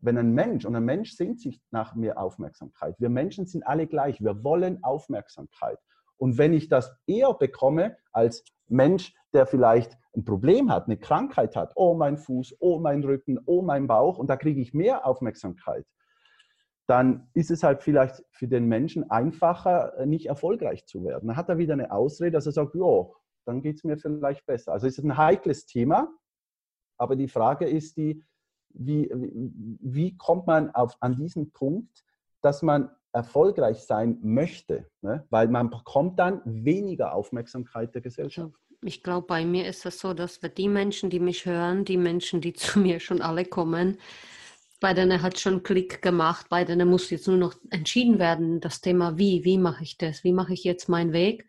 wenn 0.00 0.18
ein 0.18 0.32
Mensch, 0.32 0.64
und 0.64 0.76
ein 0.76 0.84
Mensch 0.84 1.12
sehnt 1.12 1.40
sich 1.40 1.60
nach 1.70 1.94
mehr 1.94 2.18
Aufmerksamkeit, 2.18 2.94
wir 2.98 3.08
Menschen 3.08 3.46
sind 3.46 3.66
alle 3.66 3.86
gleich, 3.86 4.20
wir 4.20 4.44
wollen 4.44 4.82
Aufmerksamkeit. 4.84 5.78
Und 6.18 6.38
wenn 6.38 6.52
ich 6.52 6.68
das 6.68 6.96
eher 7.06 7.34
bekomme 7.34 7.96
als 8.12 8.44
Mensch, 8.68 9.14
der 9.32 9.46
vielleicht 9.46 9.96
ein 10.14 10.24
Problem 10.24 10.70
hat, 10.70 10.86
eine 10.86 10.96
Krankheit 10.96 11.56
hat, 11.56 11.72
oh 11.76 11.94
mein 11.94 12.16
Fuß, 12.16 12.56
oh 12.60 12.78
mein 12.78 13.04
Rücken, 13.04 13.38
oh 13.44 13.62
mein 13.62 13.86
Bauch, 13.86 14.18
und 14.18 14.28
da 14.28 14.36
kriege 14.36 14.60
ich 14.60 14.72
mehr 14.72 15.06
Aufmerksamkeit, 15.06 15.84
dann 16.86 17.28
ist 17.34 17.50
es 17.50 17.62
halt 17.62 17.82
vielleicht 17.82 18.24
für 18.30 18.46
den 18.46 18.66
Menschen 18.66 19.10
einfacher, 19.10 19.96
äh, 19.98 20.06
nicht 20.06 20.26
erfolgreich 20.26 20.86
zu 20.86 21.04
werden. 21.04 21.28
Dann 21.28 21.36
hat 21.36 21.48
er 21.48 21.58
wieder 21.58 21.72
eine 21.72 21.90
Ausrede, 21.90 22.32
dass 22.32 22.46
er 22.46 22.52
sagt, 22.52 22.74
ja, 22.74 23.06
dann 23.44 23.62
geht 23.62 23.76
es 23.76 23.84
mir 23.84 23.96
vielleicht 23.96 24.46
besser. 24.46 24.72
Also 24.72 24.86
es 24.86 24.98
ist 24.98 25.04
ein 25.04 25.16
heikles 25.16 25.66
Thema, 25.66 26.08
aber 26.98 27.16
die 27.16 27.28
Frage 27.28 27.66
ist 27.66 27.96
die, 27.96 28.24
wie, 28.70 29.10
wie 29.80 30.16
kommt 30.16 30.46
man 30.46 30.70
auf, 30.70 30.96
an 31.00 31.16
diesen 31.16 31.52
Punkt, 31.52 32.04
dass 32.42 32.62
man 32.62 32.90
erfolgreich 33.12 33.78
sein 33.78 34.18
möchte, 34.22 34.86
ne? 35.00 35.26
weil 35.30 35.48
man 35.48 35.70
bekommt 35.70 36.18
dann 36.18 36.42
weniger 36.44 37.14
Aufmerksamkeit 37.14 37.94
der 37.94 38.02
Gesellschaft. 38.02 38.54
Ich 38.82 39.02
glaube, 39.02 39.26
bei 39.26 39.44
mir 39.44 39.66
ist 39.66 39.86
es 39.86 39.98
so, 39.98 40.12
dass 40.12 40.42
wir 40.42 40.50
die 40.50 40.68
Menschen, 40.68 41.08
die 41.08 41.20
mich 41.20 41.46
hören, 41.46 41.84
die 41.84 41.96
Menschen, 41.96 42.40
die 42.40 42.52
zu 42.52 42.78
mir 42.78 43.00
schon 43.00 43.22
alle 43.22 43.44
kommen, 43.44 43.98
bei 44.80 44.94
denen 44.94 45.22
hat 45.22 45.38
schon 45.38 45.62
Klick 45.62 46.02
gemacht, 46.02 46.46
bei 46.48 46.64
denen 46.64 46.88
muss 46.88 47.10
jetzt 47.10 47.28
nur 47.28 47.36
noch 47.36 47.54
entschieden 47.70 48.18
werden, 48.18 48.60
das 48.60 48.80
Thema 48.80 49.18
wie, 49.18 49.44
wie 49.44 49.58
mache 49.58 49.84
ich 49.84 49.98
das, 49.98 50.24
wie 50.24 50.32
mache 50.32 50.52
ich 50.52 50.64
jetzt 50.64 50.88
meinen 50.88 51.12
Weg, 51.12 51.46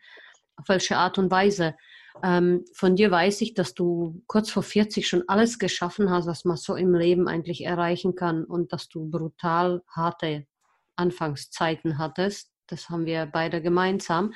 auf 0.56 0.70
welche 0.70 0.98
Art 0.98 1.18
und 1.18 1.32
Weise. 1.32 1.76
Ähm, 2.24 2.66
von 2.74 2.96
dir 2.96 3.12
weiß 3.12 3.42
ich, 3.42 3.54
dass 3.54 3.74
du 3.74 4.24
kurz 4.28 4.50
vor 4.50 4.64
40 4.64 5.08
schon 5.08 5.24
alles 5.28 5.60
geschaffen 5.60 6.10
hast, 6.10 6.28
was 6.28 6.46
man 6.46 6.58
so 6.58 6.76
im 6.76 6.94
Leben 6.94 7.28
eigentlich 7.28 7.64
erreichen 7.64 8.16
kann 8.16 8.44
und 8.44 8.74
dass 8.74 8.90
du 8.90 9.10
brutal 9.10 9.84
harte 9.88 10.48
Anfangszeiten 10.96 11.98
hattest. 11.98 12.52
Das 12.68 12.90
haben 12.90 13.06
wir 13.06 13.26
beide 13.26 13.62
gemeinsam. 13.62 14.34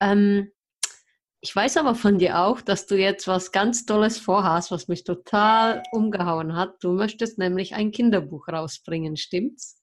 Ähm, 0.00 0.52
ich 1.40 1.54
weiß 1.54 1.76
aber 1.76 1.94
von 1.94 2.18
dir 2.18 2.40
auch, 2.40 2.60
dass 2.60 2.86
du 2.86 2.96
jetzt 2.96 3.28
was 3.28 3.52
ganz 3.52 3.86
Tolles 3.86 4.18
vorhast, 4.18 4.70
was 4.70 4.88
mich 4.88 5.04
total 5.04 5.82
umgehauen 5.92 6.56
hat. 6.56 6.82
Du 6.82 6.92
möchtest 6.92 7.38
nämlich 7.38 7.74
ein 7.74 7.92
Kinderbuch 7.92 8.48
rausbringen, 8.48 9.16
stimmt's? 9.16 9.82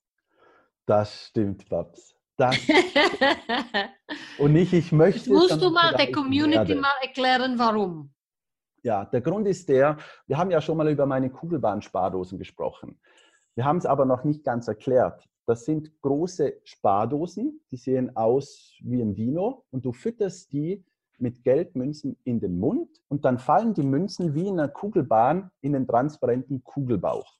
Das 0.85 1.27
stimmt, 1.27 1.67
Babs. 1.69 2.13
Das 2.37 2.57
Und 4.37 4.51
nicht, 4.51 4.73
ich 4.73 4.91
möchte. 4.91 5.19
Jetzt 5.19 5.29
musst 5.29 5.61
du 5.61 5.69
mal 5.69 5.93
der 5.95 6.11
Community 6.11 6.69
werde. 6.69 6.75
mal 6.75 6.93
erklären, 7.01 7.57
warum. 7.57 8.13
Ja, 8.83 9.05
der 9.05 9.21
Grund 9.21 9.47
ist 9.47 9.69
der, 9.69 9.97
wir 10.27 10.37
haben 10.37 10.51
ja 10.51 10.61
schon 10.61 10.77
mal 10.77 10.89
über 10.89 11.05
meine 11.05 11.29
Kugelbahn-Spardosen 11.29 12.37
gesprochen. 12.37 12.99
Wir 13.55 13.63
haben 13.63 13.77
es 13.77 13.85
aber 13.85 14.05
noch 14.05 14.25
nicht 14.25 14.43
ganz 14.43 14.67
erklärt. 14.67 15.23
Das 15.47 15.63
sind 15.63 15.89
große 16.01 16.59
Spardosen, 16.65 17.61
die 17.71 17.77
sehen 17.77 18.15
aus 18.17 18.75
wie 18.81 19.01
ein 19.01 19.15
Dino 19.15 19.65
und 19.71 19.85
du 19.85 19.93
fütterst 19.93 20.51
die 20.51 20.83
mit 21.19 21.43
Geldmünzen 21.43 22.17
in 22.23 22.39
den 22.39 22.59
Mund 22.59 22.89
und 23.07 23.25
dann 23.25 23.39
fallen 23.39 23.73
die 23.73 23.83
Münzen 23.83 24.33
wie 24.33 24.47
in 24.47 24.59
einer 24.59 24.69
Kugelbahn 24.69 25.51
in 25.61 25.73
den 25.73 25.87
transparenten 25.87 26.63
Kugelbauch. 26.63 27.37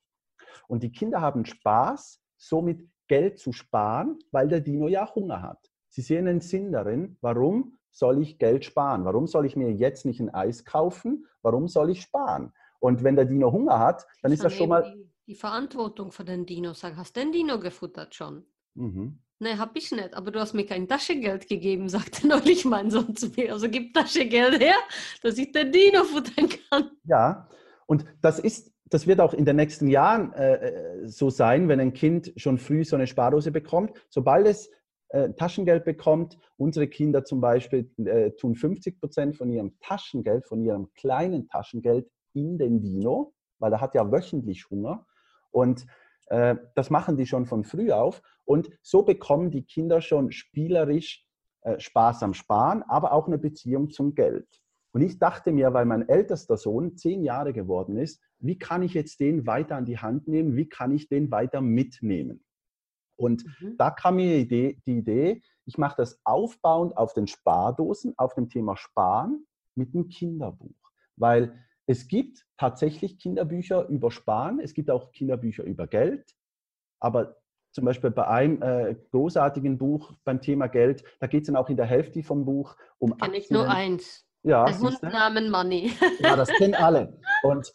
Und 0.68 0.84
die 0.84 0.92
Kinder 0.92 1.22
haben 1.22 1.46
Spaß, 1.46 2.22
somit 2.38 2.88
Geld 3.08 3.40
zu 3.40 3.52
sparen, 3.52 4.20
weil 4.32 4.48
der 4.48 4.62
Dino 4.62 4.88
ja 4.88 5.14
Hunger 5.14 5.42
hat. 5.42 5.72
Sie 5.90 6.02
sehen 6.02 6.28
einen 6.28 6.42
Sinn 6.42 6.72
darin, 6.72 7.18
warum 7.22 7.78
soll 7.92 8.22
ich 8.22 8.38
Geld 8.38 8.66
sparen? 8.66 9.06
Warum 9.06 9.28
soll 9.28 9.46
ich 9.46 9.56
mir 9.56 9.72
jetzt 9.72 10.06
nicht 10.06 10.20
ein 10.20 10.34
Eis 10.34 10.66
kaufen? 10.66 11.26
Warum 11.42 11.68
soll 11.68 11.92
ich 11.92 12.02
sparen? 12.02 12.52
Und 12.80 13.04
wenn 13.04 13.16
der 13.16 13.26
Dino 13.26 13.52
Hunger 13.52 13.80
hat, 13.80 14.06
dann 14.22 14.32
ist 14.32 14.44
das 14.44 14.54
schon 14.54 14.70
mal... 14.70 14.84
Die, 14.84 15.10
die 15.28 15.36
Verantwortung 15.36 16.12
für 16.12 16.26
den 16.26 16.46
Dino, 16.46 16.74
sag, 16.74 16.98
hast 16.98 17.16
du 17.16 17.22
den 17.22 17.32
Dino 17.32 17.60
gefuttert 17.60 18.14
schon? 18.14 18.46
Mhm. 18.74 19.20
Nein, 19.40 19.60
hab 19.60 19.76
ich 19.76 19.92
nicht, 19.92 20.14
aber 20.14 20.32
du 20.32 20.40
hast 20.40 20.54
mir 20.54 20.66
kein 20.66 20.88
Taschengeld 20.88 21.48
gegeben, 21.48 21.90
sagte 21.90 22.28
neulich 22.28 22.66
mein 22.66 22.90
Sohn 22.90 23.16
zu 23.16 23.30
mir. 23.30 23.54
Also 23.54 23.70
gib 23.70 23.94
Taschengeld 23.94 24.62
her, 24.62 24.76
dass 25.22 25.38
ich 25.38 25.52
den 25.52 25.72
Dino 25.72 26.04
futtern 26.04 26.50
kann. 26.70 26.92
Ja, 27.04 27.50
und 27.86 28.06
das 28.22 28.40
ist, 28.40 28.72
das 28.86 29.08
wird 29.08 29.20
auch 29.20 29.34
in 29.34 29.46
den 29.46 29.58
nächsten 29.58 29.88
Jahren 29.88 30.32
äh, 30.34 31.08
so 31.08 31.30
sein, 31.30 31.68
wenn 31.68 31.80
ein 31.80 31.94
Kind 31.94 32.34
schon 32.38 32.58
früh 32.58 32.86
so 32.86 32.96
eine 32.96 33.08
Spardose 33.08 33.52
bekommt. 33.52 33.92
Sobald 34.10 34.48
es 34.48 34.70
äh, 35.10 35.34
Taschengeld 35.34 35.84
bekommt, 35.84 36.38
unsere 36.58 36.88
Kinder 36.88 37.26
zum 37.26 37.42
Beispiel 37.42 37.92
äh, 38.06 38.32
tun 38.32 38.56
50 38.56 39.00
Prozent 39.00 39.36
von 39.36 39.52
ihrem 39.52 39.78
Taschengeld, 39.80 40.48
von 40.48 40.62
ihrem 40.62 40.92
kleinen 40.94 41.48
Taschengeld 41.48 42.10
in 42.34 42.58
den 42.58 42.82
Dino, 42.82 43.34
weil 43.60 43.74
er 43.74 43.82
hat 43.82 43.96
ja 43.96 44.12
wöchentlich 44.12 44.70
Hunger. 44.70 45.06
Und 45.52 45.86
äh, 46.28 46.56
das 46.76 46.90
machen 46.90 47.18
die 47.18 47.26
schon 47.26 47.46
von 47.46 47.64
früh 47.64 47.92
auf. 47.92 48.22
Und 48.46 48.70
so 48.82 49.04
bekommen 49.04 49.52
die 49.52 49.64
Kinder 49.64 50.02
schon 50.02 50.32
spielerisch 50.32 51.26
äh, 51.62 51.80
Spaß 51.80 52.24
am 52.24 52.34
Sparen, 52.34 52.84
aber 52.84 53.12
auch 53.12 53.28
eine 53.28 53.38
Beziehung 53.38 53.90
zum 53.90 54.16
Geld. 54.16 54.48
Und 54.92 55.02
ich 55.02 55.20
dachte 55.20 55.52
mir, 55.52 55.74
weil 55.74 55.86
mein 55.86 56.08
ältester 56.08 56.56
Sohn 56.56 56.96
zehn 56.96 57.24
Jahre 57.24 57.52
geworden 57.52 57.98
ist, 57.98 58.22
wie 58.40 58.58
kann 58.58 58.82
ich 58.82 58.94
jetzt 58.94 59.20
den 59.20 59.46
weiter 59.46 59.76
an 59.76 59.86
die 59.86 59.98
Hand 59.98 60.28
nehmen? 60.28 60.56
Wie 60.56 60.70
kann 60.70 60.94
ich 60.94 61.10
den 61.10 61.32
weiter 61.32 61.60
mitnehmen? 61.60 62.46
Und 63.18 63.46
mhm. 63.60 63.78
da 63.78 63.92
kam 63.92 64.18
mir 64.18 64.38
die 64.38 64.42
Idee, 64.42 64.82
die 64.86 64.98
Idee, 65.00 65.42
ich 65.66 65.78
mache 65.78 65.96
das 65.98 66.20
aufbauend 66.24 66.96
auf 66.98 67.14
den 67.14 67.28
Spardosen, 67.28 68.14
auf 68.18 68.36
dem 68.36 68.50
Thema 68.50 68.78
Sparen 68.78 69.46
mit 69.74 69.94
einem 69.94 70.08
Kinderbuch. 70.08 70.92
Weil 71.16 71.60
es 71.88 72.08
gibt 72.08 72.46
tatsächlich 72.58 73.18
Kinderbücher 73.20 73.88
über 73.88 74.12
Sparen, 74.12 74.60
es 74.60 74.74
gibt 74.74 74.90
auch 74.90 75.12
Kinderbücher 75.12 75.64
über 75.64 75.88
Geld, 75.88 76.36
aber 77.00 77.38
zum 77.76 77.84
Beispiel 77.84 78.10
bei 78.10 78.26
einem 78.26 78.62
äh, 78.62 78.96
großartigen 79.12 79.78
Buch 79.78 80.14
beim 80.24 80.40
Thema 80.40 80.68
Geld, 80.68 81.04
da 81.20 81.28
geht 81.28 81.42
es 81.42 81.48
dann 81.48 81.58
auch 81.58 81.70
in 81.70 81.76
der 81.76 81.86
Hälfte 81.86 82.24
vom 82.24 82.46
Buch 82.46 82.78
um 83.00 83.18
Kenn 83.18 83.34
ich 83.34 83.52
nur 83.52 83.70
eins. 83.70 84.26
Ja, 84.44 84.64
der 84.64 84.80
Hundnamen 84.80 85.52
Money. 85.52 85.92
Ja, 86.20 86.38
das 86.38 86.48
kennen 86.54 86.76
alle. 86.76 87.20
Und 87.44 87.74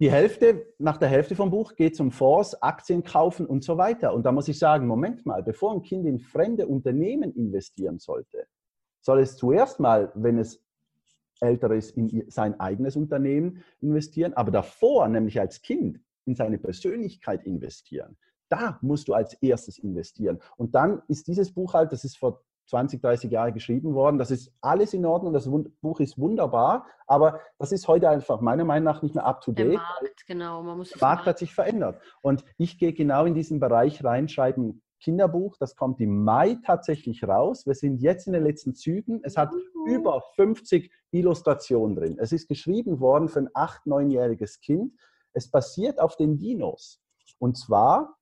die 0.00 0.10
Hälfte, 0.10 0.66
nach 0.78 0.96
der 0.96 1.08
Hälfte 1.08 1.36
vom 1.36 1.50
Buch 1.50 1.74
geht 1.74 1.92
es 1.92 2.00
um 2.00 2.10
Fonds, 2.10 2.54
Aktien 2.62 3.04
kaufen 3.04 3.44
und 3.44 3.62
so 3.62 3.76
weiter. 3.76 4.14
Und 4.14 4.24
da 4.24 4.32
muss 4.32 4.48
ich 4.48 4.58
sagen, 4.58 4.86
Moment 4.86 5.26
mal, 5.26 5.42
bevor 5.42 5.74
ein 5.74 5.82
Kind 5.82 6.06
in 6.06 6.18
fremde 6.18 6.66
Unternehmen 6.66 7.34
investieren 7.34 7.98
sollte, 7.98 8.46
soll 9.02 9.20
es 9.20 9.36
zuerst 9.36 9.80
mal, 9.80 10.10
wenn 10.14 10.38
es 10.38 10.64
Älteres 11.40 11.90
in 11.90 12.24
sein 12.30 12.58
eigenes 12.58 12.96
Unternehmen 12.96 13.62
investieren, 13.82 14.32
aber 14.32 14.50
davor, 14.50 15.08
nämlich 15.08 15.38
als 15.38 15.60
Kind, 15.60 16.00
in 16.24 16.34
seine 16.34 16.58
Persönlichkeit 16.58 17.44
investieren. 17.44 18.16
Da 18.50 18.78
musst 18.82 19.08
du 19.08 19.14
als 19.14 19.34
erstes 19.34 19.78
investieren. 19.78 20.38
Und 20.56 20.74
dann 20.74 21.02
ist 21.08 21.26
dieses 21.26 21.54
Buch 21.54 21.72
halt, 21.72 21.92
das 21.92 22.04
ist 22.04 22.18
vor 22.18 22.42
20, 22.66 23.00
30 23.00 23.30
Jahren 23.30 23.54
geschrieben 23.54 23.94
worden, 23.94 24.18
das 24.18 24.30
ist 24.30 24.52
alles 24.60 24.92
in 24.94 25.04
Ordnung, 25.04 25.32
das 25.32 25.48
Buch 25.80 25.98
ist 26.00 26.18
wunderbar, 26.18 26.86
aber 27.06 27.40
das 27.58 27.72
ist 27.72 27.88
heute 27.88 28.08
einfach 28.08 28.40
meiner 28.40 28.64
Meinung 28.64 28.84
nach 28.84 29.02
nicht 29.02 29.14
mehr 29.14 29.24
up 29.26 29.40
to 29.40 29.52
date. 29.52 29.72
Der 29.72 29.78
Markt, 29.78 30.26
genau. 30.26 30.62
Man 30.62 30.76
muss 30.76 30.90
der 30.90 31.00
Markt 31.00 31.26
hat 31.26 31.38
sich 31.38 31.54
verändert. 31.54 32.00
Und 32.22 32.44
ich 32.58 32.78
gehe 32.78 32.92
genau 32.92 33.24
in 33.24 33.34
diesen 33.34 33.58
Bereich 33.58 34.04
reinschreiben, 34.04 34.82
Kinderbuch, 35.00 35.56
das 35.58 35.76
kommt 35.76 36.00
im 36.00 36.24
Mai 36.24 36.58
tatsächlich 36.64 37.24
raus. 37.24 37.66
Wir 37.66 37.74
sind 37.74 38.02
jetzt 38.02 38.26
in 38.26 38.34
den 38.34 38.44
letzten 38.44 38.74
Zügen. 38.74 39.20
Es 39.24 39.36
hat 39.36 39.50
mhm. 39.52 39.92
über 39.92 40.22
50 40.36 40.92
Illustrationen 41.10 41.96
drin. 41.96 42.16
Es 42.20 42.32
ist 42.32 42.48
geschrieben 42.48 43.00
worden 43.00 43.28
für 43.28 43.40
ein 43.40 43.48
8-, 43.48 43.86
9-jähriges 43.86 44.60
Kind. 44.60 44.92
Es 45.32 45.50
basiert 45.50 45.98
auf 46.00 46.16
den 46.16 46.36
Dinos. 46.36 47.00
Und 47.38 47.56
zwar, 47.56 48.16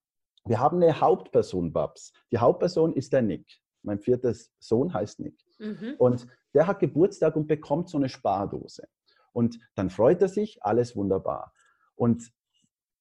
wir 0.48 0.60
haben 0.60 0.82
eine 0.82 1.00
Hauptperson, 1.00 1.72
Babs. 1.72 2.12
Die 2.30 2.38
Hauptperson 2.38 2.94
ist 2.94 3.12
der 3.12 3.22
Nick. 3.22 3.60
Mein 3.82 3.98
viertes 3.98 4.52
Sohn 4.58 4.92
heißt 4.92 5.20
Nick. 5.20 5.36
Mhm. 5.58 5.94
Und 5.98 6.26
der 6.54 6.66
hat 6.66 6.80
Geburtstag 6.80 7.36
und 7.36 7.46
bekommt 7.46 7.88
so 7.88 7.98
eine 7.98 8.08
Spardose. 8.08 8.88
Und 9.32 9.58
dann 9.74 9.90
freut 9.90 10.22
er 10.22 10.28
sich, 10.28 10.62
alles 10.62 10.96
wunderbar. 10.96 11.52
Und 11.94 12.32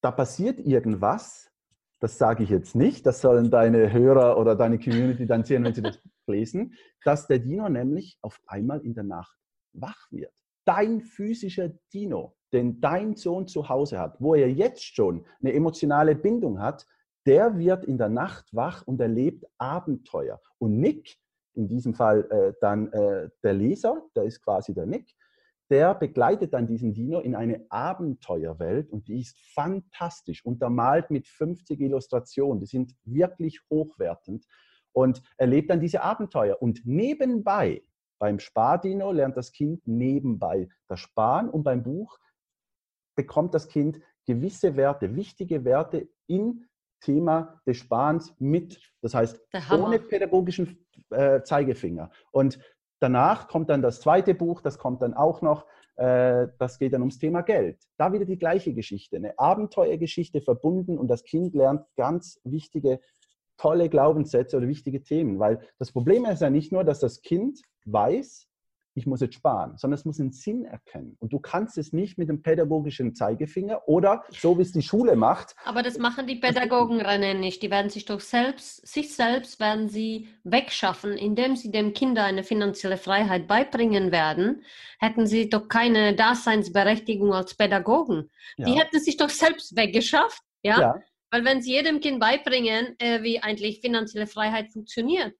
da 0.02 0.12
passiert 0.12 0.60
irgendwas, 0.60 1.52
das 2.00 2.18
sage 2.18 2.43
ich 2.43 2.50
jetzt 2.50 2.76
nicht, 2.76 3.06
das 3.06 3.22
sollen 3.22 3.50
deine 3.50 3.91
Hörer 3.91 4.38
oder 4.38 4.56
deine 4.56 4.78
Community 4.78 5.26
dann 5.26 5.43
sehen, 5.43 5.64
wenn 5.64 5.74
sie 5.74 5.82
das 5.82 6.00
lesen, 6.28 6.76
dass 7.04 7.28
der 7.28 7.39
Dino 7.39 7.68
nämlich 7.70 8.20
auf 8.22 8.39
einmal 8.45 8.82
in 8.82 8.93
der 8.93 9.04
Nacht 9.04 9.38
wach 9.74 10.12
wird. 10.12 10.34
Dein 10.66 11.02
physischer 11.02 11.70
Dino, 11.93 12.36
den 12.54 12.82
dein 12.82 13.16
Sohn 13.16 13.48
zu 13.48 13.70
Hause 13.70 14.00
hat, 14.00 14.20
wo 14.20 14.36
er 14.36 14.52
jetzt 14.52 14.84
schon 14.84 15.26
eine 15.39 15.54
emotionale 15.54 16.16
Bindung 16.16 16.60
hat, 16.60 16.86
der 17.28 17.57
wird 17.57 17.86
in 17.86 17.97
der 17.97 18.09
Nacht 18.09 18.55
wach 18.55 18.88
und 18.88 19.01
erlebt 19.01 19.45
Abenteuer. 19.57 20.41
Und 20.57 20.80
Nick, 20.80 21.17
in 21.53 21.67
diesem 21.67 21.93
Fall 21.93 22.25
äh, 22.32 22.53
dann 22.61 22.91
äh, 22.93 23.30
der 23.43 23.53
Leser, 23.53 24.01
der 24.15 24.23
ist 24.23 24.41
quasi 24.41 24.73
der 24.73 24.86
Nick, 24.86 25.13
der 25.69 25.93
begleitet 25.93 26.53
dann 26.53 26.65
diesen 26.65 26.93
Dino 26.93 27.19
in 27.19 27.36
eine 27.36 27.65
Abenteuerwelt 27.69 28.89
und 28.89 29.09
die 29.09 29.19
ist 29.19 29.38
fantastisch, 29.53 30.45
untermalt 30.45 31.11
mit 31.11 31.28
50 31.28 31.82
Illustrationen. 31.82 32.61
Die 32.61 32.67
sind 32.67 32.95
wirklich 33.03 33.59
hochwertend 33.69 34.45
und 34.93 35.21
erlebt 35.36 35.69
dann 35.69 35.82
diese 35.82 36.01
Abenteuer. 36.01 36.61
Und 36.61 36.86
nebenbei, 36.86 37.84
beim 38.17 38.39
Spardino 38.39 39.11
lernt 39.11 39.36
das 39.36 39.51
Kind 39.51 39.86
nebenbei 39.86 40.69
das 40.88 41.01
Sparen 41.01 41.49
und 41.49 41.63
beim 41.63 41.84
Buch 41.84 42.17
bekommt 43.15 43.53
das 43.53 43.67
Kind 43.67 43.99
gewisse 44.25 44.78
Werte, 44.78 45.15
wichtige 45.15 45.65
Werte 45.65 46.07
im 46.28 46.63
Thema 47.00 47.62
des 47.66 47.78
Sparens 47.78 48.34
mit. 48.39 48.80
Das 49.02 49.14
heißt, 49.14 49.39
ohne 49.72 50.00
pädagogischen 50.00 50.86
äh, 51.10 51.41
Zeigefinger. 51.43 52.12
Und 52.32 52.60
Danach 53.00 53.48
kommt 53.48 53.70
dann 53.70 53.82
das 53.82 54.02
zweite 54.02 54.34
Buch, 54.34 54.62
das 54.62 54.80
kommt 54.80 55.02
dann 55.02 55.14
auch 55.14 55.41
noch, 55.41 55.66
äh, 55.98 56.48
das 56.58 56.80
geht 56.80 56.93
dann 56.93 57.02
ums 57.02 57.20
Thema 57.20 57.41
Geld. 57.41 57.80
Da 57.98 58.12
wieder 58.12 58.26
die 58.26 58.39
gleiche 58.39 58.74
Geschichte, 58.74 59.18
eine 59.18 59.38
Abenteuergeschichte 59.38 60.41
verbunden 60.41 60.98
und 60.98 61.08
das 61.08 61.24
Kind 61.24 61.54
lernt 61.54 61.86
ganz 61.95 62.39
wichtige, 62.43 63.00
tolle 63.58 63.89
Glaubenssätze 63.89 64.58
oder 64.58 64.68
wichtige 64.68 65.04
Themen, 65.04 65.39
weil 65.39 65.62
das 65.78 65.91
Problem 65.91 66.26
ist 66.26 66.41
ja 66.41 66.50
nicht 66.50 66.72
nur, 66.72 66.84
dass 66.84 67.00
das 67.00 67.22
Kind 67.22 67.62
weiß, 67.86 68.47
ich 68.98 69.06
muss 69.06 69.22
jetzt 69.22 69.36
sparen, 69.36 69.78
sondern 69.78 70.00
es 70.00 70.06
muss 70.06 70.20
einen 70.20 70.32
Sinn 70.32 70.66
erkennen. 70.66 71.16
Und 71.20 71.32
du 71.32 71.39
kannst 71.39 71.78
es 71.78 71.93
nicht 71.93 72.18
mit 72.18 72.30
dem 72.30 72.41
pädagogischen 72.41 73.14
Zeigefinger 73.14 73.88
oder 73.88 74.24
so, 74.32 74.58
wie 74.58 74.64
es 74.64 74.72
die 74.72 74.82
Schule 74.82 75.16
macht. 75.16 75.56
Aber 75.66 75.84
das 75.84 76.00
machen 76.00 76.26
die 76.26 76.38
Pädagogen 76.38 77.00
Rennen 77.00 77.39
nicht. 77.39 77.62
Die 77.62 77.70
werden 77.70 77.91
sich 77.91 78.06
doch 78.06 78.20
selbst, 78.20 78.88
sich 78.88 79.16
selbst 79.16 79.60
werden 79.60 79.88
sie 79.88 80.30
wegschaffen, 80.43 81.12
indem 81.12 81.56
sie 81.56 81.70
dem 81.70 81.93
Kinder 81.93 82.24
eine 82.24 82.43
finanzielle 82.43 82.98
Freiheit 82.98 83.48
beibringen 83.48 84.12
werden, 84.12 84.64
hätten 85.00 85.28
sie 85.28 85.48
doch 85.48 85.68
keine 85.68 86.16
Daseinsberechtigung 86.16 87.34
als 87.34 87.54
Pädagogen. 87.54 88.32
Ja. 88.58 88.66
Die 88.66 88.80
hätten 88.80 89.00
sich 89.00 89.16
doch 89.18 89.30
selbst 89.30 89.78
weggeschafft, 89.78 90.41
ja? 90.64 90.82
ja. 90.82 91.02
Weil 91.30 91.45
wenn 91.45 91.62
sie 91.62 91.74
jedem 91.74 92.00
Kind 92.00 92.20
beibringen, 92.20 92.95
äh, 92.98 93.22
wie 93.22 93.43
eigentlich 93.43 93.80
finanzielle 93.80 94.26
Freiheit 94.26 94.72
funktioniert, 94.72 95.36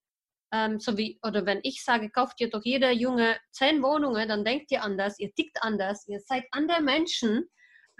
ähm, 0.52 0.80
so 0.80 0.98
wie, 0.98 1.20
oder 1.24 1.46
wenn 1.46 1.60
ich 1.64 1.84
sage, 1.84 2.10
kauft 2.10 2.40
ihr 2.40 2.50
doch 2.50 2.64
jeder 2.64 2.92
Junge 2.92 3.38
zehn 3.52 3.82
Wohnungen, 3.82 4.30
dann 4.30 4.46
denkt 4.46 4.72
ihr 4.72 4.84
anders, 4.84 5.20
ihr 5.20 5.34
tickt 5.34 5.62
anders, 5.62 6.08
ihr 6.08 6.20
seid 6.20 6.46
andere 6.52 6.82
Menschen. 6.82 7.46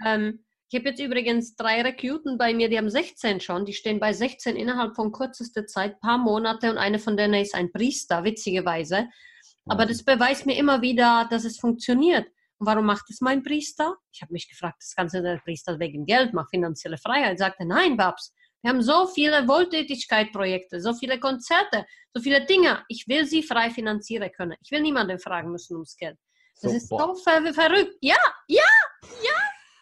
Ähm, 0.04 0.44
ich 0.70 0.78
habe 0.78 0.90
jetzt 0.90 1.00
übrigens 1.00 1.56
drei 1.56 1.80
Rekruten 1.80 2.36
bei 2.36 2.52
mir, 2.52 2.68
die 2.68 2.76
haben 2.76 2.90
16 2.90 3.40
schon, 3.40 3.64
die 3.64 3.72
stehen 3.72 4.00
bei 4.00 4.12
16 4.12 4.56
innerhalb 4.56 4.96
von 4.96 5.12
kürzester 5.12 5.66
Zeit, 5.66 5.98
paar 6.00 6.18
Monate 6.18 6.70
und 6.70 6.78
eine 6.78 6.98
von 6.98 7.16
denen 7.16 7.34
ist 7.34 7.54
ein 7.54 7.72
Priester, 7.72 8.24
witzigerweise. 8.24 9.08
Aber 9.66 9.86
das 9.86 10.02
beweist 10.02 10.46
mir 10.46 10.56
immer 10.56 10.82
wieder, 10.82 11.26
dass 11.30 11.44
es 11.44 11.58
funktioniert. 11.58 12.26
Und 12.58 12.66
warum 12.66 12.86
macht 12.86 13.08
es 13.10 13.20
mein 13.20 13.42
Priester? 13.42 13.96
Ich 14.12 14.22
habe 14.22 14.32
mich 14.32 14.48
gefragt, 14.48 14.76
das 14.80 14.94
Ganze 14.94 15.22
der 15.22 15.38
Priester 15.38 15.78
wegen 15.78 16.06
Geld, 16.06 16.34
macht 16.34 16.50
finanzielle 16.50 16.98
Freiheit. 16.98 17.38
Sagte, 17.38 17.66
nein, 17.66 17.96
Babs, 17.96 18.34
wir 18.62 18.70
haben 18.70 18.82
so 18.82 19.06
viele 19.06 19.46
Wohltätigkeitsprojekte, 19.46 20.80
so 20.80 20.92
viele 20.94 21.20
Konzerte, 21.20 21.86
so 22.12 22.20
viele 22.20 22.44
Dinge. 22.44 22.84
Ich 22.88 23.06
will 23.06 23.24
sie 23.24 23.42
frei 23.42 23.70
finanzieren 23.70 24.30
können. 24.32 24.56
Ich 24.60 24.70
will 24.70 24.80
niemanden 24.80 25.18
fragen 25.18 25.52
müssen 25.52 25.74
ums 25.74 25.96
Geld. 25.96 26.18
Das 26.60 26.72
so, 26.72 26.76
ist 26.76 26.88
boah. 26.88 27.14
so 27.14 27.22
ver 27.22 27.54
verrückt. 27.54 27.96
Ja, 28.00 28.16
ja, 28.48 28.62
ja. 29.22 29.38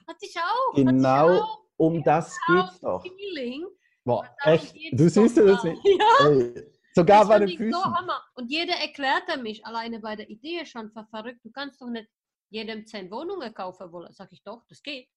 Hatte 0.06 0.18
ich 0.20 0.36
auch. 0.36 0.74
Genau 0.74 1.34
ich 1.34 1.42
auch. 1.42 1.64
um 1.78 2.02
das 2.04 2.36
geht 2.46 2.64
es 2.70 2.80
doch. 2.80 3.02
Feeling. 3.02 3.66
Boah, 4.04 4.28
echt? 4.44 4.74
Du 4.92 5.08
siehst 5.08 5.36
das 5.38 5.64
nicht? 5.64 5.82
Ja. 5.84 6.28
Ey, 6.28 6.72
sogar 6.94 7.20
das 7.20 7.28
bei 7.28 7.38
den 7.40 7.56
Füßen. 7.56 7.72
So 7.72 7.82
Hammer. 7.82 8.22
Und 8.34 8.50
jeder 8.50 8.74
erklärte 8.74 9.38
mich 9.38 9.64
alleine 9.64 10.00
bei 10.00 10.16
der 10.16 10.28
Idee 10.28 10.66
schon 10.66 10.90
für 10.90 11.04
verrückt. 11.06 11.40
Du 11.42 11.50
kannst 11.50 11.80
doch 11.80 11.88
nicht 11.88 12.08
jedem 12.50 12.86
zehn 12.86 13.10
Wohnungen 13.10 13.52
kaufen 13.54 13.90
wollen. 13.90 14.12
Sag 14.12 14.30
ich 14.32 14.42
doch, 14.44 14.62
das 14.68 14.82
geht. 14.82 15.08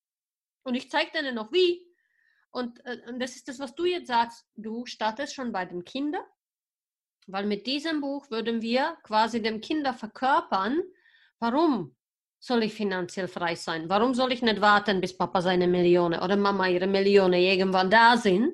Und 0.64 0.76
ich 0.76 0.90
zeige 0.90 1.12
denen 1.12 1.36
noch 1.36 1.52
wie. 1.52 1.89
Und, 2.52 2.84
äh, 2.86 2.98
und 3.08 3.20
das 3.20 3.36
ist 3.36 3.48
das, 3.48 3.60
was 3.60 3.76
du 3.76 3.86
jetzt 3.86 4.08
sagst. 4.08 4.46
Du 4.56 4.86
startest 4.86 5.36
schon 5.36 5.52
bei 5.52 5.66
den 5.66 5.84
Kindern, 5.84 6.24
weil 7.28 7.46
mit 7.46 7.68
diesem 7.68 8.02
Buch 8.02 8.30
würden 8.32 8.62
wir 8.62 8.98
quasi 9.04 9.42
dem 9.42 9.62
Kinder 9.62 9.94
verkörpern, 9.94 10.82
warum 11.40 11.96
soll 12.40 12.64
ich 12.64 12.74
finanziell 12.74 13.28
frei 13.28 13.56
sein? 13.56 13.90
Warum 13.90 14.14
soll 14.14 14.32
ich 14.32 14.42
nicht 14.42 14.62
warten, 14.62 15.02
bis 15.02 15.18
Papa 15.18 15.42
seine 15.42 15.68
Millionen 15.68 16.22
oder 16.22 16.38
Mama 16.38 16.68
ihre 16.68 16.88
Millionen 16.88 17.34
irgendwann 17.34 17.90
da 17.90 18.18
sind? 18.18 18.54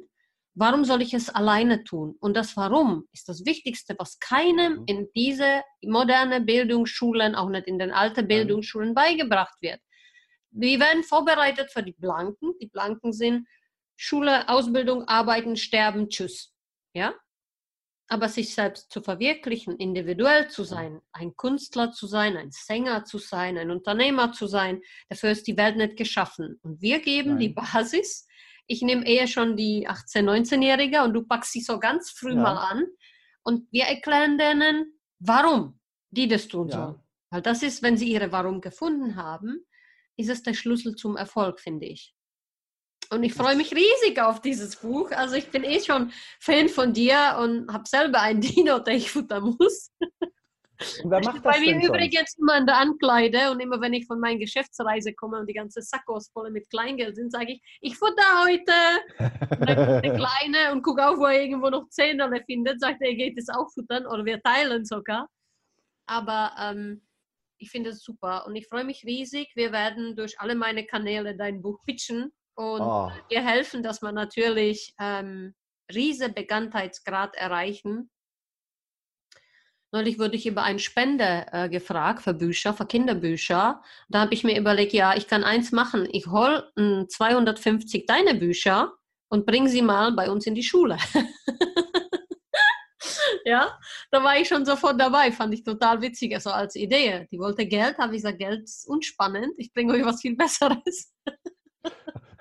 Warum 0.57 0.85
soll 0.85 1.01
ich 1.01 1.13
es 1.13 1.29
alleine 1.29 1.83
tun? 1.83 2.15
Und 2.19 2.35
das 2.35 2.55
Warum 2.55 3.07
ist 3.11 3.27
das 3.27 3.45
Wichtigste, 3.45 3.93
was 3.99 4.19
keinem 4.19 4.79
mhm. 4.79 4.83
in 4.87 5.07
diese 5.13 5.61
moderne 5.83 6.41
Bildungsschulen, 6.41 7.35
auch 7.35 7.49
nicht 7.49 7.67
in 7.67 7.77
den 7.77 7.91
alten 7.91 8.27
Bildungsschulen 8.27 8.93
beigebracht 8.93 9.55
wird. 9.61 9.79
Wir 10.51 10.79
werden 10.79 11.03
vorbereitet 11.03 11.71
für 11.71 11.83
die 11.83 11.91
Blanken. 11.91 12.53
Die 12.61 12.67
Blanken 12.67 13.11
sind 13.11 13.45
Schule, 13.95 14.47
Ausbildung, 14.49 15.07
Arbeiten, 15.07 15.55
Sterben, 15.55 16.09
Tschüss. 16.09 16.53
Ja? 16.93 17.13
Aber 18.07 18.29
sich 18.29 18.53
selbst 18.53 18.91
zu 18.91 19.01
verwirklichen, 19.01 19.77
individuell 19.77 20.49
zu 20.49 20.63
sein, 20.63 21.01
ein 21.11 21.35
Künstler 21.35 21.91
zu 21.91 22.05
sein, 22.05 22.37
ein 22.37 22.51
Sänger 22.51 23.05
zu 23.05 23.17
sein, 23.17 23.57
ein 23.57 23.71
Unternehmer 23.71 24.31
zu 24.31 24.45
sein, 24.47 24.81
dafür 25.09 25.31
ist 25.31 25.47
die 25.47 25.57
Welt 25.57 25.77
nicht 25.77 25.97
geschaffen. 25.97 26.59
Und 26.61 26.81
wir 26.81 26.99
geben 26.99 27.31
Nein. 27.31 27.39
die 27.39 27.49
Basis 27.49 28.27
ich 28.67 28.81
nehme 28.81 29.05
eher 29.05 29.27
schon 29.27 29.55
die 29.55 29.87
18-, 29.87 30.23
19-Jährige 30.23 31.03
und 31.03 31.13
du 31.13 31.23
packst 31.23 31.51
sie 31.51 31.61
so 31.61 31.79
ganz 31.79 32.11
früh 32.11 32.33
ja. 32.33 32.41
mal 32.41 32.57
an 32.57 32.85
und 33.43 33.71
wir 33.71 33.83
erklären 33.83 34.37
denen, 34.37 34.99
warum 35.19 35.79
die 36.09 36.27
das 36.27 36.47
tun 36.47 36.69
ja. 36.69 36.77
sollen. 36.77 36.99
Weil 37.29 37.41
das 37.41 37.63
ist, 37.63 37.83
wenn 37.83 37.97
sie 37.97 38.11
ihre 38.11 38.31
Warum 38.31 38.61
gefunden 38.61 39.15
haben, 39.15 39.65
ist 40.17 40.29
es 40.29 40.43
der 40.43 40.53
Schlüssel 40.53 40.95
zum 40.95 41.17
Erfolg, 41.17 41.59
finde 41.59 41.85
ich. 41.87 42.15
Und 43.09 43.23
ich 43.23 43.33
freue 43.33 43.55
mich 43.55 43.73
riesig 43.73 44.19
auf 44.19 44.41
dieses 44.41 44.77
Buch. 44.77 45.11
Also 45.11 45.35
ich 45.35 45.49
bin 45.49 45.63
eh 45.63 45.79
schon 45.79 46.11
Fan 46.39 46.69
von 46.69 46.93
dir 46.93 47.37
und 47.39 47.71
habe 47.71 47.87
selber 47.87 48.21
ein 48.21 48.41
Dino, 48.41 48.79
der 48.79 48.95
ich 48.95 49.11
futtern 49.11 49.55
muss. 49.57 49.91
Und 51.03 51.09
wer 51.11 51.21
macht 51.21 51.45
das 51.45 51.55
Bei 51.55 51.59
mir 51.59 51.81
übrigens 51.81 52.35
immer 52.37 52.57
in 52.57 52.65
der 52.65 52.77
Ankleide 52.77 53.51
und 53.51 53.61
immer 53.61 53.79
wenn 53.79 53.93
ich 53.93 54.05
von 54.05 54.19
meiner 54.19 54.39
Geschäftsreise 54.39 55.13
komme 55.13 55.39
und 55.39 55.47
die 55.47 55.53
ganze 55.53 55.81
Sackos 55.81 56.29
voll 56.29 56.51
mit 56.51 56.69
Kleingeld 56.69 57.15
sind, 57.15 57.31
sage 57.31 57.53
ich, 57.53 57.61
ich 57.81 57.97
futter 57.97 58.43
heute. 58.43 58.73
Und 59.57 59.69
dann 59.69 60.01
der 60.01 60.13
Kleine 60.15 60.73
und 60.73 60.81
gucke 60.81 61.07
auch, 61.07 61.17
wo 61.17 61.25
er 61.25 61.41
irgendwo 61.41 61.69
noch 61.69 61.87
Zehnerle 61.89 62.43
findet, 62.45 62.81
sagt 62.81 63.01
er, 63.01 63.09
er 63.09 63.15
geht 63.15 63.37
es 63.37 63.47
auch 63.49 63.71
futtern 63.73 64.05
oder 64.05 64.25
wir 64.25 64.41
teilen 64.41 64.83
sogar. 64.85 65.29
Aber 66.07 66.51
ähm, 66.59 67.07
ich 67.57 67.71
finde 67.71 67.91
es 67.91 68.03
super 68.03 68.45
und 68.45 68.55
ich 68.55 68.67
freue 68.67 68.83
mich 68.83 69.05
riesig. 69.05 69.51
Wir 69.55 69.71
werden 69.71 70.15
durch 70.15 70.39
alle 70.39 70.55
meine 70.55 70.85
Kanäle 70.85 71.37
dein 71.37 71.61
Buch 71.61 71.79
pitchen 71.85 72.33
und 72.55 72.81
oh. 72.81 73.11
dir 73.29 73.43
helfen, 73.43 73.83
dass 73.83 74.01
wir 74.01 74.11
natürlich 74.11 74.95
ähm, 74.99 75.53
riese 75.93 76.29
Bekanntheitsgrad 76.29 77.35
erreichen 77.35 78.09
Neulich 79.95 80.19
wurde 80.19 80.35
ich 80.35 80.45
über 80.45 80.63
einen 80.63 80.79
Spender 80.79 81.45
äh, 81.53 81.69
gefragt 81.69 82.21
für 82.21 82.33
Bücher, 82.33 82.73
für 82.73 82.85
Kinderbücher. 82.85 83.81
Da 84.09 84.19
habe 84.19 84.33
ich 84.33 84.43
mir 84.43 84.59
überlegt, 84.59 84.91
ja, 84.91 85.15
ich 85.15 85.25
kann 85.25 85.45
eins 85.45 85.71
machen. 85.71 86.05
Ich 86.11 86.27
hole 86.27 86.69
hm, 86.77 87.07
250 87.07 88.05
deine 88.05 88.35
Bücher 88.35 88.91
und 89.29 89.45
bringe 89.45 89.69
sie 89.69 89.81
mal 89.81 90.11
bei 90.11 90.29
uns 90.29 90.45
in 90.47 90.53
die 90.53 90.63
Schule. 90.63 90.97
ja, 93.45 93.79
da 94.11 94.21
war 94.21 94.37
ich 94.37 94.49
schon 94.49 94.65
sofort 94.65 94.99
dabei, 94.99 95.31
fand 95.31 95.53
ich 95.53 95.63
total 95.63 96.01
witzig, 96.01 96.35
also 96.35 96.49
als 96.49 96.75
Idee. 96.75 97.29
Die 97.31 97.39
wollte 97.39 97.65
Geld, 97.65 97.97
habe 97.97 98.17
ich 98.17 98.21
gesagt, 98.21 98.39
Geld 98.39 98.65
ist 98.65 98.89
unspannend, 98.89 99.53
ich 99.57 99.71
bringe 99.71 99.93
euch 99.93 100.03
was 100.03 100.19
viel 100.19 100.35
Besseres. 100.35 101.13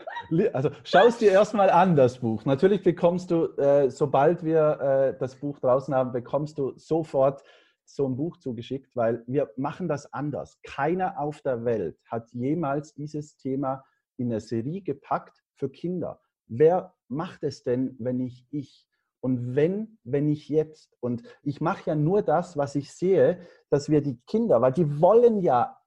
Also 0.53 0.70
schau 0.85 1.07
es 1.07 1.18
dir 1.18 1.33
erstmal 1.33 1.70
an, 1.70 1.97
das 1.97 2.18
Buch. 2.18 2.45
Natürlich 2.45 2.83
bekommst 2.83 3.31
du, 3.31 3.47
äh, 3.57 3.91
sobald 3.91 4.45
wir 4.45 4.81
äh, 4.81 5.18
das 5.18 5.37
Buch 5.37 5.59
draußen 5.59 5.95
haben, 5.95 6.12
bekommst 6.12 6.59
du 6.59 6.72
sofort 6.77 7.43
so 7.85 8.07
ein 8.07 8.16
Buch 8.16 8.39
zugeschickt, 8.39 8.95
weil 8.97 9.22
wir 9.27 9.51
machen 9.57 9.89
das 9.89 10.12
anders. 10.12 10.59
Keiner 10.62 11.18
auf 11.18 11.43
der 11.43 11.64
Welt 11.64 11.99
hat 12.07 12.31
jemals 12.33 12.95
dieses 12.95 13.37
Thema 13.37 13.85
in 14.16 14.31
eine 14.31 14.41
Serie 14.41 14.81
gepackt 14.81 15.43
für 15.55 15.68
Kinder. 15.68 16.20
Wer 16.47 16.95
macht 17.09 17.43
es 17.43 17.62
denn, 17.62 17.97
wenn 17.99 18.18
nicht 18.18 18.47
ich? 18.51 18.87
Und 19.20 19.55
wenn, 19.55 19.99
wenn 20.05 20.29
ich 20.29 20.49
jetzt? 20.49 20.95
Und 21.01 21.22
ich 21.43 21.61
mache 21.61 21.91
ja 21.91 21.95
nur 21.95 22.22
das, 22.22 22.57
was 22.57 22.75
ich 22.75 22.93
sehe, 22.93 23.41
dass 23.70 23.89
wir 23.89 24.03
die 24.03 24.20
Kinder, 24.27 24.61
weil 24.61 24.72
die 24.72 25.01
wollen 25.01 25.41
ja 25.41 25.79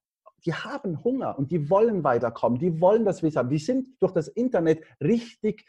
die 0.47 0.53
haben 0.53 1.03
Hunger 1.03 1.37
und 1.37 1.51
die 1.51 1.69
wollen 1.69 2.05
weiterkommen, 2.05 2.57
die 2.57 2.79
wollen 2.79 3.03
das 3.03 3.21
Wissen 3.21 3.37
haben. 3.37 3.49
Die 3.49 3.59
sind 3.59 3.89
durch 3.99 4.13
das 4.13 4.29
Internet 4.29 4.81
richtig, 5.01 5.65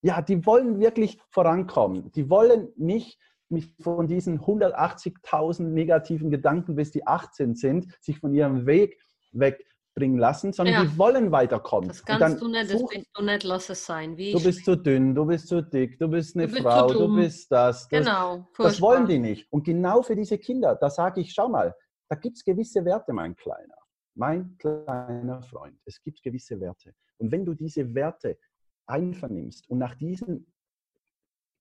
ja, 0.00 0.22
die 0.22 0.46
wollen 0.46 0.80
wirklich 0.80 1.20
vorankommen. 1.28 2.10
Die 2.12 2.30
wollen 2.30 2.72
nicht 2.76 3.20
mich 3.50 3.74
von 3.78 4.06
diesen 4.06 4.40
180.000 4.40 5.64
negativen 5.64 6.30
Gedanken, 6.30 6.76
bis 6.76 6.92
die 6.92 7.06
18 7.06 7.56
sind, 7.56 7.88
sich 8.00 8.18
von 8.18 8.32
ihrem 8.32 8.64
Weg 8.64 8.98
wegbringen 9.32 10.18
lassen, 10.18 10.54
sondern 10.54 10.76
ja. 10.76 10.82
die 10.84 10.96
wollen 10.96 11.30
weiterkommen. 11.30 11.88
Das 11.88 12.02
kannst 12.02 12.40
du 12.40 12.48
nicht, 12.48 12.72
das 12.72 12.86
bist 12.86 13.10
du 13.12 13.22
nicht, 13.22 13.44
lass 13.44 13.68
es 13.68 13.84
sein. 13.84 14.16
Wie 14.16 14.32
du 14.32 14.42
bist 14.42 14.64
zu 14.64 14.76
dünn, 14.76 15.14
du 15.14 15.26
bist 15.26 15.48
zu 15.48 15.62
dick, 15.62 15.98
du 15.98 16.08
bist 16.08 16.36
eine 16.36 16.46
du 16.46 16.52
bist 16.52 16.62
Frau, 16.62 16.88
du 16.88 17.14
bist 17.16 17.52
das. 17.52 17.80
das 17.80 17.88
genau. 17.88 18.46
Furchtbar. 18.52 18.64
Das 18.64 18.80
wollen 18.80 19.06
die 19.06 19.18
nicht. 19.18 19.52
Und 19.52 19.64
genau 19.64 20.00
für 20.00 20.16
diese 20.16 20.38
Kinder, 20.38 20.74
da 20.76 20.88
sage 20.88 21.20
ich, 21.20 21.34
schau 21.34 21.48
mal, 21.48 21.74
da 22.08 22.16
gibt 22.16 22.38
es 22.38 22.44
gewisse 22.44 22.82
Werte, 22.86 23.12
mein 23.12 23.36
Kleiner 23.36 23.79
mein 24.20 24.58
kleiner 24.58 25.42
Freund, 25.42 25.80
es 25.86 26.02
gibt 26.02 26.22
gewisse 26.22 26.60
Werte. 26.60 26.94
Und 27.16 27.32
wenn 27.32 27.46
du 27.46 27.54
diese 27.54 27.94
Werte 27.94 28.38
einvernimmst 28.86 29.68
und 29.70 29.78
nach 29.78 29.94
diesen 29.94 30.52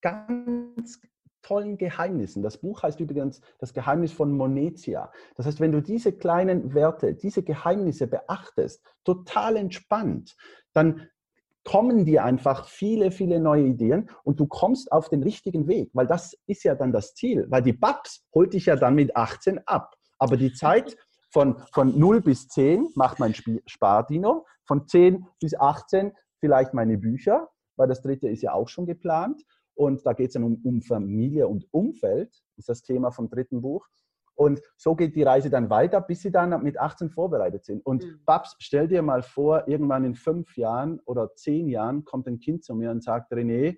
ganz 0.01 0.99
tollen 1.41 1.77
Geheimnissen, 1.77 2.43
das 2.43 2.57
Buch 2.57 2.83
heißt 2.83 2.99
übrigens 2.99 3.39
das 3.59 3.73
Geheimnis 3.73 4.11
von 4.11 4.35
Monetia. 4.35 5.09
Das 5.35 5.45
heißt, 5.45 5.61
wenn 5.61 5.71
du 5.71 5.81
diese 5.81 6.11
kleinen 6.11 6.73
Werte, 6.73 7.13
diese 7.13 7.43
Geheimnisse 7.43 8.07
beachtest, 8.07 8.85
total 9.05 9.55
entspannt, 9.55 10.35
dann 10.73 11.07
kommen 11.63 12.03
dir 12.03 12.25
einfach 12.25 12.67
viele, 12.67 13.11
viele 13.11 13.39
neue 13.39 13.67
Ideen 13.67 14.09
und 14.25 14.37
du 14.37 14.47
kommst 14.47 14.91
auf 14.91 15.07
den 15.07 15.23
richtigen 15.23 15.67
Weg, 15.69 15.91
weil 15.93 16.07
das 16.07 16.37
ist 16.45 16.63
ja 16.63 16.75
dann 16.75 16.91
das 16.91 17.15
Ziel, 17.15 17.45
weil 17.49 17.61
die 17.61 17.73
Babs 17.73 18.27
holt 18.33 18.53
dich 18.53 18.65
ja 18.65 18.75
dann 18.75 18.95
mit 18.95 19.15
18 19.15 19.59
ab. 19.65 19.95
Aber 20.17 20.35
die 20.35 20.51
Zeit, 20.51 20.97
von, 21.31 21.57
von 21.71 21.97
0 21.97 22.21
bis 22.21 22.47
10 22.47 22.89
macht 22.95 23.19
mein 23.19 23.33
Spardino, 23.65 24.45
von 24.65 24.87
10 24.87 25.25
bis 25.39 25.55
18 25.55 26.11
vielleicht 26.39 26.73
meine 26.73 26.97
Bücher, 26.97 27.49
weil 27.75 27.87
das 27.87 28.01
dritte 28.01 28.27
ist 28.29 28.41
ja 28.41 28.53
auch 28.53 28.67
schon 28.67 28.85
geplant. 28.85 29.43
Und 29.75 30.05
da 30.05 30.13
geht 30.13 30.27
es 30.27 30.33
dann 30.33 30.43
um, 30.43 30.59
um 30.63 30.81
Familie 30.81 31.47
und 31.47 31.65
Umfeld, 31.71 32.43
ist 32.57 32.67
das 32.67 32.81
Thema 32.81 33.11
vom 33.11 33.29
dritten 33.29 33.61
Buch. 33.61 33.87
Und 34.35 34.61
so 34.77 34.95
geht 34.95 35.15
die 35.15 35.23
Reise 35.23 35.49
dann 35.49 35.69
weiter, 35.69 35.99
bis 36.01 36.21
sie 36.21 36.31
dann 36.31 36.63
mit 36.63 36.79
18 36.79 37.09
vorbereitet 37.09 37.65
sind. 37.65 37.85
Und 37.85 38.05
mhm. 38.05 38.21
Babs, 38.25 38.55
stell 38.59 38.87
dir 38.87 39.01
mal 39.01 39.21
vor, 39.21 39.67
irgendwann 39.67 40.05
in 40.05 40.15
fünf 40.15 40.57
Jahren 40.57 40.99
oder 41.05 41.35
zehn 41.35 41.67
Jahren 41.67 42.05
kommt 42.05 42.27
ein 42.27 42.39
Kind 42.39 42.63
zu 42.63 42.73
mir 42.73 42.91
und 42.91 43.03
sagt, 43.03 43.31
René, 43.33 43.77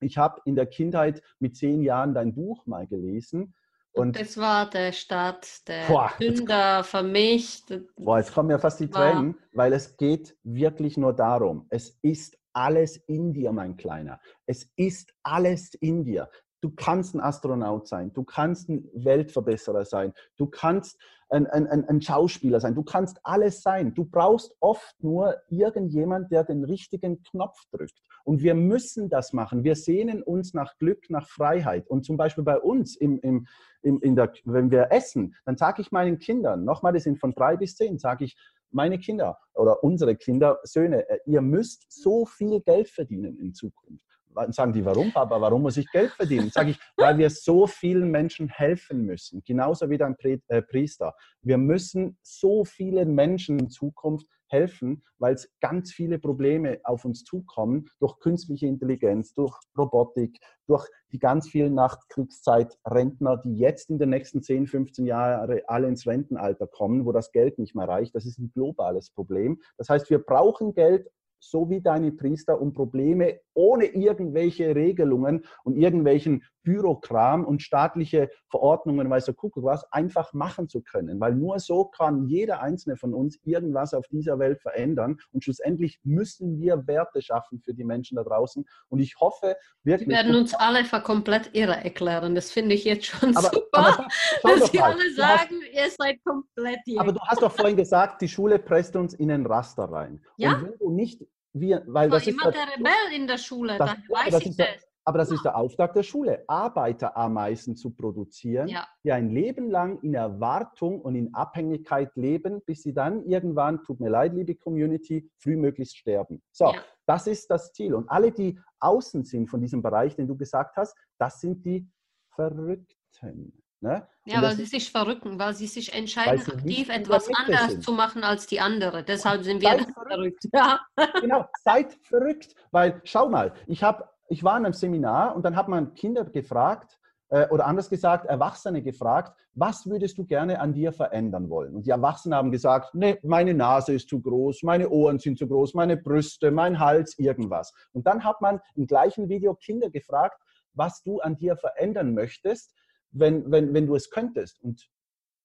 ich 0.00 0.16
habe 0.16 0.40
in 0.46 0.56
der 0.56 0.66
Kindheit 0.66 1.22
mit 1.38 1.56
zehn 1.56 1.82
Jahren 1.82 2.14
dein 2.14 2.34
Buch 2.34 2.66
mal 2.66 2.86
gelesen 2.86 3.54
und 3.92 4.18
das 4.18 4.36
war 4.36 4.70
der 4.70 4.92
Start 4.92 5.66
der 5.68 5.86
boah, 5.86 6.12
Sünder 6.18 6.84
für 6.84 7.02
mich. 7.02 7.62
Boah, 7.96 8.18
jetzt 8.18 8.32
kommen 8.32 8.48
mir 8.48 8.58
fast 8.58 8.80
die 8.80 8.88
Tränen, 8.88 9.36
weil 9.52 9.72
es 9.72 9.96
geht 9.96 10.36
wirklich 10.42 10.96
nur 10.96 11.12
darum. 11.12 11.66
Es 11.70 11.98
ist 12.02 12.38
alles 12.52 12.96
in 12.96 13.32
dir, 13.32 13.52
mein 13.52 13.76
Kleiner. 13.76 14.20
Es 14.46 14.70
ist 14.76 15.12
alles 15.22 15.74
in 15.74 16.04
dir. 16.04 16.28
Du 16.60 16.70
kannst 16.70 17.14
ein 17.14 17.20
Astronaut 17.20 17.88
sein, 17.88 18.12
du 18.12 18.22
kannst 18.22 18.68
ein 18.68 18.88
Weltverbesserer 18.92 19.84
sein, 19.84 20.12
du 20.36 20.46
kannst 20.46 20.98
ein, 21.30 21.46
ein, 21.46 21.84
ein, 21.88 22.02
Schauspieler 22.02 22.60
sein, 22.60 22.74
du 22.74 22.82
kannst 22.82 23.20
alles 23.22 23.62
sein. 23.62 23.94
Du 23.94 24.04
brauchst 24.04 24.56
oft 24.60 24.94
nur 25.02 25.36
irgendjemand, 25.48 26.30
der 26.32 26.44
den 26.44 26.64
richtigen 26.64 27.22
Knopf 27.22 27.56
drückt. 27.70 28.02
Und 28.24 28.42
wir 28.42 28.54
müssen 28.54 29.08
das 29.08 29.32
machen. 29.32 29.64
Wir 29.64 29.76
sehnen 29.76 30.22
uns 30.22 30.54
nach 30.54 30.76
Glück, 30.78 31.08
nach 31.08 31.28
Freiheit. 31.28 31.86
Und 31.88 32.04
zum 32.04 32.16
Beispiel 32.16 32.44
bei 32.44 32.58
uns, 32.58 32.96
im, 32.96 33.18
im, 33.20 33.46
im, 33.82 34.16
der, 34.16 34.32
wenn 34.44 34.70
wir 34.70 34.90
essen, 34.90 35.34
dann 35.44 35.56
sage 35.56 35.82
ich 35.82 35.92
meinen 35.92 36.18
Kindern, 36.18 36.64
nochmal, 36.64 36.92
die 36.92 37.00
sind 37.00 37.18
von 37.18 37.32
drei 37.32 37.56
bis 37.56 37.76
zehn, 37.76 37.98
sage 37.98 38.24
ich, 38.24 38.36
meine 38.72 38.98
Kinder 38.98 39.38
oder 39.54 39.82
unsere 39.82 40.16
Kinder, 40.16 40.60
Söhne, 40.62 41.08
äh, 41.08 41.18
ihr 41.26 41.40
müsst 41.40 41.86
so 41.88 42.24
viel 42.24 42.60
Geld 42.60 42.88
verdienen 42.88 43.38
in 43.38 43.54
Zukunft. 43.54 44.04
Sagen 44.50 44.72
die, 44.72 44.84
warum, 44.84 45.12
Papa? 45.12 45.40
Warum 45.40 45.62
muss 45.62 45.76
ich 45.76 45.90
Geld 45.90 46.12
verdienen? 46.12 46.50
Sage 46.50 46.70
ich, 46.70 46.78
weil 46.96 47.18
wir 47.18 47.30
so 47.30 47.66
vielen 47.66 48.10
Menschen 48.10 48.48
helfen 48.48 49.02
müssen. 49.04 49.42
Genauso 49.44 49.90
wie 49.90 49.98
dein 49.98 50.16
äh, 50.20 50.62
Priester. 50.62 51.14
Wir 51.42 51.58
müssen 51.58 52.18
so 52.22 52.64
vielen 52.64 53.14
Menschen 53.14 53.58
in 53.58 53.70
Zukunft 53.70 54.26
helfen, 54.50 55.02
weil 55.18 55.34
es 55.34 55.48
ganz 55.60 55.92
viele 55.92 56.18
Probleme 56.18 56.80
auf 56.84 57.04
uns 57.04 57.24
zukommen 57.24 57.86
durch 58.00 58.18
künstliche 58.18 58.66
Intelligenz, 58.66 59.32
durch 59.34 59.56
Robotik, 59.78 60.38
durch 60.66 60.86
die 61.12 61.18
ganz 61.18 61.48
vielen 61.48 61.74
Nachkriegszeit-Rentner, 61.74 63.38
die 63.38 63.56
jetzt 63.56 63.90
in 63.90 63.98
den 63.98 64.10
nächsten 64.10 64.42
10, 64.42 64.66
15 64.66 65.06
Jahren 65.06 65.60
alle 65.66 65.88
ins 65.88 66.06
Rentenalter 66.06 66.66
kommen, 66.66 67.06
wo 67.06 67.12
das 67.12 67.32
Geld 67.32 67.58
nicht 67.58 67.74
mehr 67.74 67.88
reicht. 67.88 68.14
Das 68.14 68.26
ist 68.26 68.38
ein 68.38 68.50
globales 68.52 69.10
Problem. 69.10 69.60
Das 69.76 69.88
heißt, 69.88 70.10
wir 70.10 70.18
brauchen 70.18 70.74
Geld, 70.74 71.08
so 71.40 71.68
wie 71.70 71.80
deine 71.80 72.12
Priester, 72.12 72.60
um 72.60 72.72
Probleme 72.72 73.40
ohne 73.54 73.86
irgendwelche 73.86 74.74
Regelungen 74.74 75.44
und 75.64 75.76
irgendwelchen 75.76 76.44
Bürokram 76.62 77.44
und 77.44 77.62
staatliche 77.62 78.30
Verordnungen, 78.48 79.08
weiß 79.08 79.24
der 79.26 79.34
Kuckuck 79.34 79.64
was, 79.64 79.90
einfach 79.92 80.32
machen 80.32 80.68
zu 80.68 80.82
können. 80.82 81.20
Weil 81.20 81.34
nur 81.34 81.58
so 81.58 81.84
kann 81.84 82.26
jeder 82.26 82.60
einzelne 82.60 82.96
von 82.96 83.14
uns 83.14 83.38
irgendwas 83.44 83.94
auf 83.94 84.06
dieser 84.08 84.38
Welt 84.38 84.60
verändern. 84.60 85.18
Und 85.32 85.44
schlussendlich 85.44 86.00
müssen 86.04 86.60
wir 86.60 86.86
Werte 86.86 87.22
schaffen 87.22 87.60
für 87.60 87.74
die 87.74 87.84
Menschen 87.84 88.16
da 88.16 88.24
draußen. 88.24 88.64
Und 88.88 89.00
ich 89.00 89.16
hoffe 89.20 89.56
wirklich. 89.82 90.08
Wir 90.08 90.16
werden 90.16 90.34
uns 90.34 90.54
alle 90.54 90.84
für 90.84 91.00
komplett 91.00 91.50
irre 91.52 91.76
erklären. 91.84 92.34
Das 92.34 92.50
finde 92.50 92.74
ich 92.74 92.84
jetzt 92.84 93.06
schon 93.06 93.36
aber, 93.36 93.50
super, 93.52 94.08
aber 94.42 94.58
dass 94.58 94.70
sie 94.70 94.80
alle 94.80 95.12
sagen, 95.12 95.60
hast, 95.60 95.74
ihr 95.74 95.90
seid 95.90 96.24
komplett 96.24 96.80
irre. 96.86 97.00
Aber 97.00 97.12
du 97.12 97.20
hast 97.20 97.42
doch 97.42 97.52
vorhin 97.52 97.76
gesagt, 97.76 98.22
die 98.22 98.28
Schule 98.28 98.58
presst 98.58 98.96
uns 98.96 99.14
in 99.14 99.30
ein 99.30 99.46
Raster 99.46 99.84
rein. 99.84 100.22
Ja? 100.36 100.54
Und 100.54 100.64
wenn 100.64 100.78
du 100.78 100.90
nicht 100.90 101.22
wir, 101.52 101.82
weil 101.86 102.08
das 102.10 102.26
ist 102.26 102.38
der 102.44 102.52
Rebell 102.52 103.12
in 103.14 103.26
der 103.26 103.38
Schule, 103.38 103.76
das, 103.76 103.90
da 103.90 103.96
weiß 104.08 104.30
das 104.30 104.46
ich 104.46 104.56
das. 104.56 104.89
Aber 105.10 105.18
das 105.18 105.32
ist 105.32 105.44
der 105.44 105.56
Auftrag 105.56 105.92
der 105.92 106.04
Schule, 106.04 106.44
Arbeiterameisen 106.46 107.74
zu 107.74 107.90
produzieren, 107.90 108.68
ja. 108.68 108.86
die 109.02 109.10
ein 109.10 109.28
Leben 109.28 109.68
lang 109.68 109.98
in 110.02 110.14
Erwartung 110.14 111.00
und 111.00 111.16
in 111.16 111.34
Abhängigkeit 111.34 112.14
leben, 112.14 112.62
bis 112.64 112.84
sie 112.84 112.94
dann 112.94 113.24
irgendwann, 113.24 113.82
tut 113.82 113.98
mir 113.98 114.08
leid, 114.08 114.34
liebe 114.34 114.54
Community, 114.54 115.28
frühmöglichst 115.38 115.96
sterben. 115.96 116.40
So, 116.52 116.66
ja. 116.66 116.80
das 117.06 117.26
ist 117.26 117.50
das 117.50 117.72
Ziel. 117.72 117.92
Und 117.94 118.08
alle, 118.08 118.30
die 118.30 118.56
außen 118.78 119.24
sind 119.24 119.50
von 119.50 119.60
diesem 119.60 119.82
Bereich, 119.82 120.14
den 120.14 120.28
du 120.28 120.36
gesagt 120.36 120.76
hast, 120.76 120.96
das 121.18 121.40
sind 121.40 121.66
die 121.66 121.90
Verrückten. 122.36 123.60
Ne? 123.80 124.06
Ja, 124.26 124.42
weil 124.42 124.54
sie 124.54 124.66
sich 124.66 124.92
verrücken, 124.92 125.40
weil 125.40 125.54
sie 125.54 125.66
sich 125.66 125.92
entscheiden, 125.92 126.38
sie 126.38 126.52
aktiv 126.52 126.88
etwas 126.88 127.28
anders 127.34 127.72
sind. 127.72 127.82
zu 127.82 127.92
machen 127.92 128.22
als 128.22 128.46
die 128.46 128.60
andere. 128.60 129.02
Deshalb 129.02 129.42
sind 129.42 129.60
wir 129.60 129.70
verrückt. 129.92 129.94
verrückt. 129.96 130.44
Ja. 130.52 130.80
Genau, 131.20 131.46
seid 131.64 131.98
verrückt. 132.02 132.54
Weil, 132.70 133.00
schau 133.02 133.28
mal, 133.28 133.52
ich, 133.66 133.82
hab, 133.82 134.19
ich 134.30 134.42
war 134.42 134.56
in 134.56 134.64
einem 134.64 134.72
Seminar 134.72 135.36
und 135.36 135.44
dann 135.44 135.56
hat 135.56 135.68
man 135.68 135.94
Kinder 135.94 136.24
gefragt, 136.24 136.98
äh, 137.28 137.46
oder 137.48 137.66
anders 137.66 137.90
gesagt, 137.90 138.26
Erwachsene 138.26 138.82
gefragt, 138.82 139.36
was 139.54 139.86
würdest 139.86 140.16
du 140.16 140.24
gerne 140.24 140.60
an 140.60 140.72
dir 140.72 140.92
verändern 140.92 141.50
wollen? 141.50 141.74
Und 141.74 141.86
die 141.86 141.90
Erwachsenen 141.90 142.34
haben 142.34 142.50
gesagt, 142.50 142.94
nee, 142.94 143.18
meine 143.22 143.52
Nase 143.52 143.92
ist 143.92 144.08
zu 144.08 144.20
groß, 144.20 144.62
meine 144.62 144.88
Ohren 144.88 145.18
sind 145.18 145.38
zu 145.38 145.46
groß, 145.46 145.74
meine 145.74 145.96
Brüste, 145.96 146.50
mein 146.50 146.80
Hals, 146.80 147.18
irgendwas. 147.18 147.74
Und 147.92 148.06
dann 148.06 148.24
hat 148.24 148.40
man 148.40 148.60
im 148.74 148.86
gleichen 148.86 149.28
Video 149.28 149.54
Kinder 149.54 149.90
gefragt, 149.90 150.40
was 150.72 151.02
du 151.02 151.20
an 151.20 151.36
dir 151.36 151.56
verändern 151.56 152.14
möchtest 152.14 152.72
wenn, 153.12 153.50
wenn, 153.50 153.74
wenn 153.74 153.86
du 153.86 153.94
es 153.94 154.10
könntest. 154.10 154.60
Und 154.62 154.88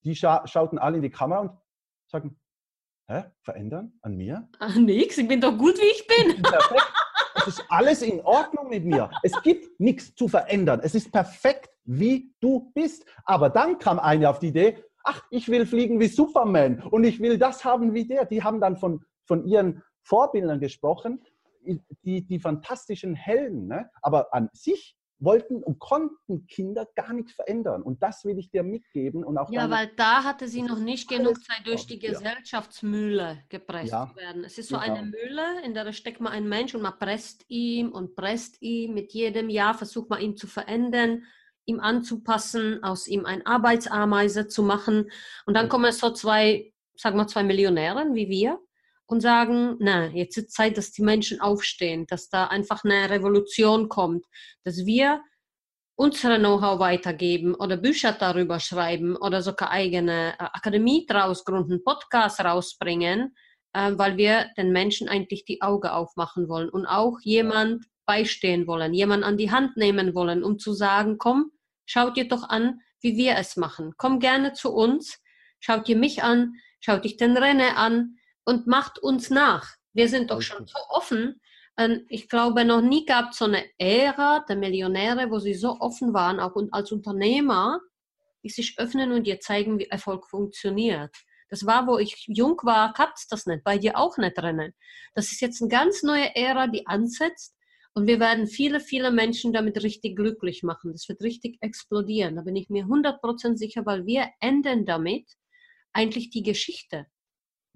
die 0.04 0.16
scha 0.16 0.46
schauten 0.48 0.78
alle 0.78 0.98
in 0.98 1.04
die 1.04 1.10
Kamera 1.10 1.40
und 1.42 1.52
sagten, 2.08 2.40
hä, 3.08 3.24
verändern 3.42 3.94
an 4.02 4.16
mir? 4.16 4.48
Ach, 4.60 4.76
nix, 4.76 5.18
ich 5.18 5.28
bin 5.28 5.42
doch 5.42 5.58
gut, 5.58 5.78
wie 5.78 5.86
ich 5.86 6.08
bin. 6.08 6.42
Perfekt. 6.44 6.94
Es 7.48 7.60
ist 7.60 7.66
alles 7.70 8.02
in 8.02 8.22
Ordnung 8.22 8.70
mit 8.70 8.86
mir. 8.86 9.10
Es 9.24 9.39
gibt 9.43 9.80
nichts 9.80 10.16
zu 10.16 10.28
verändern. 10.28 10.82
Es 10.84 10.96
ist 10.96 11.12
perfekt, 11.12 11.70
wie 11.84 12.34
du 12.39 12.72
bist. 12.74 13.06
Aber 13.24 13.50
dann 13.50 13.78
kam 13.78 14.00
eine 14.00 14.30
auf 14.30 14.39
die 14.39 14.48
Idee, 14.48 14.84
ach, 15.04 15.24
ich 15.30 15.48
will 15.50 15.66
fliegen 15.66 16.00
wie 16.00 16.08
Superman 16.08 16.82
und 16.82 17.04
ich 17.04 17.20
will 17.20 17.38
das 17.38 17.64
haben 17.64 17.93
wie 17.93 18.08
der. 18.08 18.26
Die 18.26 18.43
haben 18.43 18.60
dann 18.60 18.78
von, 18.78 19.06
von 19.26 19.46
ihren 19.46 19.84
Vorbildern 20.02 20.60
gesprochen, 20.60 21.22
die, 22.04 22.26
die 22.26 22.39
fantastischen 22.39 23.16
Helden. 23.16 23.68
Ne? 23.68 23.89
Aber 24.02 24.34
an 24.34 24.50
sich 24.54 24.98
wollten 25.20 25.63
und 25.63 25.80
konnten 25.80 26.45
Kinder 26.47 26.88
gar 26.95 27.13
nichts 27.13 27.34
verändern. 27.34 27.82
Und 27.82 28.03
das 28.03 28.26
will 28.26 28.38
ich 28.38 28.49
dir 28.49 28.63
mitgeben. 28.63 29.24
Und 29.24 29.38
auch 29.38 29.49
ja, 29.49 29.70
weil 29.70 29.91
da 29.95 30.24
hatte 30.24 30.47
sie 30.47 30.61
noch 30.61 30.80
nicht 30.80 31.07
genug 31.07 31.41
Zeit, 31.43 31.66
durch 31.66 31.88
die 31.88 31.99
Gesellschaftsmühle 31.99 33.43
gepresst 33.49 33.91
ja, 33.91 34.09
zu 34.09 34.16
werden. 34.18 34.43
Es 34.43 34.57
ist 34.57 34.70
so 34.70 34.78
genau. 34.78 34.93
eine 34.93 35.05
Mühle, 35.05 35.61
in 35.63 35.74
der 35.74 35.91
steckt 35.93 36.20
man 36.20 36.34
ein 36.34 36.47
Mensch 36.47 36.76
und 36.76 36.82
man 36.82 36.97
presst 36.99 37.45
ihm 37.47 37.91
und 37.91 38.16
presst 38.16 38.61
ihm. 38.61 38.93
Mit 38.93 39.13
jedem 39.13 39.49
Jahr 39.49 39.74
versucht 39.74 40.09
man 40.09 40.22
ihn 40.22 40.36
zu 40.36 40.47
verändern, 40.47 41.24
ihm 41.66 41.80
anzupassen, 41.80 42.84
aus 42.84 43.07
ihm 43.07 43.26
ein 43.26 43.45
Arbeitsameise 43.45 44.47
zu 44.47 44.63
machen. 44.63 45.09
Und 45.45 45.55
dann 45.55 45.70
kommen 45.70 45.91
so 45.91 46.11
zwei, 46.11 46.74
sagen 46.95 47.18
wir 47.18 47.28
zwei 47.28 47.43
Millionäre 47.43 48.05
wie 48.13 48.30
wir 48.30 48.59
und 49.08 49.22
sagen, 49.22 49.76
na, 49.80 50.08
jetzt 50.08 50.38
ist 50.38 50.51
Zeit, 50.51 50.78
dass 50.78 50.91
die 50.91 51.03
Menschen 51.03 51.39
aufstehen, 51.39 52.06
dass 52.08 52.30
da 52.30 52.47
einfach 52.47 52.84
eine 52.84 53.10
Revolution 53.10 53.89
kommt, 53.89 54.26
dass 54.64 54.86
wir 54.86 55.22
unsere 55.95 56.39
Know-how 56.39 56.80
weitergeben 56.80 57.56
oder 57.56 57.78
Bücher 57.78 58.12
darüber 58.12 58.60
schreiben 58.60 59.16
oder 59.16 59.41
sogar 59.41 59.72
eigene 59.72 60.34
äh, 60.34 60.43
Akademie 60.53 61.06
draus 61.06 61.45
gründen, 61.45 61.84
Podcasts 61.84 62.43
rausbringen, 62.43 63.34
äh, 63.74 63.91
weil 63.95 64.18
wir 64.18 64.47
den 64.58 64.72
Menschen 64.72 65.08
eigentlich 65.08 65.45
die 65.45 65.62
Augen 65.62 65.88
aufmachen 65.88 66.49
wollen 66.49 66.70
und 66.70 66.86
auch 66.86 67.20
jemand 67.22 67.86
beistehen 68.06 68.68
wollen, 68.68 68.93
jemand 68.93 69.24
an 69.24 69.38
die 69.38 69.51
Hand 69.51 69.78
nehmen 69.78 70.14
wollen, 70.14 70.43
um 70.43 70.60
zu 70.60 70.74
sagen, 70.74 71.18
komm, 71.18 71.51
schaut 71.86 72.18
dir 72.18 72.28
doch 72.28 72.49
an, 72.49 72.82
wie 73.01 73.16
wir 73.16 73.38
es 73.38 73.56
machen. 73.56 73.93
Komm 73.97 74.20
gerne 74.20 74.53
zu 74.53 74.74
uns, 74.74 75.22
schaut 75.60 75.88
dir 75.88 75.95
mich 75.95 76.24
an, 76.24 76.56
schaut 76.82 77.06
dich 77.06 77.18
den 77.18 77.38
René 77.38 77.76
an, 77.76 78.18
und 78.46 78.68
macht 78.68 79.00
uns 79.00 79.30
nach. 79.30 79.76
Wir 79.93 80.08
sind 80.08 80.32
doch 80.32 80.41
schon 80.41 80.66
so 80.68 80.78
offen. 80.89 81.41
Ähm, 81.78 82.06
ich 82.10 82.30
glaube, 82.30 82.64
noch 82.66 82.82
nie 82.82 83.06
gab 83.06 83.32
es 83.32 83.38
so 83.38 83.46
eine 83.46 83.64
Ära 83.78 84.46
der 84.48 84.56
Millionäre, 84.56 85.30
wo 85.30 85.39
sie 85.39 85.54
so 85.54 85.78
offen 85.80 86.14
waren, 86.14 86.39
auch 86.39 86.56
als 86.72 86.91
Unternehmer, 86.91 87.80
die 88.43 88.50
sich 88.50 88.78
öffnen 88.78 89.12
und 89.12 89.26
dir 89.26 89.39
zeigen, 89.39 89.80
wie 89.80 89.88
Erfolg 89.88 90.28
funktioniert. 90.28 91.16
Das 91.50 91.66
war, 91.66 91.88
wo 91.88 91.98
ich 91.98 92.26
jung 92.28 92.60
war, 92.64 92.93
gab 92.93 93.14
es 93.16 93.28
das 93.28 93.46
nicht, 93.46 93.64
bei 93.64 93.78
dir 93.78 93.98
auch 93.98 94.18
nicht 94.18 94.38
drinnen. 94.38 94.74
Das 95.14 95.32
ist 95.32 95.41
jetzt 95.41 95.62
eine 95.62 95.70
ganz 95.70 96.04
neue 96.04 96.36
Ära, 96.36 96.68
die 96.68 96.88
ansetzt 96.88 97.56
und 97.93 98.08
wir 98.08 98.20
werden 98.20 98.48
viele, 98.48 98.82
viele 98.82 99.10
Menschen 99.10 99.54
damit 99.54 99.82
richtig 99.82 100.18
glücklich 100.18 100.64
machen. 100.64 100.91
Das 100.91 101.08
wird 101.08 101.22
richtig 101.22 101.58
explodieren. 101.62 102.36
Da 102.36 102.41
bin 102.41 102.56
ich 102.56 102.70
mir 102.70 102.86
100% 102.86 103.56
sicher, 103.56 103.86
weil 103.86 104.06
wir 104.06 104.30
enden 104.41 104.86
damit 104.86 105.32
eigentlich 105.93 106.30
die 106.30 106.43
Geschichte. 106.43 107.08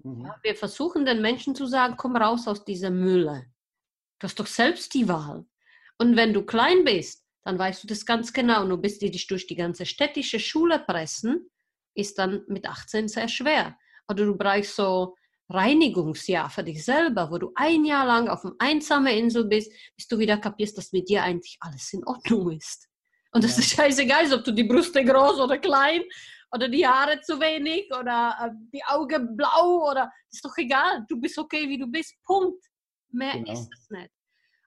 Mhm. 0.02 0.26
Ja, 0.26 0.36
wir 0.42 0.56
versuchen 0.56 1.04
den 1.04 1.20
Menschen 1.20 1.54
zu 1.54 1.66
sagen, 1.66 1.94
komm 1.96 2.16
raus 2.16 2.46
aus 2.48 2.64
dieser 2.64 2.90
Mülle. 2.90 3.46
Du 4.18 4.26
hast 4.26 4.38
doch 4.38 4.46
selbst 4.46 4.92
die 4.94 5.08
Wahl. 5.08 5.46
Und 5.98 6.16
wenn 6.16 6.32
du 6.32 6.44
klein 6.44 6.84
bist, 6.84 7.24
dann 7.42 7.58
weißt 7.58 7.82
du 7.82 7.86
das 7.86 8.04
ganz 8.04 8.32
genau. 8.32 8.62
Und 8.62 8.70
du 8.70 8.76
bist 8.76 9.02
dich 9.02 9.26
durch 9.26 9.46
die 9.46 9.56
ganze 9.56 9.86
städtische 9.86 10.38
Schule 10.38 10.78
pressen, 10.78 11.50
ist 11.94 12.18
dann 12.18 12.42
mit 12.48 12.66
18 12.66 13.08
sehr 13.08 13.28
schwer. 13.28 13.76
Oder 14.08 14.26
du 14.26 14.36
brauchst 14.36 14.76
so 14.76 15.16
Reinigungsjahr 15.48 16.48
für 16.48 16.62
dich 16.62 16.84
selber, 16.84 17.30
wo 17.30 17.38
du 17.38 17.52
ein 17.54 17.84
Jahr 17.84 18.06
lang 18.06 18.28
auf 18.28 18.44
einer 18.44 18.54
einsamen 18.58 19.12
Insel 19.12 19.46
bist, 19.46 19.72
bis 19.96 20.06
du 20.06 20.18
wieder 20.18 20.38
kapierst, 20.38 20.78
dass 20.78 20.92
mit 20.92 21.08
dir 21.08 21.22
eigentlich 21.22 21.56
alles 21.60 21.92
in 21.92 22.06
Ordnung 22.06 22.52
ist. 22.52 22.88
Und 23.32 23.44
das 23.44 23.56
ja. 23.56 23.62
ist 23.62 23.70
scheißegal, 23.70 24.32
ob 24.32 24.44
du 24.44 24.52
die 24.52 24.64
Brüste 24.64 25.04
groß 25.04 25.40
oder 25.40 25.58
klein 25.58 26.02
oder 26.52 26.68
die 26.68 26.86
Haare 26.86 27.20
zu 27.20 27.38
wenig 27.40 27.90
oder 27.92 28.36
äh, 28.40 28.50
die 28.72 28.84
Augen 28.84 29.36
blau 29.36 29.90
oder 29.90 30.12
ist 30.30 30.44
doch 30.44 30.56
egal. 30.56 31.04
Du 31.08 31.20
bist 31.20 31.38
okay, 31.38 31.68
wie 31.68 31.78
du 31.78 31.86
bist. 31.86 32.14
Punkt. 32.24 32.64
Mehr 33.12 33.34
genau. 33.34 33.52
ist 33.52 33.68
es 33.72 33.90
nicht. 33.90 34.10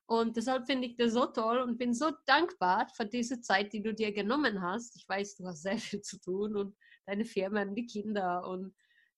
Und 0.05 0.35
deshalb 0.35 0.65
finde 0.65 0.87
ich 0.87 0.95
das 0.95 1.13
so 1.13 1.25
toll 1.27 1.59
und 1.59 1.77
bin 1.77 1.93
so 1.93 2.11
dankbar 2.25 2.87
für 2.95 3.05
diese 3.05 3.39
Zeit, 3.41 3.71
die 3.71 3.81
du 3.81 3.93
dir 3.93 4.11
genommen 4.11 4.61
hast. 4.61 4.95
Ich 4.97 5.07
weiß, 5.07 5.35
du 5.35 5.47
hast 5.47 5.63
sehr 5.63 5.77
viel 5.77 6.01
zu 6.01 6.19
tun 6.19 6.55
und 6.55 6.75
deine 7.05 7.25
Firmen, 7.25 7.73
die 7.73 7.85
Kinder 7.85 8.47
und 8.47 8.75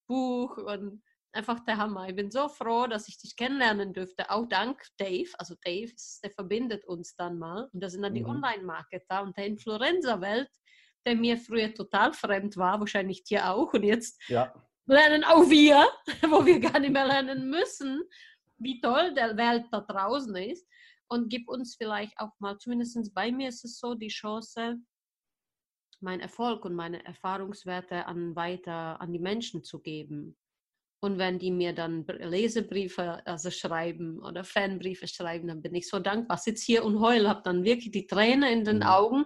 Buch 0.07 0.57
und 0.57 1.01
einfach 1.34 1.59
der 1.66 1.78
Hammer. 1.78 2.07
Ich 2.07 2.16
bin 2.16 2.32
so 2.32 2.47
froh, 2.47 2.88
dass 2.88 3.07
ich 3.07 3.18
dich 3.18 3.36
kennenlernen 3.36 3.93
dürfte, 3.93 4.30
auch 4.30 4.47
dank 4.47 4.82
Dave. 4.97 5.30
Also 5.38 5.55
Dave, 5.63 5.91
der 6.24 6.32
verbindet 6.32 6.86
uns 6.86 7.16
dann 7.16 7.38
mal. 7.39 7.68
Und 7.74 7.82
das 7.82 7.93
sind 7.93 8.03
dann 8.03 8.13
die 8.13 8.24
mhm. 8.24 8.30
Online-Marketer 8.30 9.22
und 9.24 9.36
der 9.38 9.47
Influenza-Welt 9.47 10.49
der 11.05 11.15
mir 11.15 11.37
früher 11.37 11.73
total 11.73 12.13
fremd 12.13 12.57
war, 12.57 12.79
wahrscheinlich 12.79 13.23
dir 13.23 13.49
auch. 13.49 13.73
Und 13.73 13.83
jetzt 13.83 14.21
ja. 14.27 14.53
lernen 14.85 15.23
auch 15.23 15.49
wir, 15.49 15.87
wo 16.29 16.45
wir 16.45 16.59
gar 16.59 16.79
nicht 16.79 16.93
mehr 16.93 17.07
lernen 17.07 17.49
müssen, 17.49 18.01
wie 18.57 18.79
toll 18.81 19.13
der 19.13 19.35
Welt 19.37 19.65
da 19.71 19.81
draußen 19.81 20.35
ist. 20.35 20.67
Und 21.07 21.29
gib 21.29 21.47
uns 21.47 21.75
vielleicht 21.75 22.19
auch 22.19 22.31
mal, 22.39 22.57
zumindest 22.57 23.13
bei 23.13 23.31
mir 23.31 23.49
ist 23.49 23.63
es 23.63 23.79
so, 23.79 23.93
die 23.93 24.07
Chance, 24.07 24.77
meinen 25.99 26.21
Erfolg 26.21 26.65
und 26.65 26.75
meine 26.75 27.03
Erfahrungswerte 27.05 28.05
an 28.05 28.35
weiter 28.35 28.99
an 28.99 29.13
die 29.13 29.19
Menschen 29.19 29.63
zu 29.63 29.79
geben. 29.79 30.37
Und 31.01 31.17
wenn 31.17 31.37
die 31.37 31.51
mir 31.51 31.73
dann 31.73 32.05
Lesebriefe 32.07 33.25
also 33.27 33.51
schreiben 33.51 34.19
oder 34.23 34.43
Fanbriefe 34.43 35.07
schreiben, 35.07 35.47
dann 35.47 35.61
bin 35.61 35.75
ich 35.75 35.87
so 35.87 35.99
dankbar. 35.99 36.37
Sitz 36.37 36.63
hier 36.63 36.83
und 36.83 36.99
heul, 36.99 37.27
habe 37.27 37.41
dann 37.43 37.63
wirklich 37.63 37.91
die 37.91 38.07
Tränen 38.07 38.51
in 38.51 38.63
den 38.63 38.77
mhm. 38.77 38.83
Augen. 38.83 39.25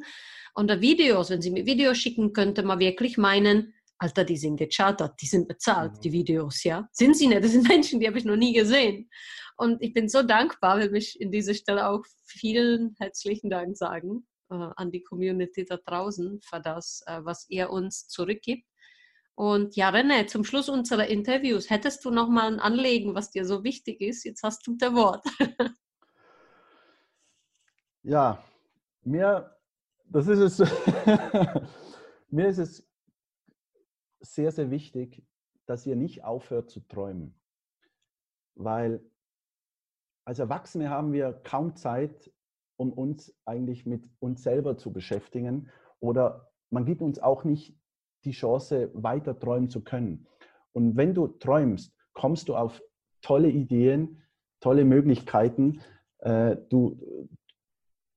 Und 0.56 0.70
die 0.72 0.82
Videos, 0.82 1.30
wenn 1.30 1.42
sie 1.42 1.52
mir 1.52 1.66
Videos 1.66 1.98
schicken, 1.98 2.34
könnte 2.34 2.64
man 2.64 2.80
wirklich 2.80 3.18
meinen, 3.18 3.74
Alter, 3.98 4.24
die 4.24 4.38
sind 4.38 4.58
gechartert, 4.58 5.22
die 5.22 5.28
sind 5.28 5.48
bezahlt, 5.48 5.94
mhm. 5.94 6.02
die 6.02 6.12
Videos, 6.12 6.64
ja. 6.64 6.88
Sind 6.92 7.18
sie 7.18 7.28
nicht, 7.28 7.44
das 7.44 7.52
sind 7.52 7.68
Menschen, 7.68 8.00
die 8.00 8.08
habe 8.08 8.18
ich 8.18 8.26
noch 8.26 8.38
nie 8.38 8.54
gesehen. 8.54 9.10
Und 9.58 9.82
ich 9.82 9.94
bin 9.94 10.08
so 10.08 10.24
dankbar, 10.24 10.80
will 10.80 10.90
mich 10.90 11.20
in 11.20 11.32
dieser 11.32 11.54
Stelle 11.54 11.90
auch 11.90 12.04
vielen 12.26 12.96
herzlichen 12.98 13.50
Dank 13.50 13.76
sagen 13.76 14.26
äh, 14.50 14.56
an 14.56 14.90
die 14.90 15.04
Community 15.04 15.66
da 15.66 15.78
draußen 15.78 16.40
für 16.42 16.62
das, 16.62 17.04
äh, 17.08 17.20
was 17.24 17.46
ihr 17.50 17.70
uns 17.70 18.08
zurückgibt. 18.08 18.66
Und 19.40 19.78
ja, 19.78 19.90
René, 19.90 20.28
zum 20.28 20.44
Schluss 20.44 20.68
unserer 20.68 21.08
Interviews, 21.08 21.70
hättest 21.70 22.04
du 22.04 22.12
noch 22.12 22.28
mal 22.28 22.52
ein 22.52 22.60
Anlegen, 22.60 23.16
was 23.16 23.32
dir 23.32 23.46
so 23.46 23.64
wichtig 23.64 24.02
ist? 24.02 24.26
Jetzt 24.26 24.44
hast 24.44 24.68
du 24.68 24.76
das 24.76 24.94
Wort. 24.94 25.26
ja, 28.04 28.44
mir 29.02 29.58
das 30.08 30.28
ist 30.28 30.60
es. 30.60 30.70
Mir 32.30 32.50
ist 32.50 32.58
es 32.58 32.86
sehr, 34.20 34.52
sehr 34.52 34.72
wichtig, 34.72 35.26
dass 35.66 35.86
ihr 35.86 35.96
nicht 35.96 36.26
aufhört 36.26 36.70
zu 36.70 36.82
träumen. 36.82 37.40
Weil 38.56 39.02
als 40.26 40.40
Erwachsene 40.40 40.90
haben 40.90 41.14
wir 41.14 41.32
kaum 41.46 41.78
Zeit, 41.78 42.30
um 42.76 42.92
uns 42.92 43.34
eigentlich 43.46 43.86
mit 43.86 44.10
uns 44.20 44.44
selber 44.44 44.78
zu 44.78 44.92
beschäftigen. 44.92 45.72
Oder 46.02 46.52
man 46.72 46.84
gibt 46.84 47.02
uns 47.02 47.20
auch 47.20 47.46
nicht 47.46 47.79
die 48.26 48.32
Chance, 48.32 48.92
weiter 48.94 49.38
träumen 49.38 49.70
zu 49.70 49.84
können. 49.84 50.28
Und 50.74 50.98
wenn 50.98 51.14
du 51.14 51.28
träumst, 51.28 51.94
kommst 52.14 52.50
du 52.50 52.56
auf 52.56 52.82
tolle 53.22 53.50
Ideen, 53.50 54.22
tolle 54.60 54.86
Möglichkeiten. 54.86 55.82
Äh, 56.20 56.58
du, 56.70 56.98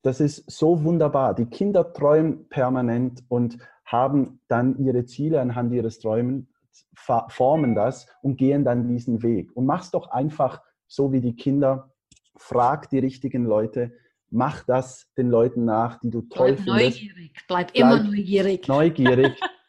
das 0.03 0.21
ist 0.21 0.51
so 0.51 0.85
wunderbar. 0.85 1.35
Die 1.35 1.47
Kinder 1.47 1.93
träumen 1.93 2.49
permanent 2.49 3.23
und 3.29 3.59
haben 3.85 4.41
dann 4.49 4.79
ihre 4.79 5.05
Ziele 5.05 5.41
anhand 5.41 5.73
ihres 5.73 5.99
Träumen, 5.99 6.49
formen 6.95 7.75
das 7.75 8.09
und 8.23 8.37
gehen 8.37 8.65
dann 8.65 8.89
diesen 8.89 9.23
Weg. 9.23 9.55
Und 9.55 9.67
mach's 9.67 9.91
doch 9.91 10.09
einfach 10.09 10.63
so 10.87 11.13
wie 11.13 11.21
die 11.21 11.37
Kinder. 11.37 11.91
Frag 12.37 12.89
die 12.91 12.99
richtigen 12.99 13.45
Leute, 13.45 13.93
mach 14.31 14.65
das 14.65 15.07
den 15.17 15.29
Leuten 15.29 15.65
nach, 15.65 16.01
die 16.01 16.11
du 16.11 16.23
toll 16.23 16.55
bleib 16.55 16.61
findest. 16.61 17.03
Neugierig, 17.03 17.33
bleib, 17.47 17.73
bleib 17.73 17.77
immer 17.77 18.03
neugierig. 18.03 18.69
Neugierig. 18.69 19.41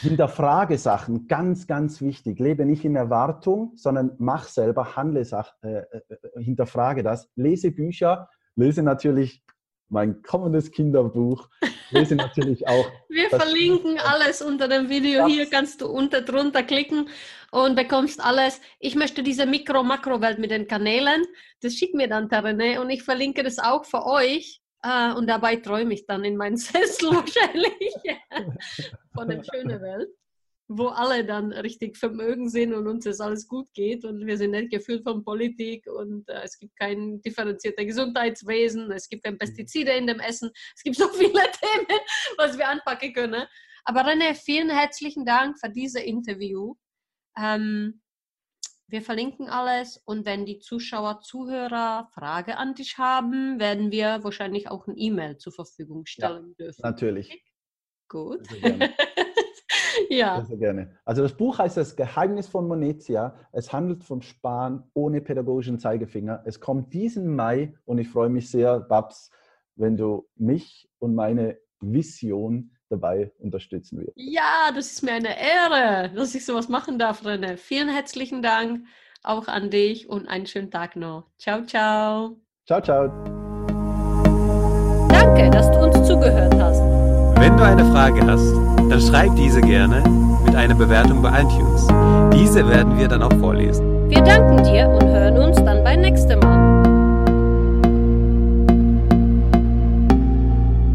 Hinterfrage 0.00 0.78
Sachen, 0.78 1.26
ganz, 1.26 1.66
ganz 1.66 2.00
wichtig. 2.00 2.38
Lebe 2.38 2.64
nicht 2.64 2.84
in 2.84 2.96
Erwartung, 2.96 3.72
sondern 3.76 4.12
mach 4.18 4.44
selber, 4.44 4.96
handle, 4.96 5.26
äh, 5.62 5.68
äh, 5.68 5.84
hinterfrage 6.42 7.02
das. 7.02 7.28
Lese 7.36 7.70
Bücher, 7.70 8.28
lese 8.56 8.82
natürlich 8.82 9.42
mein 9.88 10.22
kommendes 10.22 10.70
Kinderbuch. 10.70 11.48
Lese 11.90 12.14
natürlich 12.16 12.66
auch. 12.68 12.90
Wir 13.08 13.30
verlinken 13.30 13.98
alles 13.98 14.42
unter 14.42 14.68
dem 14.68 14.88
Video. 14.88 15.26
Hier 15.26 15.48
kannst 15.48 15.80
du 15.80 15.86
unter 15.86 16.20
drunter 16.20 16.62
klicken 16.62 17.08
und 17.50 17.76
bekommst 17.76 18.22
alles. 18.22 18.60
Ich 18.78 18.94
möchte 18.94 19.22
diese 19.22 19.46
Mikro-Makro-Welt 19.46 20.38
mit 20.38 20.50
den 20.50 20.66
Kanälen. 20.66 21.24
Das 21.62 21.74
schickt 21.74 21.94
mir 21.94 22.08
dann 22.08 22.28
der 22.28 22.44
René 22.44 22.78
und 22.80 22.90
ich 22.90 23.02
verlinke 23.02 23.42
das 23.42 23.58
auch 23.58 23.84
für 23.84 24.04
euch. 24.04 24.60
Uh, 24.86 25.16
und 25.16 25.26
dabei 25.26 25.56
träume 25.56 25.94
ich 25.94 26.06
dann 26.06 26.24
in 26.24 26.36
meinen 26.36 26.56
Sessel 26.56 27.10
wahrscheinlich 27.10 27.94
von 29.12 29.28
der 29.28 29.42
schönen 29.42 29.80
Welt, 29.82 30.08
wo 30.68 30.86
alle 30.86 31.24
dann 31.24 31.50
richtig 31.50 31.96
vermögen 31.96 32.48
sind 32.48 32.72
und 32.72 32.86
uns 32.86 33.04
das 33.04 33.20
alles 33.20 33.48
gut 33.48 33.66
geht 33.74 34.04
und 34.04 34.24
wir 34.24 34.36
sind 34.36 34.52
nicht 34.52 34.70
gefühlt 34.70 35.02
von 35.02 35.24
Politik 35.24 35.84
und 35.88 36.28
uh, 36.30 36.40
es 36.44 36.56
gibt 36.58 36.76
kein 36.78 37.20
differenziertes 37.22 37.86
Gesundheitswesen, 37.86 38.92
es 38.92 39.08
gibt 39.08 39.24
keine 39.24 39.34
mhm. 39.34 39.38
Pestizide 39.40 39.92
in 39.92 40.06
dem 40.06 40.20
Essen, 40.20 40.50
es 40.76 40.82
gibt 40.84 40.96
so 40.98 41.08
viele 41.08 41.32
Themen, 41.32 42.00
was 42.36 42.56
wir 42.56 42.68
anpacken 42.68 43.12
können. 43.12 43.46
Aber 43.84 44.06
René, 44.06 44.34
vielen 44.34 44.70
herzlichen 44.70 45.24
Dank 45.24 45.58
für 45.58 45.70
dieses 45.70 46.02
Interview. 46.02 46.74
Ähm, 47.36 48.00
wir 48.88 49.02
verlinken 49.02 49.48
alles 49.48 49.98
und 50.04 50.24
wenn 50.24 50.46
die 50.46 50.58
Zuschauer, 50.58 51.20
Zuhörer 51.20 52.08
Frage 52.12 52.56
an 52.56 52.74
dich 52.74 52.98
haben, 52.98 53.60
werden 53.60 53.92
wir 53.92 54.24
wahrscheinlich 54.24 54.70
auch 54.70 54.86
ein 54.86 54.94
E-Mail 54.96 55.36
zur 55.36 55.52
Verfügung 55.52 56.06
stellen 56.06 56.54
ja, 56.58 56.64
dürfen. 56.64 56.82
Natürlich. 56.82 57.44
Gut. 58.08 58.40
Ja. 60.10 60.42
Sehr 60.44 60.56
gerne. 60.56 60.96
Also 61.04 61.22
das 61.22 61.36
Buch 61.36 61.58
heißt 61.58 61.76
Das 61.76 61.96
Geheimnis 61.96 62.46
von 62.46 62.66
Monetia. 62.66 63.34
Es 63.52 63.72
handelt 63.72 64.04
vom 64.04 64.22
Sparen 64.22 64.84
ohne 64.94 65.20
pädagogischen 65.20 65.78
Zeigefinger. 65.78 66.42
Es 66.46 66.60
kommt 66.60 66.94
diesen 66.94 67.34
Mai 67.34 67.74
und 67.84 67.98
ich 67.98 68.08
freue 68.08 68.28
mich 68.28 68.50
sehr, 68.50 68.80
Babs, 68.80 69.30
wenn 69.74 69.96
du 69.96 70.26
mich 70.36 70.88
und 70.98 71.14
meine 71.14 71.58
Vision 71.80 72.70
dabei 72.88 73.30
unterstützen 73.38 73.98
wird. 73.98 74.12
Ja, 74.16 74.70
das 74.74 74.92
ist 74.92 75.02
mir 75.02 75.12
eine 75.12 75.38
Ehre, 75.40 76.10
dass 76.14 76.34
ich 76.34 76.44
sowas 76.44 76.68
machen 76.68 76.98
darf, 76.98 77.24
René. 77.24 77.56
Vielen 77.56 77.88
herzlichen 77.88 78.42
Dank 78.42 78.84
auch 79.22 79.48
an 79.48 79.70
dich 79.70 80.08
und 80.08 80.28
einen 80.28 80.46
schönen 80.46 80.70
Tag 80.70 80.96
noch. 80.96 81.24
Ciao, 81.38 81.64
ciao. 81.64 82.36
Ciao, 82.66 82.80
ciao. 82.80 83.08
Danke, 85.08 85.50
dass 85.50 85.70
du 85.70 85.78
uns 85.78 86.06
zugehört 86.06 86.54
hast. 86.54 86.80
Wenn 87.40 87.56
du 87.56 87.62
eine 87.62 87.84
Frage 87.92 88.20
hast, 88.26 88.52
dann 88.90 89.00
schreib 89.00 89.34
diese 89.36 89.60
gerne 89.60 90.02
mit 90.44 90.54
einer 90.54 90.74
Bewertung 90.74 91.22
bei 91.22 91.40
iTunes. 91.40 91.86
Diese 92.32 92.68
werden 92.68 92.98
wir 92.98 93.08
dann 93.08 93.22
auch 93.22 93.32
vorlesen. 93.38 94.10
Wir 94.10 94.22
danken 94.22 94.62
dir 94.64 94.88
und 94.88 95.06
hören 95.08 95.38
uns 95.38 95.56
dann 95.56 95.84
beim 95.84 96.00
nächsten 96.00 96.38
Mal. 96.38 96.57